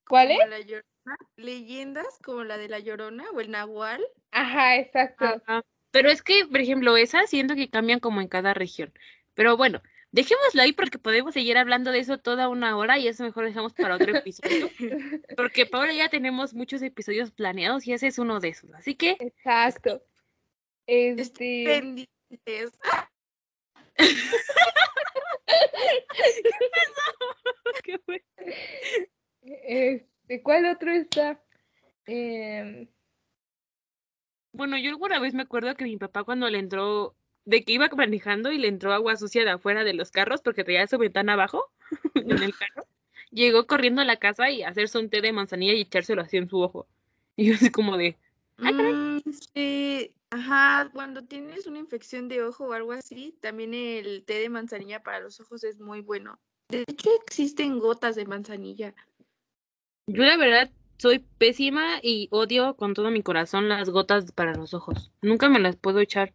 ¿cuál 0.09 0.29
Como 0.29 0.43
es? 0.43 0.49
la 0.51 0.61
Llorona. 0.61 1.19
Leyendas 1.37 2.19
como 2.25 2.45
la 2.45 2.59
de 2.59 2.69
la 2.69 2.79
Llorona 2.79 3.25
o 3.35 3.41
el 3.41 3.51
Nahual. 3.51 4.05
Ajá, 4.31 4.77
exacto. 4.77 5.25
Ajá. 5.25 5.65
Pero 5.97 6.11
es 6.11 6.21
que, 6.21 6.45
por 6.45 6.61
ejemplo, 6.61 6.95
esas 6.99 7.31
siento 7.31 7.55
que 7.55 7.71
cambian 7.71 8.01
como 8.01 8.21
en 8.21 8.29
cada 8.29 8.53
región. 8.53 8.93
Pero 9.33 9.57
bueno, 9.57 9.81
dejémoslo 10.11 10.61
ahí 10.61 10.75
porque 10.75 10.99
podemos 10.99 11.33
seguir 11.33 11.57
hablando 11.57 11.91
de 11.91 12.01
eso 12.01 12.19
toda 12.19 12.51
una 12.51 12.77
hora 12.77 12.99
y 12.99 13.09
eso 13.09 13.25
mejor 13.25 13.47
dejamos 13.47 13.73
para 13.73 13.95
otro 13.95 14.15
episodio. 14.15 14.69
Porque 15.39 15.65
para 15.65 15.85
ahora 15.85 15.95
ya 15.95 16.11
tenemos 16.11 16.53
muchos 16.53 16.83
episodios 16.83 17.31
planeados 17.31 17.87
y 17.87 17.95
ese 17.95 18.09
es 18.09 18.19
uno 18.19 18.41
de 18.41 18.49
esos. 18.49 18.71
Así 18.75 18.95
que, 18.95 19.17
Exacto. 19.21 20.03
Este, 20.87 21.65
Pendientes. 21.65 22.79
¿qué 27.85 27.99
fue? 28.01 28.23
este, 29.43 30.43
¿cuál 30.43 30.67
otro 30.67 30.93
está? 30.93 31.43
Em, 32.05 32.87
Bueno, 34.57 34.79
yo 34.79 34.91
alguna 34.91 35.21
vez 35.21 35.35
me 35.35 35.43
acuerdo 35.43 35.75
que 35.75 35.85
mi 35.85 35.99
papá 35.99 36.25
cuando 36.25 36.49
le 36.49 36.59
entró, 36.59 37.15
de 37.45 37.63
que 37.63 37.75
iba 37.75 37.89
manejando 37.95 38.51
y 38.51 38.59
le 38.59 38.69
entró 38.69 38.93
agua 38.93 39.17
sucia 39.17 39.45
de 39.45 39.51
afuera 39.51 39.85
de 39.85 39.93
los 39.93 40.11
carros 40.11 40.41
porque 40.41 40.65
traía 40.65 40.87
su 40.87 40.97
ventana 40.97 41.35
abajo 41.35 41.71
en 42.15 42.43
el 42.43 42.57
carro, 42.57 42.87
llegó 43.31 43.67
corriendo 43.67 44.01
a 44.01 44.07
la 44.07 44.17
casa 44.17 44.51
y 44.51 44.63
hacerse 44.63 44.99
un 44.99 45.11
té 45.11 45.21
de 45.21 45.33
manzanilla 45.33 45.75
y 45.75 45.83
echárselo 45.83 46.23
así 46.23 46.39
en 46.39 46.49
su 46.49 46.61
ojo. 46.61 46.87
Y 47.39 47.49
yo 47.49 47.55
así 47.55 47.71
como 47.71 47.99
de, 47.99 48.17
Ah, 48.59 48.73
caray. 48.75 48.95
Mm, 48.95 49.21
sí, 49.55 50.15
ajá, 50.31 50.91
cuando 50.95 51.23
tienes 51.25 51.67
una 51.67 51.79
infección 51.79 52.29
de 52.29 52.43
ojo 52.43 52.65
o 52.65 52.73
algo 52.73 52.93
así, 52.93 53.37
también 53.43 53.75
el 53.75 54.25
té 54.25 54.39
de 54.39 54.49
manzanilla 54.49 55.03
para 55.03 55.21
los 55.21 55.39
ojos 55.41 55.63
es 55.65 55.79
muy 55.79 56.01
bueno. 56.01 56.39
De 56.71 56.85
hecho, 56.87 57.11
existen 57.23 57.79
gotas 57.79 58.17
de 58.17 58.25
manzanilla. 58.25 58.95
yo 60.07 60.23
la 60.23 60.39
verdad 60.39 60.71
soy 60.99 61.25
pésima 61.39 61.99
y 62.03 62.29
odio 62.31 62.77
con 62.77 62.95
todo 62.95 63.11
mi 63.11 63.23
corazón 63.23 63.69
las 63.69 63.91
gotas 63.91 64.33
para 64.33 64.55
los 64.55 64.75
ojos. 64.75 65.13
Nunca 65.23 65.49
me 65.49 65.61
las 65.61 65.77
puedo 65.77 66.01
echar. 66.01 66.33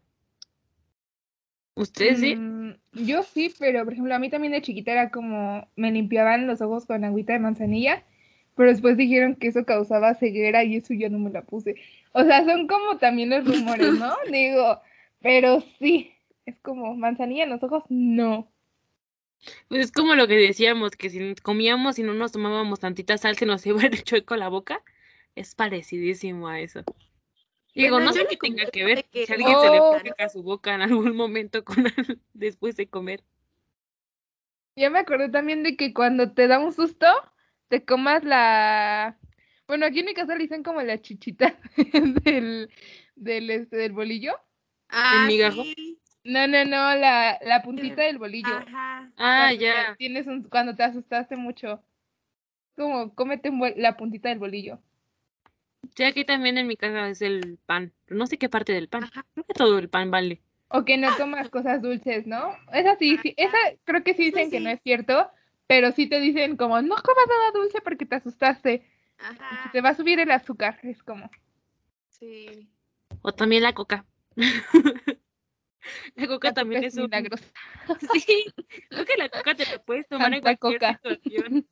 ¿Ustedes 1.76 2.20
sí? 2.20 2.36
mm, 2.36 2.74
yo 2.94 3.24
sí, 3.24 3.54
pero 3.58 3.84
por 3.84 3.94
ejemplo, 3.94 4.14
a 4.14 4.20
mí 4.20 4.30
también 4.30 4.54
de 4.54 4.62
chiquita 4.62 4.92
era 4.92 5.10
como 5.10 5.68
me 5.76 5.92
limpiaban 5.92 6.48
los 6.48 6.62
ojos 6.62 6.86
con 6.86 7.04
agüita 7.04 7.34
de 7.34 7.40
manzanilla, 7.40 8.04
pero 8.56 8.70
después 8.70 8.98
dijeron 8.98 9.36
que 9.36 9.48
eso 9.48 9.66
causaba 9.66 10.14
ceguera 10.16 10.64
y 10.64 10.76
eso 10.76 10.94
ya 10.94 11.10
no 11.10 11.18
me 11.18 11.32
la 11.32 11.44
puse. 11.44 11.76
O 12.14 12.24
sea, 12.24 12.46
son 12.46 12.68
como 12.68 12.98
también 12.98 13.30
los 13.30 13.46
rumores, 13.46 13.94
¿no? 13.94 14.14
Digo, 14.32 14.80
pero 15.22 15.64
sí, 15.80 16.12
es 16.46 16.58
como 16.60 16.94
manzanilla 16.96 17.44
en 17.44 17.52
los 17.52 17.64
ojos, 17.64 17.84
no. 17.90 18.52
Pues 19.68 19.86
es 19.86 19.92
como 19.92 20.16
lo 20.16 20.28
que 20.28 20.36
decíamos, 20.36 20.92
que 20.92 21.10
si 21.10 21.36
comíamos 21.36 21.98
y 22.00 22.04
no 22.04 22.14
nos 22.14 22.32
tomábamos 22.32 22.80
tantita 22.80 23.18
sal, 23.18 23.36
se 23.38 23.46
nos 23.46 23.66
iba 23.66 23.82
el 23.84 24.04
chueco 24.04 24.34
a 24.36 24.38
la 24.38 24.50
boca. 24.50 24.84
Es 25.36 25.56
parecidísimo 25.56 26.48
a 26.48 26.60
eso. 26.60 26.84
Digo, 27.74 27.96
Bueno, 27.96 28.12
no 28.12 28.16
yo 28.18 28.22
sé 28.22 28.28
qué 28.28 28.38
tenga 28.38 28.66
que 28.70 28.84
ver 28.84 29.06
que- 29.06 29.26
si 29.26 29.34
alguien 29.34 29.60
se 29.60 29.70
le 29.72 29.82
seca 30.10 30.30
su 30.30 30.44
boca 30.44 30.76
en 30.76 30.82
algún 30.82 31.16
momento 31.16 31.64
con 31.64 31.86
después 32.34 32.76
de 32.76 32.88
comer. 32.90 33.24
Ya 34.76 34.90
me 34.90 35.00
acordé 35.00 35.30
también 35.30 35.64
de 35.64 35.76
que 35.76 35.94
cuando 35.94 36.34
te 36.34 36.48
da 36.48 36.60
un 36.60 36.74
susto, 36.74 37.08
te 37.68 37.84
comas 37.86 38.24
la... 38.24 39.18
Bueno, 39.68 39.86
aquí 39.86 40.00
en 40.00 40.06
mi 40.06 40.14
casa 40.14 40.34
le 40.36 40.44
dicen 40.44 40.64
como 40.64 40.82
la 40.82 41.02
chichita 41.02 41.60
del, 42.24 42.70
del, 43.16 43.50
este, 43.50 43.78
del 43.78 43.92
bolillo. 43.94 44.34
Ah, 44.90 45.26
migajo? 45.28 45.64
sí, 45.64 46.01
No, 46.24 46.48
no, 46.48 46.66
no, 46.66 46.96
la, 46.96 47.40
la 47.42 47.62
puntita 47.64 48.04
del 48.04 48.18
bolillo. 48.18 48.56
Ajá. 48.56 49.12
Ah, 49.18 49.54
ya. 49.54 49.96
Tienes 49.98 50.28
un, 50.28 50.44
cuando 50.44 50.76
te 50.76 50.84
asustaste 50.84 51.36
mucho. 51.36 51.82
Como, 52.76 53.14
cómete 53.16 53.50
un 53.50 53.62
la 53.78 53.98
puntita 53.98 54.30
del 54.30 54.40
bolillo. 54.40 54.80
Sí, 55.96 56.04
aquí 56.04 56.24
también 56.24 56.58
en 56.58 56.68
mi 56.68 56.78
casa 56.78 57.10
es 57.10 57.22
el 57.22 57.58
pan. 57.66 57.92
Pero 58.06 58.18
no 58.18 58.28
sé 58.28 58.38
qué 58.38 58.50
parte 58.50 58.72
del 58.74 58.88
pan. 58.88 59.06
Ajá. 59.06 59.26
Creo 59.34 59.46
que 59.46 59.54
todo 59.54 59.80
el 59.80 59.90
pan 59.90 60.12
vale. 60.12 60.42
O 60.68 60.86
que 60.86 60.98
no 60.98 61.16
comas 61.18 61.50
cosas 61.50 61.82
dulces, 61.82 62.28
¿no? 62.28 62.56
Esa 62.72 62.96
sí, 62.96 63.18
sí, 63.22 63.34
esa 63.36 63.58
creo 63.84 64.04
que 64.04 64.14
sí 64.14 64.26
dicen 64.26 64.50
que 64.50 64.62
no 64.62 64.70
es 64.70 64.80
cierto, 64.82 65.30
pero 65.68 65.92
sí 65.92 66.08
te 66.08 66.22
dicen 66.22 66.56
como, 66.56 66.82
no 66.82 66.96
comas 66.96 67.28
nada 67.28 67.52
dulce 67.54 67.82
porque 67.82 68.06
te 68.06 68.16
asustaste. 68.16 68.86
Se 69.18 69.26
Ajá. 69.26 69.70
te 69.74 69.82
va 69.82 69.90
a 69.90 69.96
subir 69.96 70.20
el 70.20 70.32
azúcar. 70.32 70.80
Es 70.84 71.04
como, 71.04 71.30
Sí. 72.10 72.70
O 73.24 73.34
también 73.34 73.64
la 73.64 73.74
coca. 73.74 74.06
La 76.16 76.28
coca 76.28 76.50
la 76.50 76.54
también 76.54 76.82
coca 76.82 76.88
es 76.88 76.98
un... 76.98 77.04
milagrosa. 77.04 77.44
Sí, 78.26 78.46
creo 78.90 79.06
que 79.06 79.18
la 79.18 79.30
coca 79.30 79.56
te 79.56 79.66
la 79.66 79.84
puedes 79.84 80.08
tomar 80.08 80.34
en 80.34 80.42
cualquier 80.42 80.80
coca. 80.80 81.02
situación. 81.04 81.68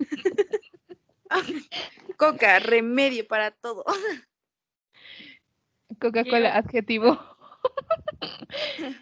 Coca, 2.18 2.60
remedio 2.60 3.28
para 3.28 3.52
todo. 3.52 3.86
Coca-Cola, 6.00 6.56
adjetivo. 6.58 7.20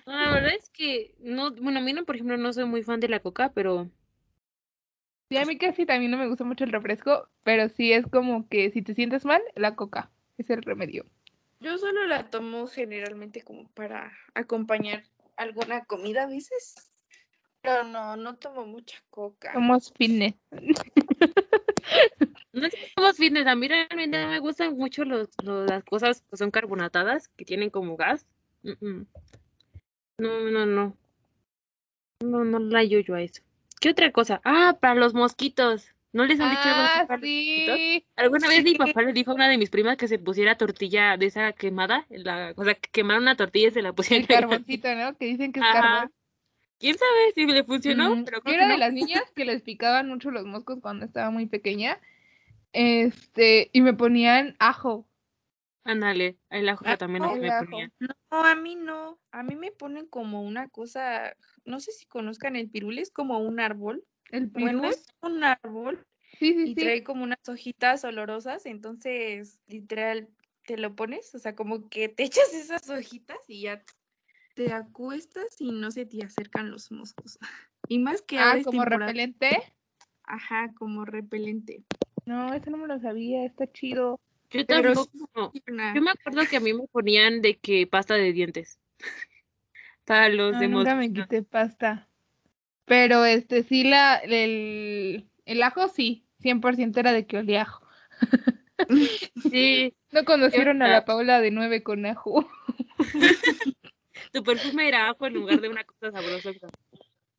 No, 0.06 0.14
la 0.14 0.32
verdad 0.32 0.54
es 0.54 0.70
que 0.70 1.16
no, 1.20 1.52
bueno, 1.52 1.80
a 1.80 1.82
mí 1.82 1.94
no, 1.94 2.06
por 2.06 2.16
ejemplo, 2.16 2.38
no 2.38 2.54
soy 2.54 2.66
muy 2.66 2.84
fan 2.84 3.00
de 3.00 3.08
la 3.10 3.20
coca, 3.20 3.52
pero 3.54 3.90
Sí, 5.30 5.38
a 5.38 5.46
mí 5.46 5.58
casi 5.58 5.86
también 5.86 6.12
no 6.12 6.18
me 6.18 6.28
gusta 6.28 6.44
mucho 6.46 6.64
el 6.64 6.72
refresco, 6.72 7.30
pero 7.44 7.68
sí 7.70 7.92
es 7.92 8.08
como 8.08 8.48
que 8.48 8.72
si 8.72 8.82
te 8.82 8.94
sientes 8.96 9.26
mal, 9.26 9.42
la 9.56 9.76
coca 9.76 10.12
es 10.38 10.50
el 10.50 10.62
remedio. 10.62 11.06
Yo 11.60 11.78
solo 11.78 12.06
la 12.06 12.30
tomo 12.30 12.68
generalmente 12.68 13.42
como 13.42 13.68
para 13.70 14.12
acompañar 14.36 15.04
alguna 15.36 15.86
comida 15.86 16.24
a 16.24 16.28
veces. 16.28 16.76
Pero 17.62 17.84
no, 17.84 18.16
no 18.16 18.36
tomo 18.38 18.66
mucha 18.66 18.98
coca. 19.10 19.54
Somos 19.54 19.92
fitness. 19.94 20.36
no 22.54 22.68
es 22.68 22.76
que 22.76 22.92
somos 22.96 23.18
fitness. 23.18 23.48
A 23.48 23.56
mí 23.56 23.68
realmente 23.68 24.22
no 24.22 24.30
me 24.30 24.40
gustan 24.40 24.78
mucho 24.78 25.04
los, 25.04 25.30
los- 25.44 25.68
las 25.68 25.84
cosas 25.84 26.22
que 26.30 26.38
son 26.38 26.52
carbonatadas, 26.52 27.28
que 27.30 27.46
tienen 27.46 27.70
como 27.72 27.98
gas. 27.98 28.28
Mm, 28.64 28.86
mm. 28.86 29.08
No, 30.20 30.40
no, 30.52 30.66
no. 30.66 30.98
No, 32.24 32.44
no 32.44 32.60
la 32.60 32.84
yo 32.84 33.00
a 33.16 33.22
eso. 33.22 33.42
¿Qué 33.80 33.90
otra 33.90 34.12
cosa? 34.12 34.42
Ah, 34.44 34.78
para 34.80 34.96
los 34.96 35.14
mosquitos. 35.14 35.94
¿No 36.14 36.26
les 36.26 36.40
han 36.40 36.50
dicho 36.50 36.70
algo 36.70 36.82
así 36.82 37.66
Ah, 37.70 37.76
sí. 37.76 38.06
Alguna 38.16 38.48
vez 38.48 38.64
mi 38.64 38.76
papá 38.76 39.02
le 39.02 39.14
dijo 39.14 39.32
a 39.32 39.36
una 39.36 39.50
de 39.50 39.58
mis 39.58 39.70
primas 39.70 39.98
que 39.98 40.08
se 40.08 40.20
pusiera 40.20 40.58
tortilla 40.58 41.18
de 41.18 41.26
esa 41.28 41.54
quemada, 41.54 42.06
la, 42.10 42.54
o 42.56 42.64
sea, 42.64 42.76
que 42.76 42.90
quemaron 42.92 43.24
una 43.24 43.36
tortilla 43.36 43.68
y 43.68 43.72
se 43.72 43.82
la 43.82 43.94
pusieron 43.94 44.24
El 44.24 44.28
carboncito, 44.28 44.94
¿no? 44.96 45.16
Que 45.18 45.26
dicen 45.26 45.52
que 45.52 45.60
es 45.60 45.66
Ajá. 45.66 45.82
carbón. 45.82 46.12
¿Quién 46.80 46.98
sabe 46.98 47.32
si 47.34 47.46
le 47.46 47.64
funcionó? 47.64 48.16
Mm, 48.16 48.24
Pero 48.26 48.42
creo 48.42 48.56
era 48.56 48.68
que 48.68 48.74
de 48.74 48.78
las 48.78 48.94
niñas 48.94 49.24
que 49.36 49.46
les 49.46 49.62
picaban 49.64 50.08
mucho 50.08 50.30
los 50.32 50.46
moscos 50.46 50.80
cuando 50.82 51.06
estaba 51.06 51.32
muy 51.32 51.48
pequeña. 51.48 52.00
Este, 52.72 53.70
y 53.74 53.82
me 53.82 53.94
ponían 53.94 54.56
ajo. 54.60 55.08
Ándale, 55.84 56.38
el 56.50 56.70
ajo 56.70 56.84
Ah, 56.86 56.98
también 56.98 57.24
no, 57.24 57.36
me 57.36 57.48
el 57.48 57.52
ajo. 57.52 57.66
ponía. 57.66 57.92
No, 58.00 58.44
a 58.44 58.56
mí 58.56 58.76
no. 58.76 59.20
A 59.32 59.42
mí 59.42 59.56
me 59.56 59.72
ponen 59.72 60.06
como 60.06 60.44
una 60.44 60.68
cosa, 60.70 61.36
no 61.66 61.80
sé 61.80 61.92
si 61.94 62.06
conozcan 62.06 62.56
el 62.56 62.70
pirul, 62.70 63.00
es 63.00 63.10
como 63.10 63.40
un 63.40 63.60
árbol. 63.60 64.04
El 64.32 64.48
Bueno, 64.48 64.82
pirul. 64.82 64.86
es 64.94 65.08
un 65.22 65.44
árbol 65.44 66.06
Sí, 66.40 66.54
sí, 66.54 66.64
y 66.66 66.76
sí. 66.76 66.82
trae 66.82 67.04
como 67.04 67.24
unas 67.24 67.48
hojitas 67.48 68.04
olorosas, 68.04 68.66
entonces 68.66 69.60
literal 69.68 70.30
te 70.66 70.78
lo 70.78 70.96
pones, 70.96 71.34
o 71.34 71.40
sea, 71.40 71.56
como 71.56 71.90
que 71.90 72.10
te 72.10 72.24
echas 72.50 72.54
esas 72.54 72.90
hojitas 72.90 73.38
y 73.48 73.62
ya 73.62 73.84
te 74.56 74.72
acuestas 74.74 75.56
y 75.60 75.72
no 75.72 75.92
se 75.92 76.06
te 76.06 76.24
acercan 76.24 76.72
los 76.72 76.92
moscos. 76.92 77.38
Y 77.90 78.00
más 78.00 78.22
que 78.22 78.38
Ah, 78.38 78.58
como 78.66 78.84
temporada- 78.84 79.06
repelente. 79.08 79.58
Ajá, 80.24 80.74
como 80.78 81.06
repelente. 81.06 81.86
No, 82.26 82.54
eso 82.54 82.70
no 82.70 82.76
me 82.78 82.88
lo 82.88 83.00
sabía, 83.00 83.46
está 83.46 83.72
chido. 83.72 84.20
Yo 84.50 84.66
Pero 84.66 84.94
tampoco. 84.94 85.54
Yo 85.96 86.02
me 86.02 86.12
acuerdo 86.12 86.42
que 86.50 86.58
a 86.58 86.60
mí 86.60 86.74
me 86.74 86.86
ponían 86.88 87.42
de 87.42 87.58
que 87.58 87.88
pasta 87.88 88.16
de 88.16 88.34
dientes. 88.34 88.78
Para 90.06 90.28
los 90.28 90.54
No, 90.54 90.60
de 90.60 90.68
nunca 90.68 90.96
me 90.96 91.14
quité 91.14 91.44
pasta. 91.44 92.07
Pero 92.88 93.26
este 93.26 93.64
sí, 93.64 93.84
la, 93.84 94.16
el, 94.16 95.30
el 95.46 95.64
ajo 95.64 95.90
sí, 95.90 96.26
100% 96.40 96.98
era 96.98 97.12
de 97.12 97.28
que 97.28 97.38
olía 97.38 97.64
ajo. 97.64 97.86
Sí, 99.52 99.96
No 100.12 100.24
conocieron 100.24 100.84
a 100.84 100.88
la 100.88 101.04
Paula 101.04 101.42
de 101.42 101.50
9 101.50 101.82
con 101.82 102.06
ajo. 102.06 102.48
tu 104.32 104.44
perfume 104.44 104.88
era 104.88 105.10
ajo 105.10 105.26
en 105.26 105.34
lugar 105.34 105.60
de 105.60 105.70
una 105.70 105.84
cosa 105.84 106.12
sabrosa. 106.12 106.52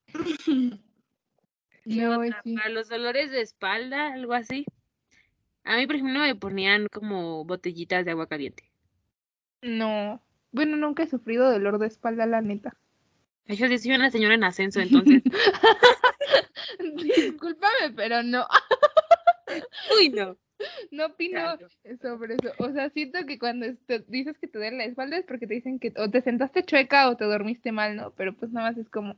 ¿Qué 1.85 2.03
No, 2.03 2.21
sí. 2.43 2.57
Para 2.57 2.69
los 2.71 2.89
dolores 2.89 3.31
de 3.31 3.41
espalda, 3.41 4.13
algo 4.13 4.35
así. 4.35 4.67
A 5.63 5.77
mí, 5.77 5.87
por 5.87 5.95
ejemplo, 5.97 6.19
me 6.19 6.35
ponían 6.35 6.89
como 6.89 7.45
botellitas 7.45 8.05
de 8.05 8.11
agua 8.11 8.27
caliente. 8.27 8.65
No. 9.63 10.21
Bueno, 10.51 10.77
nunca 10.77 11.05
he 11.05 11.09
sufrido 11.09 11.51
dolor 11.51 11.79
de 11.79 11.87
espalda, 11.87 12.27
la 12.27 12.41
neta. 12.43 12.77
Yo 13.49 13.67
sí 13.67 13.79
soy 13.79 13.93
una 13.93 14.11
señora 14.11 14.35
en 14.35 14.45
ascenso, 14.45 14.81
entonces. 14.81 15.23
Discúlpame, 17.03 17.93
pero 17.97 18.23
no. 18.23 18.47
Uy, 19.99 20.11
no. 20.11 20.37
No 20.91 21.07
opino 21.07 21.39
Claro. 21.39 21.69
sobre 22.03 22.35
eso. 22.35 22.53
O 22.59 22.71
sea, 22.73 22.91
siento 22.91 23.25
que 23.27 23.39
cuando 23.39 23.67
te 23.87 24.01
dices 24.09 24.37
que 24.39 24.49
te 24.49 24.59
duele 24.59 24.77
la 24.77 24.85
espalda 24.85 25.17
es 25.17 25.25
porque 25.25 25.47
te 25.47 25.55
dicen 25.55 25.79
que 25.79 25.95
o 25.97 26.11
te 26.11 26.21
sentaste 26.21 26.65
chueca 26.65 27.09
o 27.09 27.17
te 27.17 27.25
dormiste 27.25 27.73
mal, 27.73 27.97
¿no? 27.97 28.11
Pero 28.11 28.35
pues 28.35 28.53
nada 28.53 28.71
más 28.71 28.79
es 28.79 28.89
como, 28.91 29.17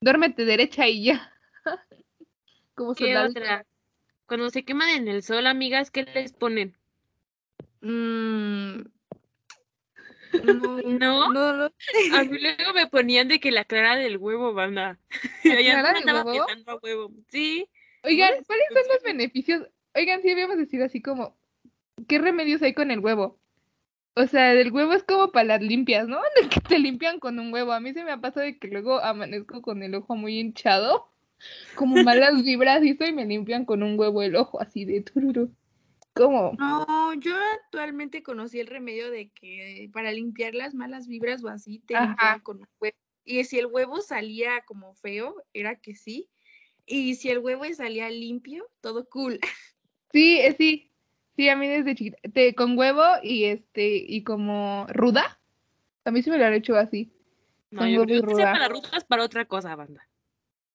duérmete 0.00 0.44
derecha 0.44 0.86
y 0.88 1.04
ya. 1.04 1.32
como 2.74 2.94
¿Qué 2.94 3.16
otra? 3.16 3.64
Cuando 4.26 4.50
se 4.50 4.64
queman 4.64 4.88
en 4.90 5.08
el 5.08 5.22
sol, 5.22 5.46
amigas, 5.46 5.90
¿qué 5.90 6.02
les 6.02 6.32
ponen? 6.32 6.74
Mm, 7.80 8.80
no, 10.32 10.80
¿No? 10.82 11.32
no, 11.32 11.52
no. 11.56 11.64
A 11.64 11.68
mí 12.24 12.38
luego 12.38 12.72
me 12.74 12.86
ponían 12.88 13.28
de 13.28 13.40
que 13.40 13.50
la 13.50 13.64
clara 13.64 13.96
del 13.96 14.16
huevo, 14.18 14.52
banda. 14.54 14.98
Ya 15.44 15.56
clara 15.80 15.92
me 15.92 15.92
de 15.92 15.98
andaba 16.00 16.24
huevo? 16.24 16.46
a 16.66 16.74
huevo. 16.76 17.12
Sí. 17.28 17.68
Oigan, 18.02 18.30
¿Cuáles 18.30 18.46
¿cuáles 18.46 18.66
son 18.72 18.82
los 18.94 19.02
beneficios? 19.02 19.68
Oigan, 19.94 20.22
sí 20.22 20.28
debíamos 20.28 20.58
decir 20.58 20.82
así 20.82 21.00
como, 21.02 21.36
¿qué 22.08 22.18
remedios 22.18 22.62
hay 22.62 22.74
con 22.74 22.90
el 22.90 23.00
huevo? 23.00 23.38
O 24.14 24.26
sea, 24.26 24.52
el 24.52 24.72
huevo 24.72 24.92
es 24.94 25.04
como 25.04 25.30
para 25.32 25.44
las 25.46 25.62
limpias, 25.62 26.08
¿no? 26.08 26.18
De 26.42 26.48
que 26.48 26.60
te 26.60 26.78
limpian 26.78 27.18
con 27.20 27.38
un 27.38 27.52
huevo. 27.52 27.72
A 27.72 27.80
mí 27.80 27.92
se 27.92 28.04
me 28.04 28.12
ha 28.12 28.20
pasado 28.20 28.46
de 28.46 28.58
que 28.58 28.68
luego 28.68 29.00
amanezco 29.00 29.62
con 29.62 29.82
el 29.82 29.94
ojo 29.94 30.16
muy 30.16 30.38
hinchado, 30.40 31.08
como 31.74 32.02
malas 32.02 32.42
vibras 32.42 32.82
y 32.84 32.90
eso, 32.90 33.04
y 33.06 33.12
me 33.12 33.26
limpian 33.26 33.64
con 33.64 33.82
un 33.82 33.98
huevo 33.98 34.22
el 34.22 34.36
ojo 34.36 34.60
así 34.60 34.84
de 34.84 35.02
tururu. 35.02 35.54
¿Cómo? 36.16 36.52
No, 36.58 37.12
yo 37.14 37.34
actualmente 37.62 38.22
conocí 38.22 38.58
el 38.58 38.68
remedio 38.68 39.10
de 39.10 39.28
que 39.28 39.90
para 39.92 40.10
limpiar 40.12 40.54
las 40.54 40.74
malas 40.74 41.06
vibras 41.06 41.44
o 41.44 41.48
así 41.48 41.80
te 41.80 41.94
con 42.42 42.58
un 42.60 42.68
huevo. 42.80 42.96
Y 43.24 43.44
si 43.44 43.58
el 43.58 43.66
huevo 43.66 44.00
salía 44.00 44.62
como 44.64 44.94
feo, 44.94 45.34
era 45.52 45.76
que 45.76 45.94
sí. 45.94 46.30
Y 46.86 47.16
si 47.16 47.28
el 47.28 47.40
huevo 47.40 47.64
salía 47.74 48.08
limpio, 48.08 48.66
todo 48.80 49.06
cool. 49.08 49.38
Sí, 50.12 50.38
eh, 50.38 50.54
sí. 50.56 50.90
Sí, 51.36 51.50
a 51.50 51.56
mí 51.56 51.68
desde 51.68 51.94
chiquita, 51.94 52.16
te- 52.32 52.54
con 52.54 52.78
huevo 52.78 53.02
y 53.22 53.44
este, 53.44 53.96
y 53.96 54.22
como 54.24 54.86
ruda. 54.88 55.38
A 56.06 56.10
mí 56.10 56.22
sí 56.22 56.30
me 56.30 56.38
lo 56.38 56.46
han 56.46 56.54
hecho 56.54 56.76
así. 56.76 57.12
No, 57.70 57.80
Con 57.80 57.90
yo 57.90 58.00
huevo 58.00 58.04
y 58.04 58.06
creo 58.06 58.22
que 58.22 58.34
sea 58.36 58.44
ruda. 58.46 58.52
para 58.52 58.68
rutas 58.68 59.04
para 59.04 59.24
otra 59.24 59.44
cosa, 59.44 59.76
banda. 59.76 60.08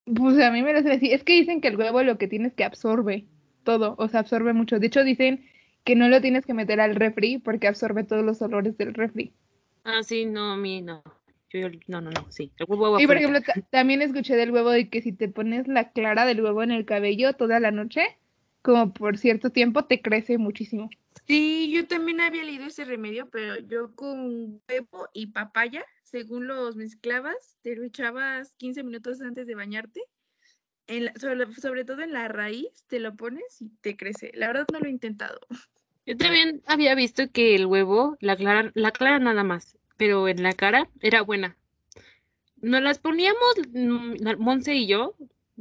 Pues 0.05 0.37
a 0.39 0.51
mí 0.51 0.61
me 0.61 0.73
lo 0.73 0.79
hacen 0.79 0.91
así. 0.91 1.11
Es 1.11 1.23
que 1.23 1.33
dicen 1.33 1.61
que 1.61 1.69
el 1.69 1.77
huevo 1.77 2.03
lo 2.03 2.19
que 2.19 2.27
tiene 2.27 2.49
es 2.49 2.53
que 2.53 2.63
absorbe 2.65 3.25
todo, 3.63 3.95
o 3.97 4.07
sea, 4.07 4.21
absorbe 4.21 4.53
mucho. 4.53 4.79
De 4.79 4.87
hecho, 4.87 5.03
dicen 5.03 5.45
que 5.83 5.95
no 5.95 6.09
lo 6.09 6.21
tienes 6.21 6.45
que 6.45 6.53
meter 6.53 6.79
al 6.79 6.95
refri 6.95 7.37
porque 7.39 7.67
absorbe 7.67 8.03
todos 8.03 8.23
los 8.23 8.41
olores 8.41 8.77
del 8.77 8.93
refri. 8.93 9.33
Ah, 9.83 10.03
sí, 10.03 10.25
no, 10.25 10.51
a 10.51 10.57
mí 10.57 10.81
no. 10.81 11.03
Yo, 11.51 11.67
no, 11.87 12.01
no, 12.01 12.11
no, 12.11 12.27
sí. 12.29 12.51
El 12.57 12.65
huevo 12.69 12.99
Y 12.99 13.07
por 13.07 13.17
ejemplo, 13.17 13.41
ta- 13.41 13.59
también 13.71 14.01
escuché 14.01 14.35
del 14.35 14.51
huevo 14.51 14.69
de 14.69 14.89
que 14.89 15.01
si 15.01 15.11
te 15.11 15.27
pones 15.27 15.67
la 15.67 15.91
clara 15.91 16.25
del 16.25 16.41
huevo 16.41 16.63
en 16.63 16.71
el 16.71 16.85
cabello 16.85 17.33
toda 17.33 17.59
la 17.59 17.71
noche, 17.71 18.03
como 18.61 18.93
por 18.93 19.17
cierto 19.17 19.49
tiempo, 19.49 19.85
te 19.85 20.01
crece 20.01 20.37
muchísimo. 20.37 20.89
Sí, 21.27 21.71
yo 21.73 21.87
también 21.87 22.21
había 22.21 22.43
leído 22.43 22.65
ese 22.65 22.85
remedio, 22.85 23.29
pero 23.29 23.57
yo 23.59 23.93
con 23.95 24.61
huevo 24.69 25.09
y 25.13 25.27
papaya, 25.27 25.83
según 26.03 26.47
los 26.47 26.75
mezclabas, 26.75 27.57
te 27.61 27.75
lo 27.75 27.83
echabas 27.83 28.53
15 28.57 28.83
minutos 28.83 29.21
antes 29.21 29.47
de 29.47 29.55
bañarte. 29.55 30.01
En 30.91 31.05
la- 31.05 31.13
sobre, 31.15 31.53
sobre 31.53 31.85
todo 31.85 32.01
en 32.01 32.13
la 32.13 32.27
raíz, 32.27 32.85
te 32.87 32.99
lo 32.99 33.15
pones 33.15 33.61
y 33.61 33.69
te 33.81 33.95
crece. 33.97 34.31
La 34.33 34.47
verdad 34.47 34.67
no 34.71 34.79
lo 34.79 34.87
he 34.87 34.91
intentado. 34.91 35.39
Yo 36.05 36.15
también 36.15 36.61
había 36.67 36.93
visto 36.93 37.31
que 37.31 37.55
el 37.55 37.65
huevo, 37.65 38.15
la 38.19 38.35
clara, 38.35 38.71
la 38.75 38.91
clara 38.91 39.17
nada 39.17 39.43
más, 39.43 39.77
pero 39.97 40.27
en 40.27 40.43
la 40.43 40.53
cara 40.53 40.87
era 41.01 41.21
buena. 41.23 41.57
Nos 42.61 42.81
las 42.81 42.99
poníamos 42.99 43.55
mm, 43.73 44.37
Monse 44.39 44.73
y 44.75 44.87
yo, 44.87 45.15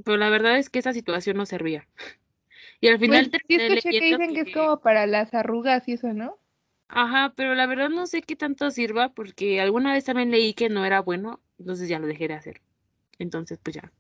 pero 0.05 0.16
la 0.18 0.31
verdad 0.31 0.57
es 0.59 0.70
que 0.70 0.78
esa 0.78 0.93
situación 0.93 1.37
no 1.37 1.47
servía. 1.47 1.89
Y 2.81 2.89
al 2.89 2.99
final 2.99 3.31
Pues 3.31 3.43
sí 3.49 3.55
escuché 3.57 3.91
que 3.99 4.01
dicen 4.01 4.35
que 4.35 4.41
es 4.43 4.51
como 4.53 4.81
para 4.81 5.07
las 5.07 5.35
arrugas 5.35 5.89
y 5.89 5.95
eso, 5.95 6.12
¿no? 6.12 6.39
Ajá, 6.89 7.33
pero 7.37 7.55
la 7.55 7.66
verdad 7.66 7.89
no 7.89 8.07
sé 8.07 8.20
qué 8.22 8.37
tanto 8.37 8.70
sirva 8.70 9.14
porque 9.14 9.61
alguna 9.62 9.93
vez 9.95 10.05
también 10.05 10.31
leí 10.31 10.53
que 10.55 10.68
no 10.68 10.85
era 10.85 11.01
bueno, 11.01 11.41
entonces 11.59 11.89
ya 11.89 11.99
lo 11.99 12.07
dejé 12.07 12.28
de 12.28 12.35
hacer. 12.35 12.61
Entonces, 13.18 13.59
pues 13.62 13.76
ya. 13.76 13.93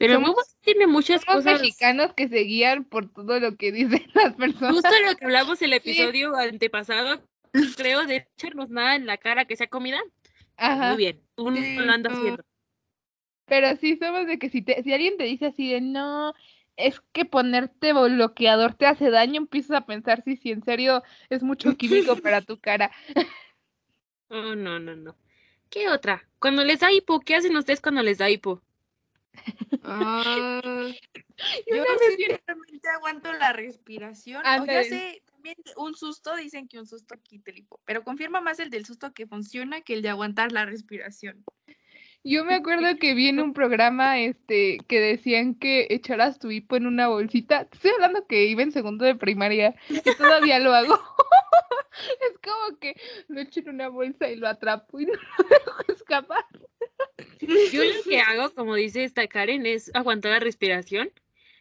Pero 0.00 0.14
Somos- 0.14 0.46
sí 0.46 0.56
tiene 0.62 0.86
muchas 0.86 1.20
Somos 1.20 1.44
cosas. 1.44 1.60
mexicanos 1.60 2.14
que 2.14 2.26
se 2.26 2.38
guían 2.38 2.84
por 2.84 3.12
todo 3.12 3.38
lo 3.38 3.56
que 3.56 3.70
dicen 3.70 4.02
las 4.14 4.34
personas. 4.34 4.72
Justo 4.72 4.88
lo 5.06 5.14
que 5.14 5.26
hablamos 5.26 5.60
el 5.60 5.74
episodio 5.74 6.34
antepasado, 6.34 7.22
creo, 7.76 8.06
de 8.06 8.26
echarnos 8.34 8.70
nada 8.70 8.96
en 8.96 9.04
la 9.04 9.18
cara 9.18 9.44
que 9.44 9.56
sea 9.56 9.66
comida. 9.66 10.00
Ajá. 10.56 10.88
Muy 10.88 10.96
bien, 10.96 11.20
uno 11.36 11.60
Sí, 11.60 11.74
lo 11.76 11.92
anda 11.92 12.08
no. 12.08 12.16
haciendo. 12.16 12.42
Pero 13.44 13.76
sí 13.76 13.98
somos 13.98 14.26
de 14.26 14.38
que 14.38 14.48
si, 14.48 14.62
te, 14.62 14.82
si 14.82 14.90
alguien 14.94 15.18
te 15.18 15.24
dice 15.24 15.46
así 15.46 15.70
de 15.70 15.82
no, 15.82 16.32
es 16.78 17.02
que 17.12 17.26
ponerte 17.26 17.92
bloqueador 17.92 18.72
te 18.72 18.86
hace 18.86 19.10
daño, 19.10 19.36
empiezas 19.36 19.76
a 19.76 19.84
pensar 19.84 20.22
si, 20.24 20.38
si 20.38 20.50
en 20.50 20.64
serio 20.64 21.02
es 21.28 21.42
mucho 21.42 21.74
químico 21.76 22.16
para 22.16 22.40
tu 22.40 22.58
cara. 22.58 22.90
Oh, 24.30 24.54
no, 24.54 24.78
no, 24.78 24.96
no. 24.96 25.14
¿Qué 25.68 25.90
otra? 25.90 26.26
Cuando 26.38 26.64
les 26.64 26.80
da 26.80 26.90
hipo, 26.90 27.20
¿qué 27.20 27.34
hacen 27.34 27.54
ustedes 27.54 27.82
cuando 27.82 28.02
les 28.02 28.16
da 28.16 28.30
hipo? 28.30 28.62
Ah, 29.82 30.60
Yo 31.66 31.76
yo 31.76 31.82
una 31.82 31.92
vez 31.98 32.16
vi- 32.18 32.24
sinceramente 32.24 32.88
aguanto 32.90 33.32
la 33.32 33.52
respiración. 33.52 34.44
O 34.46 34.66
ya 34.66 34.84
sé, 34.84 35.22
también 35.32 35.56
un 35.76 35.94
susto, 35.94 36.36
dicen 36.36 36.68
que 36.68 36.78
un 36.78 36.86
susto 36.86 37.14
quita 37.22 37.50
el 37.50 37.58
hipo, 37.58 37.80
pero 37.86 38.04
confirma 38.04 38.40
más 38.40 38.58
el 38.60 38.68
del 38.70 38.84
susto 38.84 39.12
que 39.14 39.26
funciona 39.26 39.80
que 39.80 39.94
el 39.94 40.02
de 40.02 40.10
aguantar 40.10 40.52
la 40.52 40.66
respiración. 40.66 41.44
Yo 42.22 42.44
me 42.44 42.54
acuerdo 42.54 42.98
que 42.98 43.14
vi 43.14 43.28
en 43.28 43.40
un 43.40 43.54
programa 43.54 44.18
este 44.18 44.78
que 44.88 45.00
decían 45.00 45.54
que 45.54 45.86
echaras 45.88 46.38
tu 46.38 46.50
hipo 46.50 46.76
en 46.76 46.86
una 46.86 47.08
bolsita. 47.08 47.66
Estoy 47.72 47.92
hablando 47.92 48.26
que 48.26 48.44
iba 48.44 48.62
en 48.62 48.72
segundo 48.72 49.06
de 49.06 49.14
primaria 49.14 49.74
y 49.88 50.00
todavía 50.16 50.58
lo 50.58 50.74
hago. 50.74 50.94
es 52.30 52.38
como 52.38 52.78
que 52.78 52.94
lo 53.28 53.40
echo 53.40 53.60
en 53.60 53.70
una 53.70 53.88
bolsa 53.88 54.28
y 54.28 54.36
lo 54.36 54.48
atrapo 54.48 55.00
y 55.00 55.06
no 55.06 55.14
lo 55.14 55.48
dejo 55.48 55.92
escapar. 55.92 56.44
Yo 57.40 57.84
lo 57.84 58.02
que 58.04 58.20
hago, 58.20 58.54
como 58.54 58.74
dice 58.74 59.04
esta 59.04 59.26
Karen, 59.26 59.64
es 59.64 59.90
aguantar 59.94 60.32
la 60.32 60.40
respiración. 60.40 61.10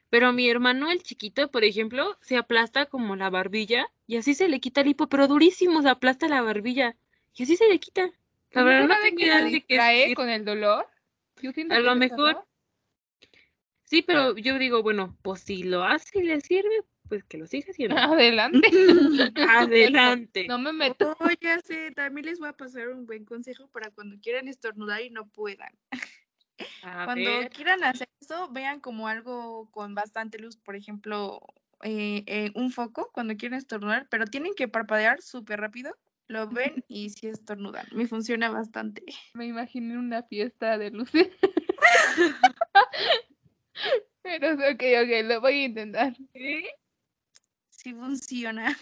Pero 0.09 0.33
mi 0.33 0.49
hermano, 0.49 0.91
el 0.91 1.03
chiquito, 1.03 1.51
por 1.51 1.63
ejemplo, 1.63 2.17
se 2.19 2.35
aplasta 2.35 2.87
como 2.87 3.15
la 3.15 3.29
barbilla 3.29 3.89
y 4.07 4.17
así 4.17 4.33
se 4.33 4.49
le 4.49 4.59
quita 4.59 4.81
el 4.81 4.87
hipo, 4.87 5.07
pero 5.07 5.27
durísimo 5.27 5.81
se 5.81 5.89
aplasta 5.89 6.27
la 6.27 6.41
barbilla 6.41 6.97
y 7.35 7.43
así 7.43 7.55
se 7.55 7.69
le 7.69 7.79
quita. 7.79 8.11
La 8.51 8.61
¿No 8.61 8.67
verdad 8.67 8.87
no 8.87 8.95
de 8.95 9.11
tengo 9.11 9.65
que 9.67 10.11
es. 10.11 10.15
con 10.15 10.29
el 10.29 10.45
dolor? 10.45 10.87
Yo 11.41 11.51
siento 11.51 11.75
A 11.75 11.77
que 11.77 11.83
lo 11.83 11.95
mejor. 11.95 12.45
Sí, 13.83 14.03
pero 14.03 14.35
yo 14.37 14.57
digo, 14.59 14.83
bueno, 14.83 15.17
pues 15.23 15.41
si 15.41 15.63
lo 15.63 15.83
hace 15.83 16.19
y 16.19 16.23
le 16.23 16.41
sirve, 16.41 16.83
pues 17.07 17.23
que 17.23 17.37
lo 17.37 17.47
siga 17.47 17.71
haciendo. 17.71 17.95
Adelante. 18.21 18.69
Adelante. 19.49 20.47
No 20.47 20.59
me 20.59 20.73
meto. 20.73 21.15
Oh, 21.19 21.29
ya 21.41 21.59
sé, 21.59 21.91
también 21.91 22.27
les 22.27 22.39
voy 22.39 22.49
a 22.49 22.53
pasar 22.53 22.89
un 22.89 23.05
buen 23.05 23.25
consejo 23.25 23.67
para 23.69 23.89
cuando 23.91 24.17
quieran 24.21 24.47
estornudar 24.47 25.01
y 25.01 25.09
no 25.09 25.27
puedan. 25.27 25.71
A 26.83 27.05
Cuando 27.05 27.31
ver. 27.31 27.49
quieran 27.49 27.83
hacer 27.83 28.09
eso, 28.19 28.49
vean 28.51 28.79
como 28.79 29.07
algo 29.07 29.69
con 29.71 29.95
bastante 29.95 30.37
luz, 30.37 30.57
por 30.57 30.75
ejemplo, 30.75 31.41
eh, 31.83 32.23
eh, 32.27 32.51
un 32.55 32.71
foco 32.71 33.09
cuando 33.13 33.35
quieren 33.37 33.57
estornudar, 33.57 34.07
pero 34.09 34.25
tienen 34.25 34.53
que 34.53 34.67
parpadear 34.67 35.21
súper 35.21 35.59
rápido, 35.61 35.95
lo 36.29 36.47
ven 36.47 36.83
y 36.87 37.09
sí 37.09 37.27
estornudan. 37.27 37.87
Me 37.91 38.07
funciona 38.07 38.49
bastante. 38.49 39.03
Me 39.33 39.47
imaginé 39.47 39.97
una 39.97 40.23
fiesta 40.23 40.77
de 40.77 40.91
luces. 40.91 41.27
Pero 44.21 44.53
ok, 44.53 44.83
ok, 45.03 45.25
lo 45.25 45.41
voy 45.41 45.53
a 45.53 45.65
intentar. 45.65 46.15
Sí 47.69 47.93
funciona. 47.93 48.77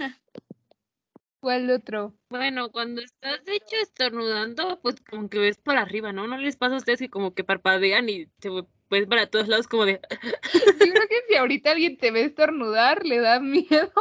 ¿Cuál 1.39 1.69
otro? 1.69 2.15
Bueno, 2.29 2.71
cuando 2.71 3.01
estás 3.01 3.45
de 3.45 3.55
hecho 3.55 3.75
estornudando, 3.81 4.79
pues 4.81 4.95
como 5.07 5.29
que 5.29 5.37
ves 5.37 5.57
para 5.57 5.81
arriba, 5.81 6.11
¿no? 6.11 6.27
¿No 6.27 6.37
les 6.37 6.57
pasa 6.57 6.73
a 6.73 6.79
ustedes 6.79 6.99
que 6.99 7.09
como 7.09 7.35
que 7.35 7.43
parpadean 7.43 8.09
y 8.09 8.25
se 8.39 8.49
ves 8.89 9.05
para 9.07 9.29
todos 9.29 9.47
lados 9.47 9.67
como 9.67 9.85
de... 9.85 10.01
Yo 10.13 10.93
creo 10.93 11.07
que 11.07 11.21
si 11.29 11.35
ahorita 11.35 11.71
alguien 11.71 11.97
te 11.97 12.09
ve 12.09 12.23
estornudar, 12.23 13.05
le 13.05 13.19
da 13.19 13.39
miedo. 13.39 13.91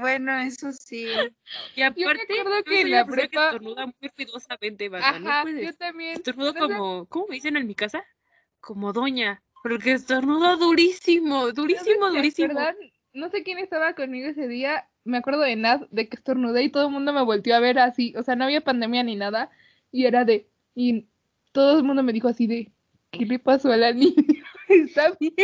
Bueno, 0.00 0.36
eso 0.38 0.72
sí. 0.72 1.06
Y 1.74 1.82
aparte, 1.82 2.04
yo 2.04 2.64
que 2.64 2.80
en 2.80 2.90
la 2.90 3.04
que 3.04 3.10
prepa- 3.12 3.46
estornuda 3.46 3.86
muy 3.86 4.10
ruidosamente, 4.16 4.88
no 4.88 4.96
Ajá, 4.96 5.42
puedes. 5.42 5.64
yo 5.64 5.72
también. 5.74 6.12
Estornudo 6.14 6.52
no 6.54 6.60
como, 6.60 7.06
¿cómo 7.06 7.26
me 7.28 7.34
dicen 7.36 7.56
en 7.56 7.66
mi 7.66 7.74
casa? 7.74 8.04
como 8.60 8.92
doña, 8.92 9.40
porque 9.62 9.92
estornudó 9.92 10.56
durísimo, 10.56 11.52
durísimo, 11.52 12.06
¿Se 12.10 12.16
durísimo. 12.16 12.50
acuerdan? 12.50 12.76
No 13.12 13.28
sé 13.30 13.44
quién 13.44 13.58
estaba 13.58 13.94
conmigo 13.94 14.28
ese 14.28 14.48
día. 14.48 14.88
Me 15.04 15.18
acuerdo 15.18 15.42
de 15.42 15.54
Nat, 15.54 15.82
de 15.90 16.08
que 16.08 16.16
estornudé 16.16 16.64
y 16.64 16.70
todo 16.70 16.86
el 16.86 16.92
mundo 16.92 17.12
me 17.12 17.22
volteó 17.22 17.54
a 17.54 17.60
ver 17.60 17.78
así. 17.78 18.12
O 18.16 18.24
sea, 18.24 18.34
no 18.34 18.42
había 18.44 18.62
pandemia 18.62 19.04
ni 19.04 19.14
nada. 19.14 19.50
Y 19.92 20.06
era 20.06 20.24
de. 20.24 20.48
Y 20.74 21.06
todo 21.52 21.78
el 21.78 21.84
mundo 21.84 22.02
me 22.02 22.12
dijo 22.12 22.26
así 22.26 22.48
de. 22.48 22.72
¿Qué 23.18 23.26
le 23.26 23.38
pasó 23.38 23.70
a 23.72 23.76
la 23.76 23.92
niña? 23.92 24.14
Está 24.68 25.16
bien. 25.20 25.34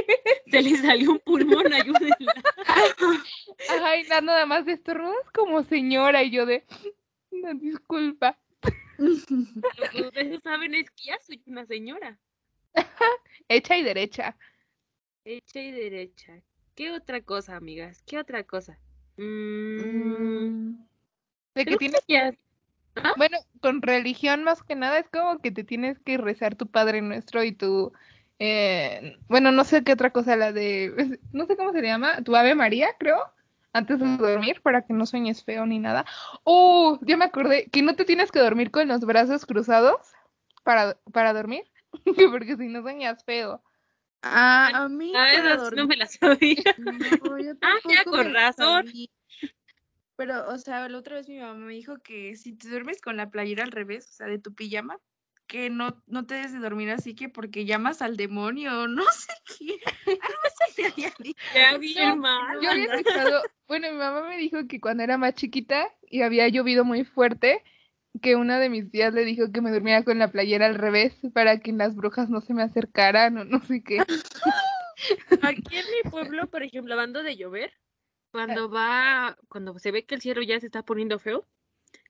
Se 0.50 0.62
le 0.62 0.76
salió 0.76 1.12
un 1.12 1.18
pulmón, 1.20 1.72
ayúdenla. 1.72 2.32
Ajá, 3.70 3.96
y 3.98 4.02
Nat 4.08 4.22
nada 4.24 4.46
más 4.46 4.66
de 4.66 4.72
estornudas 4.72 5.30
como 5.32 5.62
señora. 5.62 6.22
Y 6.22 6.30
yo 6.30 6.44
de. 6.46 6.64
No, 7.30 7.54
disculpa. 7.54 8.38
Lo 8.98 9.90
que 9.90 10.02
ustedes 10.02 10.40
saben 10.42 10.74
es 10.74 10.90
que 10.90 11.04
ya 11.04 11.18
soy 11.20 11.42
una 11.46 11.64
señora. 11.66 12.18
Hecha 13.48 13.76
y 13.76 13.82
derecha. 13.82 14.36
Hecha 15.24 15.60
y 15.60 15.72
derecha. 15.72 16.42
¿Qué 16.74 16.90
otra 16.90 17.20
cosa, 17.22 17.56
amigas? 17.56 18.02
¿Qué 18.06 18.18
otra 18.18 18.44
cosa? 18.44 18.78
Mm, 19.16 19.78
Mm, 19.82 20.86
De 21.54 21.64
que 21.66 21.76
tienes. 21.76 22.00
que 22.06 22.38
Bueno, 23.16 23.38
con 23.60 23.82
religión 23.82 24.44
más 24.44 24.62
que 24.62 24.74
nada 24.74 24.98
es 24.98 25.08
como 25.08 25.38
que 25.38 25.50
te 25.50 25.64
tienes 25.64 25.98
que 25.98 26.18
rezar 26.18 26.56
tu 26.56 26.66
Padre 26.66 27.00
Nuestro 27.02 27.42
y 27.42 27.52
tu, 27.52 27.92
eh, 28.38 29.18
bueno, 29.28 29.52
no 29.52 29.64
sé 29.64 29.82
qué 29.84 29.92
otra 29.92 30.10
cosa, 30.10 30.36
la 30.36 30.52
de, 30.52 31.18
no 31.32 31.46
sé 31.46 31.56
cómo 31.56 31.72
se 31.72 31.82
llama, 31.82 32.22
tu 32.22 32.36
Ave 32.36 32.54
María, 32.54 32.88
creo, 32.98 33.18
antes 33.72 33.98
de 33.98 34.16
dormir 34.16 34.60
para 34.62 34.82
que 34.82 34.92
no 34.92 35.06
sueñes 35.06 35.44
feo 35.44 35.64
ni 35.66 35.78
nada. 35.78 36.04
Oh, 36.44 36.98
ya 37.02 37.16
me 37.16 37.24
acordé 37.24 37.66
que 37.70 37.82
no 37.82 37.94
te 37.94 38.04
tienes 38.04 38.30
que 38.30 38.40
dormir 38.40 38.70
con 38.70 38.88
los 38.88 39.00
brazos 39.00 39.46
cruzados 39.46 39.96
para, 40.62 40.98
para 41.12 41.32
dormir, 41.32 41.64
porque 42.30 42.56
si 42.56 42.68
no 42.68 42.82
sueñas 42.82 43.24
feo. 43.24 43.62
Ah, 44.22 44.70
a 44.72 44.88
mí. 44.88 45.12
Ah, 45.14 45.26
para 45.32 45.54
esas 45.54 45.72
no 45.72 45.86
me 45.86 45.96
las 45.96 46.12
sabía. 46.12 46.62
No, 46.76 47.38
yo 47.38 47.52
Ah, 47.62 47.74
ya, 47.88 48.04
con 48.04 48.32
razón. 48.32 48.84
sabía. 48.86 49.08
Pero, 50.16 50.48
o 50.48 50.58
sea, 50.58 50.88
la 50.88 50.98
otra 50.98 51.16
vez 51.16 51.28
mi 51.28 51.38
mamá 51.38 51.54
me 51.54 51.72
dijo 51.72 51.98
que 51.98 52.36
si 52.36 52.54
te 52.54 52.68
duermes 52.68 53.00
con 53.00 53.16
la 53.16 53.30
playera 53.30 53.64
al 53.64 53.72
revés, 53.72 54.08
o 54.10 54.12
sea, 54.12 54.26
de 54.26 54.38
tu 54.38 54.54
pijama, 54.54 54.98
que 55.46 55.68
no, 55.68 56.02
no 56.06 56.24
te 56.26 56.36
debes 56.36 56.52
de 56.52 56.60
dormir 56.60 56.90
así 56.90 57.14
que 57.14 57.28
porque 57.28 57.64
llamas 57.64 58.00
al 58.00 58.16
demonio, 58.16 58.86
no 58.88 59.04
sé 59.04 59.32
qué. 59.58 59.78
Algo 60.06 60.40
así 60.66 60.82
había. 60.84 61.12
Ya 61.54 61.76
vi. 61.78 61.94
Yo 61.94 62.70
había 62.70 62.94
escuchado, 62.94 63.42
bueno, 63.68 63.90
mi 63.90 63.98
mamá 63.98 64.28
me 64.28 64.36
dijo 64.36 64.66
que 64.66 64.80
cuando 64.80 65.02
era 65.02 65.18
más 65.18 65.34
chiquita 65.34 65.88
y 66.08 66.22
había 66.22 66.48
llovido 66.48 66.84
muy 66.84 67.04
fuerte, 67.04 67.62
que 68.20 68.36
una 68.36 68.58
de 68.58 68.68
mis 68.68 68.90
tías 68.90 69.12
le 69.14 69.24
dijo 69.24 69.50
que 69.52 69.60
me 69.60 69.70
durmiera 69.70 70.02
con 70.04 70.18
la 70.18 70.30
playera 70.30 70.66
al 70.66 70.74
revés 70.74 71.14
para 71.32 71.60
que 71.60 71.72
las 71.72 71.94
brujas 71.96 72.28
no 72.28 72.40
se 72.40 72.54
me 72.54 72.62
acercaran 72.62 73.38
o 73.38 73.44
no 73.44 73.60
sé 73.60 73.82
qué. 73.82 73.98
Aquí 75.42 75.76
en 75.76 75.86
mi 75.86 76.10
pueblo, 76.10 76.48
por 76.48 76.62
ejemplo, 76.62 76.94
hablando 76.94 77.22
de 77.22 77.36
llover, 77.36 77.72
cuando 78.32 78.70
va, 78.70 79.36
cuando 79.48 79.78
se 79.78 79.92
ve 79.92 80.04
que 80.04 80.14
el 80.16 80.22
cielo 80.22 80.42
ya 80.42 80.58
se 80.58 80.66
está 80.66 80.82
poniendo 80.82 81.18
feo, 81.18 81.46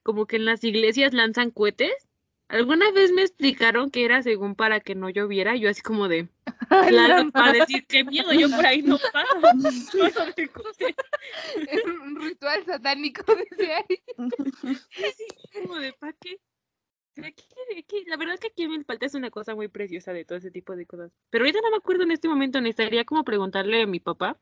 como 0.01 0.25
que 0.25 0.37
en 0.37 0.45
las 0.45 0.63
iglesias 0.63 1.13
lanzan 1.13 1.51
cohetes. 1.51 2.09
Alguna 2.47 2.91
vez 2.91 3.11
me 3.11 3.21
explicaron 3.21 3.89
que 3.89 4.05
era 4.05 4.21
según 4.21 4.55
para 4.55 4.79
que 4.79 4.95
no 4.95 5.09
lloviera, 5.09 5.55
yo 5.55 5.69
así 5.69 5.81
como 5.81 6.07
de, 6.07 6.29
claro, 6.87 7.31
para 7.31 7.53
decir 7.53 7.85
qué 7.87 8.03
miedo, 8.03 8.31
yo 8.33 8.49
por 8.49 8.65
ahí 8.65 8.81
no 8.81 8.97
paso. 9.13 9.27
Es 11.55 11.85
un 11.85 12.15
ritual 12.21 12.65
satánico 12.65 13.23
desde 13.49 13.73
ahí. 13.73 14.03
Así 14.17 15.27
como 15.53 15.75
de, 15.77 15.93
¿para 15.93 16.13
qué? 16.13 16.39
La 17.15 18.17
verdad 18.17 18.35
es 18.35 18.39
que 18.39 18.47
aquí 18.47 18.63
en 18.63 18.71
Milpalta 18.71 19.05
es 19.05 19.13
una 19.13 19.29
cosa 19.29 19.55
muy 19.55 19.67
preciosa 19.67 20.13
de 20.13 20.25
todo 20.25 20.37
ese 20.37 20.51
tipo 20.51 20.75
de 20.75 20.85
cosas. 20.85 21.11
Pero 21.29 21.43
ahorita 21.43 21.59
no 21.61 21.69
me 21.69 21.77
acuerdo 21.77 22.03
en 22.03 22.11
este 22.11 22.27
momento, 22.27 22.59
necesitaría 22.59 23.05
como 23.05 23.23
preguntarle 23.23 23.83
a 23.83 23.87
mi 23.87 23.99
papá, 23.99 24.37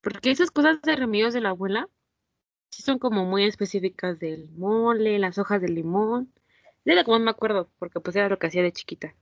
porque 0.00 0.30
esas 0.30 0.50
cosas 0.50 0.80
de 0.82 0.96
remedios 0.96 1.34
de 1.34 1.40
la 1.40 1.50
abuela 1.50 1.88
sí 2.70 2.82
son 2.82 2.98
como 2.98 3.24
muy 3.24 3.44
específicas 3.44 4.18
del 4.18 4.48
mole, 4.50 5.18
las 5.18 5.38
hojas 5.38 5.60
de 5.60 5.68
limón. 5.68 6.32
De 6.84 6.94
la 6.94 7.04
que 7.04 7.10
más 7.10 7.20
me 7.20 7.30
acuerdo, 7.30 7.68
porque 7.78 8.00
pues 8.00 8.16
era 8.16 8.28
lo 8.28 8.38
que 8.38 8.46
hacía 8.46 8.62
de 8.62 8.72
chiquita. 8.72 9.14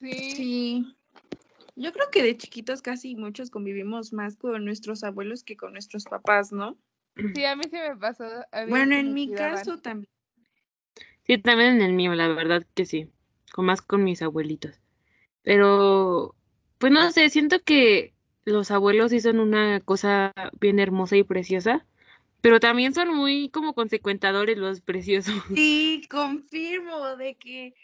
Sí. 0.00 0.12
Sí. 0.12 0.96
Yo 1.74 1.92
creo 1.92 2.10
que 2.10 2.22
de 2.22 2.36
chiquitos 2.36 2.82
casi 2.82 3.16
muchos 3.16 3.50
convivimos 3.50 4.12
más 4.12 4.36
con 4.36 4.64
nuestros 4.64 5.04
abuelos 5.04 5.42
que 5.42 5.56
con 5.56 5.72
nuestros 5.72 6.04
papás, 6.04 6.52
¿no? 6.52 6.76
Sí, 7.34 7.44
a 7.44 7.56
mí 7.56 7.64
se 7.70 7.88
me 7.88 7.96
pasó. 7.96 8.24
Bueno, 8.68 8.94
en 8.94 9.14
mi 9.14 9.32
caso 9.32 9.78
también. 9.78 10.08
Sí, 11.24 11.38
también 11.38 11.76
en 11.76 11.82
el 11.82 11.92
mío, 11.92 12.14
la 12.14 12.28
verdad 12.28 12.66
que 12.74 12.84
sí. 12.84 13.08
Con 13.52 13.66
más 13.66 13.80
con 13.80 14.04
mis 14.04 14.22
abuelitos. 14.22 14.80
Pero, 15.42 16.34
pues 16.78 16.92
no 16.92 17.10
sé, 17.10 17.28
siento 17.30 17.62
que 17.62 18.12
los 18.44 18.70
abuelos 18.70 19.10
sí 19.10 19.20
son 19.20 19.40
una 19.40 19.80
cosa 19.80 20.32
bien 20.60 20.78
hermosa 20.78 21.16
y 21.16 21.22
preciosa, 21.22 21.86
pero 22.40 22.60
también 22.60 22.92
son 22.92 23.14
muy 23.14 23.48
como 23.50 23.74
consecuentadores 23.74 24.58
los 24.58 24.80
preciosos. 24.80 25.34
Sí, 25.56 26.06
confirmo 26.10 27.16
de 27.16 27.36
que, 27.36 27.74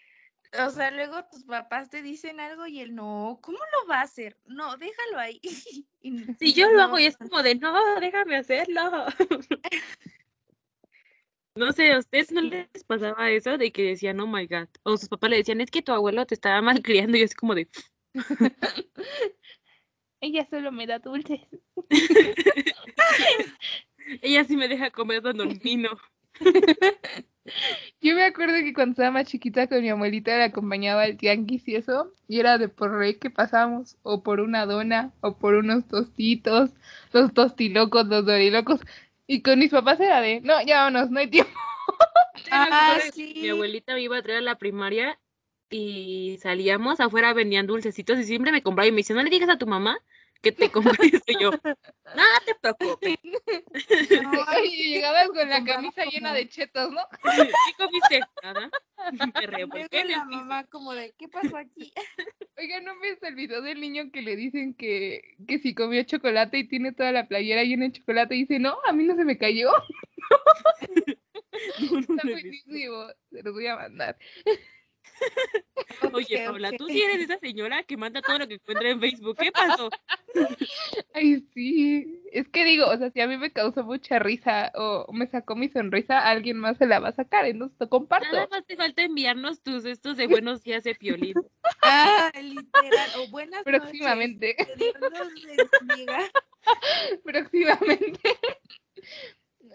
o 0.65 0.71
sea, 0.71 0.91
luego 0.91 1.25
tus 1.31 1.45
papás 1.45 1.91
te 1.91 2.03
dicen 2.03 2.41
algo 2.41 2.67
y 2.67 2.81
él 2.81 2.95
no, 2.95 3.39
¿cómo 3.41 3.59
lo 3.59 3.89
va 3.89 4.01
a 4.01 4.05
hacer? 4.05 4.37
No, 4.47 4.77
déjalo 4.77 5.19
ahí. 5.19 5.41
Si 6.39 6.53
yo 6.53 6.71
lo 6.71 6.81
hago 6.81 6.99
y 6.99 7.07
es 7.07 7.17
como 7.17 7.43
de, 7.43 7.57
no, 7.57 8.01
déjame 8.01 8.37
hacerlo. 8.37 8.81
No 11.55 11.73
sé, 11.73 11.91
¿a 11.91 11.99
ustedes 11.99 12.31
no 12.31 12.41
les 12.41 12.69
pasaba 12.87 13.31
eso 13.31 13.59
de 13.59 13.73
que 13.73 13.83
decían, 13.83 14.21
oh 14.21 14.29
my 14.29 14.47
God? 14.47 14.69
O 14.85 14.97
sus 14.97 15.09
papás 15.09 15.31
le 15.31 15.39
decían, 15.39 15.61
es 15.61 15.73
que 15.73 15.83
tu 15.83 15.91
abuelo 15.91 16.25
te 16.25 16.37
estaba 16.37 16.63
malcriando 16.63 17.17
y 17.17 17.25
así 17.25 17.35
como 17.35 17.57
de, 17.57 17.67
Ella 20.21 20.47
solo 20.51 20.73
me 20.73 20.87
da 20.87 20.99
dulces. 20.99 21.41
ella 24.23 24.45
sí 24.45 24.57
me 24.57 24.69
deja 24.69 24.91
comer 24.91 25.23
don 25.23 25.59
vino. 25.63 25.91
Yo 28.01 28.15
me 28.15 28.25
acuerdo 28.25 28.55
que 28.57 28.75
cuando 28.75 28.93
estaba 28.93 29.11
más 29.11 29.27
chiquita 29.27 29.69
con 29.69 29.81
mi 29.81 29.89
abuelita 29.89 30.37
la 30.37 30.45
acompañaba 30.45 31.03
al 31.03 31.17
tianguis 31.17 31.67
y 31.67 31.77
eso, 31.77 32.13
y 32.29 32.41
era 32.41 32.59
de 32.59 32.69
por 32.69 32.93
rey 32.93 33.15
que 33.15 33.31
pasamos, 33.31 33.97
o 34.03 34.23
por 34.23 34.41
una 34.41 34.67
dona, 34.67 35.13
o 35.21 35.39
por 35.39 35.55
unos 35.55 35.87
tostitos, 35.89 36.71
los 37.13 37.33
tostilocos, 37.33 38.07
los 38.07 38.27
dorilocos, 38.27 38.81
y 39.27 39.43
con 39.43 39.59
mis 39.59 39.71
papás 39.71 39.99
era 40.01 40.21
de, 40.21 40.41
no, 40.43 40.61
ya 40.63 40.85
vámonos, 40.85 41.11
no 41.11 41.21
hay 41.21 41.29
tiempo. 41.29 41.53
Ah, 42.51 42.99
que 43.15 43.35
Mi 43.35 43.49
abuelita 43.49 43.95
me 43.95 44.03
iba 44.03 44.17
a 44.17 44.23
traer 44.23 44.39
a 44.39 44.43
la 44.43 44.59
primaria 44.59 45.19
y 45.71 46.39
salíamos 46.41 47.01
afuera, 47.01 47.33
vendían 47.35 47.67
dulcecitos 47.67 48.19
y 48.19 48.25
siempre 48.25 48.53
me 48.53 48.63
compraba 48.63 48.89
y 48.89 48.93
me 48.93 48.99
dice, 48.99 49.15
no 49.15 49.23
le 49.23 49.31
digas 49.31 49.49
a 49.49 49.59
tu 49.59 49.67
mamá 49.67 49.99
que 50.43 50.53
te 50.53 50.71
compré 50.71 51.11
yo. 51.41 51.51
No 51.51 52.23
te 52.45 52.55
preocupes. 52.61 53.19
Y 54.65 54.95
llegabas 54.95 55.29
con 55.35 55.49
la 55.49 55.65
camisa 55.65 56.05
llena 56.05 56.33
de 56.33 56.49
chetos, 56.49 56.91
¿no? 56.91 57.01
¿Qué 57.23 57.53
comiste? 57.77 58.21
Nada. 58.43 58.71
Me 59.13 59.47
revolqué 59.47 60.05
la 60.05 60.25
mamá 60.25 60.65
como 60.65 60.93
de, 60.93 61.15
¿qué 61.19 61.29
pasó 61.29 61.57
aquí? 61.57 61.93
Oiga, 62.57 62.81
¿no 62.81 62.99
ves 63.01 63.23
el 63.23 63.35
video 63.35 63.63
del 63.63 63.81
niño 63.81 64.11
que 64.13 64.23
le 64.23 64.37
dicen 64.37 64.75
que, 64.75 65.37
que 65.47 65.59
si 65.59 65.75
comió 65.75 66.03
chocolate 66.03 66.59
y 66.59 66.69
tiene 66.69 66.93
toda 66.93 67.13
la 67.13 67.27
playera 67.29 67.63
llena 67.63 67.87
de 67.87 67.93
chocolate 67.93 68.35
y 68.35 68.41
dice, 68.41 68.59
no, 68.59 68.77
a 68.87 68.93
mí 68.93 69.05
no 69.05 69.17
se 69.17 69.25
me 69.25 69.39
cayó? 69.39 69.71
No, 71.81 71.91
no 71.91 71.99
Está 72.01 72.29
buenísimo, 72.29 73.07
se 73.31 73.43
los 73.43 73.55
voy 73.55 73.67
a 73.67 73.77
mandar. 73.77 74.17
Oye, 76.13 76.45
Paula, 76.45 76.73
tú 76.73 76.87
sí 76.87 77.03
eres 77.03 77.23
esa 77.23 77.39
señora 77.39 77.83
que 77.83 77.97
manda 77.97 78.23
todo 78.23 78.39
lo 78.39 78.49
que 78.49 78.55
encuentra 78.55 78.91
en 78.91 79.01
Facebook. 79.01 79.37
¿Qué 79.39 79.53
pasó? 79.53 79.91
Ay, 81.15 81.45
sí. 81.55 82.23
Es 82.33 82.49
que 82.49 82.65
digo, 82.65 82.87
o 82.87 82.97
sea, 82.97 83.11
si 83.11 83.21
a 83.21 83.27
mí 83.27 83.37
me 83.37 83.53
causó 83.53 83.85
mucha 83.85 84.19
risa 84.19 84.71
o 84.75 85.13
me 85.13 85.27
sacó 85.27 85.57
mi 85.57 85.69
sonrisa, 85.69 86.19
a 86.19 86.31
alguien 86.31 86.59
más 86.59 86.79
se 86.79 86.87
la 86.87 87.01
va 87.01 87.09
a 87.09 87.13
sacar, 87.13 87.47
entonces 87.47 87.77
lo 87.81 87.89
comparto. 87.89 88.33
Nada 88.33 88.49
más 88.51 88.67
te 88.67 88.77
falta 88.77 89.03
enviarnos 89.03 89.63
tus 89.63 89.85
estos 89.85 90.17
de 90.17 90.27
buenos 90.27 90.63
días 90.63 90.85
de 90.85 90.95
piolín. 90.95 91.35
Ah, 91.81 92.33
literal. 92.35 93.11
O 93.19 93.29
buenas 93.31 93.63
Próximamente, 93.63 94.57
noches. 94.59 94.95
Próximamente. 97.23 98.21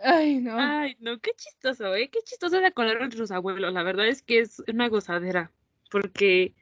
Ay, 0.03 0.39
no. 0.39 0.59
Ay, 0.59 0.97
no, 0.99 1.19
qué 1.19 1.31
chistoso, 1.35 1.95
¿eh? 1.95 2.09
Qué 2.09 2.19
chistoso 2.23 2.57
era 2.57 2.71
con 2.71 2.87
nuestros 2.87 3.31
abuelos. 3.31 3.73
La 3.73 3.83
verdad 3.83 4.07
es 4.07 4.21
que 4.21 4.39
es 4.39 4.61
una 4.67 4.89
gozadera. 4.89 5.51
Porque 5.89 6.53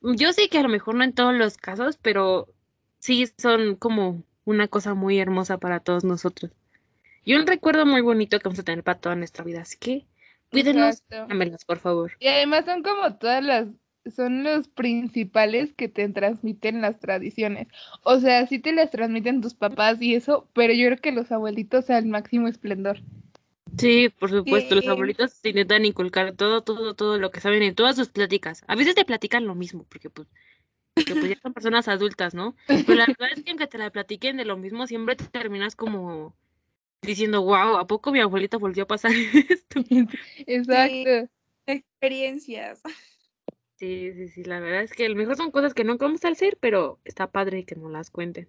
yo 0.00 0.32
sé 0.32 0.48
que 0.48 0.58
a 0.58 0.62
lo 0.62 0.68
mejor 0.68 0.96
no 0.96 1.04
en 1.04 1.14
todos 1.14 1.34
los 1.34 1.56
casos, 1.56 1.96
pero 2.02 2.52
sí 2.98 3.26
son 3.38 3.76
como 3.76 4.24
una 4.44 4.66
cosa 4.66 4.94
muy 4.94 5.18
hermosa 5.20 5.58
para 5.58 5.80
todos 5.80 6.02
nosotros. 6.02 6.50
Y 7.24 7.34
un 7.34 7.46
recuerdo 7.46 7.86
muy 7.86 8.00
bonito 8.00 8.38
que 8.38 8.44
vamos 8.44 8.58
a 8.58 8.64
tener 8.64 8.82
para 8.82 8.98
toda 8.98 9.14
nuestra 9.14 9.44
vida. 9.44 9.60
Así 9.60 9.78
que 9.78 10.06
cuídenos, 10.50 11.04
dámelos, 11.08 11.64
por 11.64 11.78
favor. 11.78 12.12
Y 12.18 12.26
además 12.26 12.64
son 12.64 12.82
como 12.82 13.16
todas 13.16 13.44
las, 13.44 13.68
son 14.14 14.44
los 14.44 14.68
principales 14.68 15.72
que 15.74 15.88
te 15.88 16.08
transmiten 16.08 16.80
las 16.80 16.98
tradiciones. 16.98 17.68
O 18.02 18.18
sea, 18.18 18.46
sí 18.46 18.58
te 18.58 18.72
las 18.72 18.90
transmiten 18.90 19.40
tus 19.40 19.54
papás 19.54 20.00
y 20.02 20.14
eso, 20.14 20.48
pero 20.52 20.72
yo 20.72 20.86
creo 20.86 20.98
que 20.98 21.12
los 21.12 21.30
abuelitos 21.30 21.90
al 21.90 22.06
máximo 22.06 22.48
esplendor. 22.48 22.98
Sí, 23.78 24.10
por 24.10 24.30
supuesto, 24.30 24.74
los 24.74 24.86
abuelitos 24.86 25.40
te 25.40 25.50
intentan 25.50 25.84
inculcar 25.84 26.32
todo, 26.32 26.62
todo, 26.62 26.94
todo 26.94 27.18
lo 27.18 27.30
que 27.30 27.40
saben 27.40 27.62
en 27.62 27.74
todas 27.74 27.96
sus 27.96 28.08
pláticas. 28.08 28.64
A 28.66 28.76
veces 28.76 28.94
te 28.94 29.04
platican 29.04 29.46
lo 29.46 29.54
mismo, 29.54 29.84
porque 29.88 30.10
pues, 30.10 30.28
porque, 30.94 31.14
pues 31.14 31.28
ya 31.30 31.40
son 31.40 31.54
personas 31.54 31.88
adultas, 31.88 32.34
¿no? 32.34 32.54
Pero 32.66 32.94
la 32.94 33.06
verdad 33.06 33.30
es 33.34 33.42
que 33.42 33.50
aunque 33.50 33.66
te 33.66 33.78
la 33.78 33.90
platiquen 33.90 34.36
de 34.36 34.44
lo 34.44 34.56
mismo, 34.56 34.86
siempre 34.86 35.16
te 35.16 35.24
terminas 35.24 35.74
como 35.74 36.34
diciendo, 37.00 37.42
wow, 37.42 37.76
¿a 37.78 37.86
poco 37.86 38.12
mi 38.12 38.20
abuelita 38.20 38.58
volvió 38.58 38.84
a 38.84 38.86
pasar 38.86 39.12
esto? 39.48 39.80
Exacto. 40.46 41.30
Experiencias. 41.66 42.82
Sí, 43.82 44.12
sí, 44.12 44.28
sí, 44.28 44.44
la 44.44 44.60
verdad 44.60 44.84
es 44.84 44.92
que 44.92 45.06
a 45.06 45.08
lo 45.08 45.16
mejor 45.16 45.34
son 45.34 45.50
cosas 45.50 45.74
que 45.74 45.82
nunca 45.82 46.04
vamos 46.04 46.24
a 46.24 46.28
hacer, 46.28 46.56
pero 46.60 47.00
está 47.04 47.32
padre 47.32 47.64
que 47.64 47.74
nos 47.74 47.90
las 47.90 48.12
cuenten. 48.12 48.46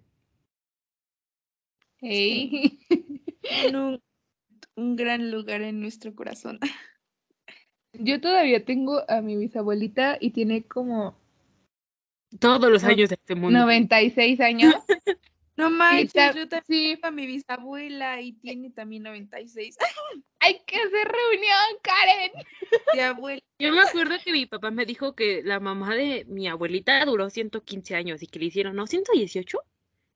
Ey. 2.00 2.78
Tienen 3.42 3.74
un, 3.74 4.00
un 4.76 4.94
gran 4.94 5.32
lugar 5.32 5.62
en 5.62 5.80
nuestro 5.80 6.14
corazón. 6.14 6.60
Yo 7.94 8.20
todavía 8.20 8.64
tengo 8.64 9.02
a 9.10 9.22
mi 9.22 9.36
bisabuelita 9.36 10.18
y 10.20 10.30
tiene 10.30 10.62
como 10.62 11.18
Todos 12.38 12.70
los 12.70 12.84
No- 12.84 12.90
años 12.90 13.08
de 13.08 13.16
este 13.16 13.34
mundo. 13.34 13.58
96 13.58 14.38
años. 14.38 14.72
No 15.56 15.70
manches, 15.70 16.34
yo 16.34 16.48
también 16.48 16.96
Sí, 16.96 16.98
a 17.02 17.10
mi 17.10 17.26
bisabuela 17.26 18.20
y 18.20 18.32
tiene 18.32 18.70
también 18.70 19.04
96. 19.04 19.76
hay 20.40 20.60
que 20.66 20.76
hacer 20.76 21.08
reunión, 21.08 21.78
Karen. 21.82 22.32
De 22.94 23.02
abuela. 23.02 23.40
Yo 23.58 23.72
me 23.72 23.82
acuerdo 23.82 24.16
que 24.24 24.32
mi 24.32 24.46
papá 24.46 24.70
me 24.70 24.84
dijo 24.84 25.14
que 25.14 25.42
la 25.44 25.60
mamá 25.60 25.94
de 25.94 26.24
mi 26.26 26.48
abuelita 26.48 27.04
duró 27.04 27.30
115 27.30 27.94
años 27.94 28.22
y 28.22 28.26
que 28.26 28.40
le 28.40 28.46
hicieron, 28.46 28.74
¿no? 28.74 28.86
¿118? 28.86 29.58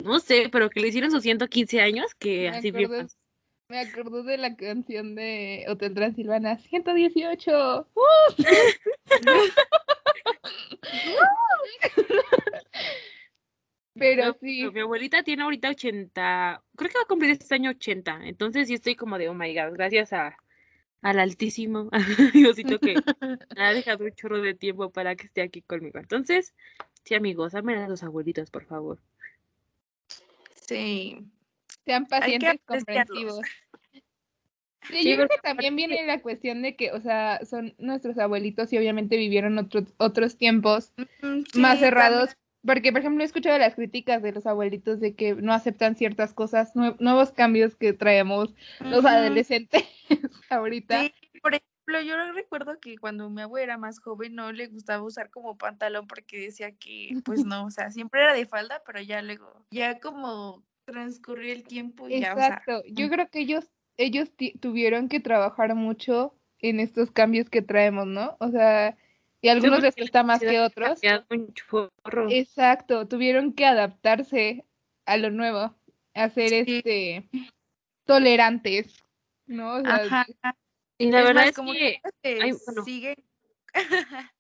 No 0.05 0.19
sé, 0.21 0.49
pero 0.51 0.71
que 0.71 0.81
le 0.81 0.89
hicieron 0.89 1.11
sus 1.11 1.23
115 1.23 1.81
años, 1.81 2.15
que 2.15 2.51
Me 2.51 2.57
así 2.57 2.71
bien 2.71 2.87
acuerdo. 2.87 3.09
Me 3.69 3.81
acordó 3.81 4.23
de 4.23 4.39
la 4.39 4.57
canción 4.57 5.15
de 5.15 5.67
Hotel 5.69 5.95
Transilvana, 5.95 6.57
118. 6.59 7.87
¡Uh! 7.95 8.03
Pero 13.99 14.27
No, 14.27 14.33
sí, 14.41 14.61
pero 14.61 14.73
Mi 14.73 14.81
abuelita 14.81 15.23
tiene 15.23 15.43
ahorita 15.43 15.71
80, 15.71 16.63
creo 16.77 16.91
que 16.91 16.99
va 16.99 17.03
a 17.03 17.09
cumplir 17.09 17.31
este 17.33 17.55
año 17.55 17.71
80, 17.71 18.21
entonces 18.25 18.69
sí 18.69 18.75
estoy 18.75 18.97
como 18.97 19.19
de, 19.19 19.29
oh 19.29 19.35
my 19.35 19.55
god, 19.55 19.73
gracias 19.73 20.13
a, 20.13 20.37
al 21.03 21.19
altísimo 21.19 21.91
Diosito 22.35 22.79
que 22.79 22.95
me 23.57 23.65
ha 23.65 23.73
dejado 23.73 24.05
un 24.05 24.13
chorro 24.13 24.41
de 24.41 24.55
tiempo 24.55 24.91
para 24.91 25.17
que 25.17 25.27
esté 25.27 25.43
aquí 25.43 25.63
conmigo. 25.63 25.99
Entonces, 25.99 26.55
sí 27.05 27.15
amigos, 27.15 27.55
amen 27.55 27.79
a 27.79 27.89
los 27.89 28.03
abuelitos, 28.03 28.51
por 28.51 28.65
favor. 28.65 28.99
Sí. 30.67 31.25
sean 31.85 32.07
pacientes, 32.07 32.61
comprensivos. 32.65 33.41
Sí, 34.87 35.03
Sí, 35.03 35.11
yo 35.11 35.17
creo 35.17 35.29
que 35.29 35.39
también 35.43 35.77
viene 35.77 36.07
la 36.07 36.23
cuestión 36.23 36.63
de 36.63 36.75
que, 36.75 36.93
o 36.93 37.01
sea, 37.01 37.45
son 37.45 37.75
nuestros 37.79 38.17
abuelitos 38.17 38.73
y 38.73 38.79
obviamente 38.79 39.19
vivieron 39.19 39.59
otros 39.59 39.93
otros 39.99 40.39
tiempos 40.39 40.95
más 41.55 41.81
cerrados. 41.81 42.37
Porque, 42.65 42.93
por 42.93 43.01
ejemplo, 43.01 43.23
he 43.23 43.27
escuchado 43.27 43.59
las 43.59 43.75
críticas 43.75 44.23
de 44.23 44.33
los 44.33 44.47
abuelitos 44.47 45.01
de 45.01 45.15
que 45.15 45.35
no 45.35 45.53
aceptan 45.53 45.97
ciertas 45.97 46.35
cosas, 46.35 46.75
nue- 46.75 46.97
nuevos 46.99 47.33
cambios 47.33 47.77
que 47.77 47.93
traemos 47.93 48.55
los 48.81 49.05
adolescentes 49.05 49.85
ahorita. 50.51 51.03
Sí, 51.03 51.13
por 51.41 51.55
ejemplo, 51.55 52.01
yo 52.03 52.33
recuerdo 52.33 52.81
que 52.81 52.99
cuando 52.99 53.31
mi 53.31 53.43
abuela 53.43 53.65
era 53.65 53.79
más 53.79 54.01
joven 54.01 54.35
no 54.35 54.53
le 54.53 54.67
gustaba 54.67 55.03
usar 55.03 55.31
como 55.31 55.57
pantalón 55.57 56.07
porque 56.07 56.39
decía 56.39 56.73
que, 56.73 57.17
pues 57.25 57.45
no, 57.47 57.67
o 57.67 57.71
sea, 57.71 57.91
siempre 57.91 58.23
era 58.23 58.35
de 58.35 58.47
falda, 58.47 58.83
pero 58.85 59.01
ya 59.01 59.23
luego, 59.23 59.65
ya 59.71 60.01
como 60.01 60.65
transcurrió 60.85 61.53
el 61.53 61.65
tiempo 61.65 62.09
y 62.09 62.21
ya, 62.21 62.33
o 62.33 62.37
sea, 62.37 62.47
Exacto. 62.49 62.83
Yo 62.89 63.09
creo 63.09 63.29
que 63.29 63.41
ellos, 63.41 63.71
ellos 63.97 64.31
tuvieron 64.61 65.09
que 65.09 65.21
trabajar 65.21 65.75
mucho 65.75 66.35
en 66.61 66.81
estos 66.81 67.11
cambios 67.11 67.49
que 67.51 67.63
traemos, 67.63 68.07
¿no? 68.07 68.37
O 68.41 68.51
sea, 68.51 68.97
y 69.41 69.49
algunos 69.49 69.83
les 69.83 69.95
cuesta 69.95 70.23
más 70.23 70.41
que 70.41 70.61
otros. 70.61 71.01
un 71.31 71.53
chorro. 71.55 72.31
Exacto, 72.31 73.07
tuvieron 73.07 73.53
que 73.53 73.67
adaptarse 73.67 74.65
a 75.07 75.17
lo 75.17 75.31
nuevo, 75.31 75.75
a 76.15 76.29
ser 76.31 76.49
Sí. 76.49 76.65
este 76.77 77.29
tolerantes, 78.05 79.05
¿no? 79.47 79.75
O 79.77 79.81
sea, 79.83 79.97
ajá. 79.97 80.27
Y 80.99 81.11
la 81.11 81.21
Es 81.21 81.25
verdad 81.27 81.43
más, 81.43 81.51
es 81.51 81.57
como 81.57 81.73
que, 81.73 82.01
que 82.23 82.39
ay, 82.43 82.53
bueno. 82.67 82.85
siguen, 82.85 83.15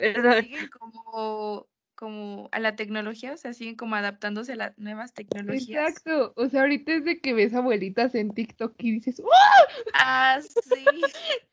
siguen 0.48 0.68
como, 0.68 1.66
como 1.96 2.48
a 2.52 2.60
la 2.60 2.76
tecnología, 2.76 3.32
o 3.32 3.36
sea, 3.36 3.52
siguen 3.52 3.76
como 3.76 3.96
adaptándose 3.96 4.52
a 4.52 4.56
las 4.56 4.78
nuevas 4.78 5.12
tecnologías. 5.12 5.88
Exacto, 5.88 6.32
o 6.36 6.48
sea, 6.48 6.60
ahorita 6.62 6.92
es 6.94 7.04
de 7.04 7.20
que 7.20 7.34
ves 7.34 7.54
abuelitas 7.54 8.14
en 8.14 8.32
TikTok 8.32 8.74
y 8.78 8.92
dices, 8.92 9.20
¡Oh! 9.20 9.28
Ah, 9.94 10.40
sí. 10.40 10.84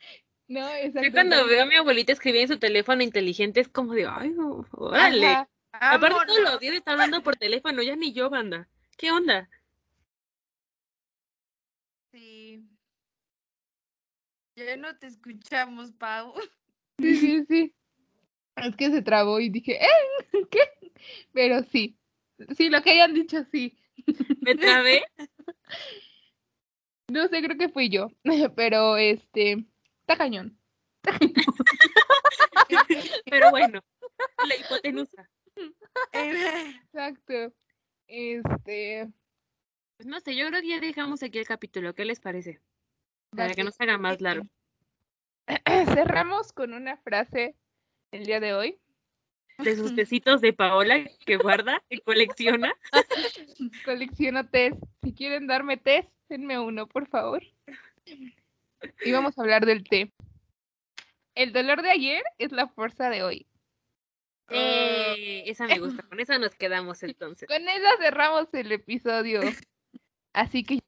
No, 0.51 0.67
Yo 1.01 1.11
cuando 1.13 1.47
veo 1.47 1.63
a 1.63 1.65
mi 1.65 1.75
abuelita 1.75 2.11
escribir 2.11 2.41
en 2.41 2.47
su 2.49 2.59
teléfono 2.59 3.01
inteligente 3.01 3.61
es 3.61 3.69
como 3.69 3.93
de, 3.93 4.05
ay, 4.05 4.35
órale. 4.71 5.27
Ajá, 5.27 5.47
Aparte 5.71 6.25
todos 6.27 6.41
los 6.41 6.59
días 6.59 6.75
está 6.75 6.91
hablando 6.91 7.23
por 7.23 7.37
teléfono, 7.37 7.81
ya 7.81 7.95
ni 7.95 8.11
yo, 8.11 8.29
banda. 8.29 8.67
¿Qué 8.97 9.13
onda? 9.13 9.49
Sí. 12.11 12.67
Ya 14.57 14.75
no 14.75 14.93
te 14.97 15.07
escuchamos, 15.07 15.93
Pau. 15.93 16.33
Sí, 16.99 17.15
sí, 17.15 17.45
sí. 17.47 17.73
Es 18.57 18.75
que 18.75 18.91
se 18.91 19.01
trabó 19.01 19.39
y 19.39 19.47
dije, 19.47 19.81
¿eh? 19.81 19.87
¿Qué? 20.51 20.91
Pero 21.31 21.63
sí, 21.71 21.97
sí, 22.57 22.67
lo 22.67 22.81
que 22.81 22.91
hayan 22.91 23.13
dicho, 23.13 23.45
sí. 23.53 23.77
¿Me 24.41 24.55
trabé? 24.55 25.01
No 27.07 27.27
sé, 27.27 27.41
creo 27.43 27.57
que 27.57 27.67
fui 27.67 27.89
yo, 27.89 28.07
pero 28.55 28.95
este, 28.95 29.65
está 30.12 30.24
cañón. 30.24 30.57
Pero 33.26 33.51
bueno, 33.51 33.82
la 34.47 34.55
hipotenusa. 34.55 35.30
Exacto. 36.12 37.53
Este, 38.07 39.09
Pues 39.97 40.07
no 40.07 40.20
sé, 40.20 40.36
yo 40.36 40.47
creo 40.47 40.62
que 40.62 40.68
ya 40.68 40.80
dejamos 40.80 41.24
aquí 41.24 41.39
el 41.39 41.47
capítulo. 41.47 41.93
¿Qué 41.95 42.05
les 42.05 42.20
parece? 42.20 42.59
Para 43.36 43.49
que 43.49 43.55
que- 43.55 43.64
no 43.64 43.72
se 43.72 43.84
haga 43.84 43.97
más 43.97 44.22
largo. 44.22 44.45
cerramos 45.95 46.53
con 46.53 46.74
una 46.74 46.97
frase 46.97 47.55
el 48.12 48.26
día 48.26 48.39
de 48.39 48.53
hoy. 48.53 48.80
De 49.59 49.76
sus 49.76 49.95
tecitos 50.05 50.41
de 50.41 50.53
Paola 50.53 51.03
que 51.26 51.38
guarda, 51.38 51.84
que 51.89 51.99
colecciona. 52.01 52.74
Colecciono 53.86 54.47
test. 54.49 54.82
Si 55.03 55.14
quieren 55.14 55.47
darme 55.47 55.78
test, 55.78 56.09
denme 56.30 56.59
uno, 56.59 56.88
por 56.88 57.07
favor. 57.07 57.41
Y 59.05 59.11
vamos 59.11 59.38
a 59.38 59.41
hablar 59.41 59.65
del 59.65 59.84
té. 59.84 60.13
El 61.36 61.53
dolor 61.53 61.82
de 61.82 61.91
ayer 61.91 62.23
es 62.38 62.51
la 62.51 62.67
fuerza 62.67 63.09
de 63.09 63.23
hoy. 63.23 63.47
Eh, 64.49 65.43
esa 65.45 65.65
me 65.65 65.79
gusta, 65.79 66.03
con 66.09 66.19
esa 66.19 66.38
nos 66.38 66.55
quedamos 66.55 67.01
entonces. 67.03 67.47
Con 67.47 67.67
esa 67.67 67.97
cerramos 67.99 68.53
el 68.53 68.71
episodio. 68.71 69.41
Así 70.34 70.63
que 70.63 70.79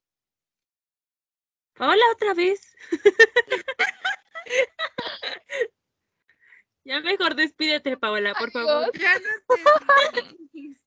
Paola, 1.76 2.04
otra 2.12 2.34
vez. 2.34 2.76
ya 6.84 7.00
mejor 7.00 7.34
despídete, 7.34 7.96
Paola, 7.96 8.32
por 8.34 8.52
favor. 8.52 8.84
Adiós. 8.84 8.92
Ya 8.94 9.18
no 9.18 9.24
te 10.12 10.22
ríes. 10.52 10.84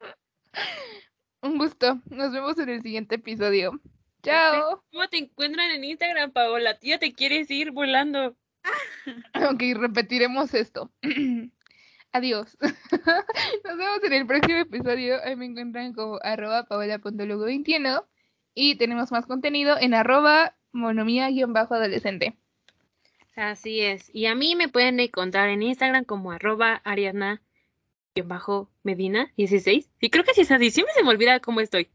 un 1.41 1.58
gusto. 1.58 2.01
Nos 2.10 2.32
vemos 2.32 2.58
en 2.60 2.70
el 2.70 2.82
siguiente 2.82 3.16
episodio. 3.16 3.82
Chao. 4.28 4.84
¿Cómo 4.91 5.07
te 5.07 5.19
encuentran 5.19 5.71
en 5.71 5.86
Instagram, 5.86 6.32
Paola? 6.32 6.78
¿Tú 6.78 6.88
ya 6.88 6.99
te 6.99 7.13
quieres 7.13 7.49
ir 7.49 7.71
volando? 7.71 8.36
Ok, 9.49 9.63
repetiremos 9.75 10.53
esto. 10.53 10.91
Adiós. 12.11 12.57
Nos 12.61 13.78
vemos 13.78 14.03
en 14.03 14.11
el 14.11 14.28
próximo 14.28 14.57
episodio. 14.57 15.23
Ahí 15.23 15.38
me 15.38 15.45
encuentran 15.45 15.93
como 15.93 16.19
arroba 16.21 16.65
paola.lugo21 16.65 18.03
y 18.53 18.75
tenemos 18.75 19.13
más 19.13 19.25
contenido 19.25 19.78
en 19.80 19.93
arroba 19.93 20.57
monomía-adolescente. 20.73 22.36
Así 23.38 23.80
es. 23.80 24.13
Y 24.13 24.25
a 24.25 24.36
mí 24.36 24.57
me 24.57 24.67
pueden 24.67 24.99
encontrar 24.99 25.47
en 25.47 25.63
Instagram 25.63 26.03
como 26.03 26.34
arroba 26.34 26.82
ariadna-medina 26.84 29.32
16. 29.38 29.89
Y 30.01 30.09
creo 30.09 30.25
que 30.25 30.34
sí 30.34 30.41
es 30.41 30.51
así. 30.51 30.71
Siempre 30.71 30.93
se 30.93 31.03
me 31.03 31.11
olvida 31.11 31.39
cómo 31.39 31.61
estoy. 31.61 31.88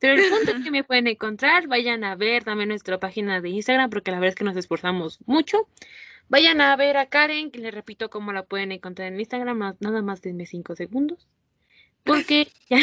Pero 0.00 0.14
el 0.14 0.30
punto 0.30 0.52
es 0.52 0.64
que 0.64 0.70
me 0.70 0.82
pueden 0.82 1.06
encontrar. 1.06 1.68
Vayan 1.68 2.02
a 2.04 2.16
ver 2.16 2.42
también 2.42 2.70
nuestra 2.70 2.98
página 2.98 3.40
de 3.40 3.50
Instagram 3.50 3.90
porque 3.90 4.10
la 4.10 4.18
verdad 4.18 4.30
es 4.30 4.34
que 4.34 4.44
nos 4.44 4.56
esforzamos 4.56 5.18
mucho. 5.26 5.68
Vayan 6.28 6.60
a 6.60 6.74
ver 6.76 6.96
a 6.96 7.06
Karen, 7.06 7.50
que 7.50 7.60
les 7.60 7.74
repito 7.74 8.08
cómo 8.08 8.32
la 8.32 8.44
pueden 8.44 8.72
encontrar 8.72 9.12
en 9.12 9.20
Instagram. 9.20 9.76
Nada 9.80 10.02
más 10.02 10.22
denme 10.22 10.46
cinco 10.46 10.74
segundos. 10.74 11.28
Porque 12.02 12.48
ya 12.70 12.78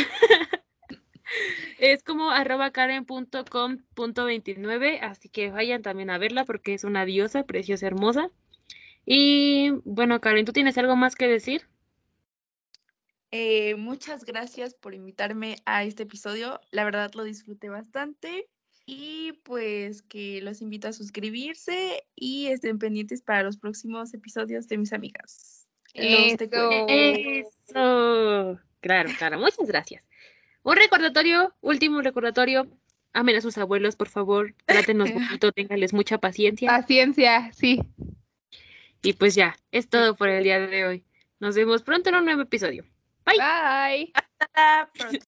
es 1.80 2.04
como 2.04 2.30
arroba 2.30 2.72
karen.com.29. 2.72 5.00
Así 5.02 5.30
que 5.30 5.50
vayan 5.50 5.82
también 5.82 6.10
a 6.10 6.18
verla 6.18 6.44
porque 6.46 6.74
es 6.74 6.84
una 6.84 7.06
diosa, 7.06 7.44
preciosa, 7.44 7.88
hermosa. 7.88 8.30
Y 9.06 9.72
bueno, 9.86 10.20
Karen, 10.22 10.46
¿tú 10.46 10.54
tienes 10.54 10.78
algo 10.78 10.96
más 10.96 11.16
que 11.16 11.28
decir? 11.28 11.64
Eh, 13.32 13.76
muchas 13.76 14.24
gracias 14.24 14.74
por 14.74 14.94
invitarme 14.94 15.58
a 15.66 15.84
este 15.84 16.04
episodio. 16.04 16.62
La 16.72 16.86
verdad 16.86 17.12
lo 17.14 17.24
disfruté 17.24 17.70
bastante. 17.70 18.48
Y 18.86 19.34
pues 19.44 20.02
que 20.02 20.40
los 20.42 20.62
invito 20.62 20.88
a 20.88 20.94
suscribirse 20.94 22.04
y 22.16 22.48
estén 22.48 22.80
pendientes 22.80 23.22
para 23.22 23.44
los 23.44 23.58
próximos 23.58 24.14
episodios 24.14 24.68
de 24.70 24.78
mis 24.78 24.94
amigas. 24.94 25.68
Los. 25.94 26.38
Eso. 26.88 28.60
Claro, 28.80 29.10
claro. 29.18 29.40
Muchas 29.40 29.68
gracias. 29.68 30.04
Un 30.64 30.78
recordatorio, 30.78 31.54
último 31.60 32.02
recordatorio. 32.02 32.68
Amen 33.12 33.36
a 33.36 33.42
sus 33.42 33.58
abuelos, 33.58 33.96
por 33.98 34.08
favor. 34.08 34.54
Trátenos 34.66 35.10
bonito, 35.14 35.52
ténganles 35.52 35.94
mucha 35.94 36.18
paciencia. 36.20 36.70
Paciencia, 36.70 37.52
sí. 37.52 37.82
Y 39.02 39.14
pues 39.14 39.36
ya, 39.36 39.58
es 39.72 39.90
todo 39.90 40.16
por 40.16 40.30
el 40.30 40.44
día 40.44 40.60
de 40.60 40.86
hoy. 40.86 41.04
Nos 41.40 41.56
vemos 41.56 41.84
pronto 41.84 42.10
en 42.10 42.16
un 42.16 42.26
nuevo 42.26 42.42
episodio. 42.42 42.86
Bye. 43.28 43.38
Bye. 43.38 44.12
Hasta 44.14 44.90
pronto. 44.98 45.14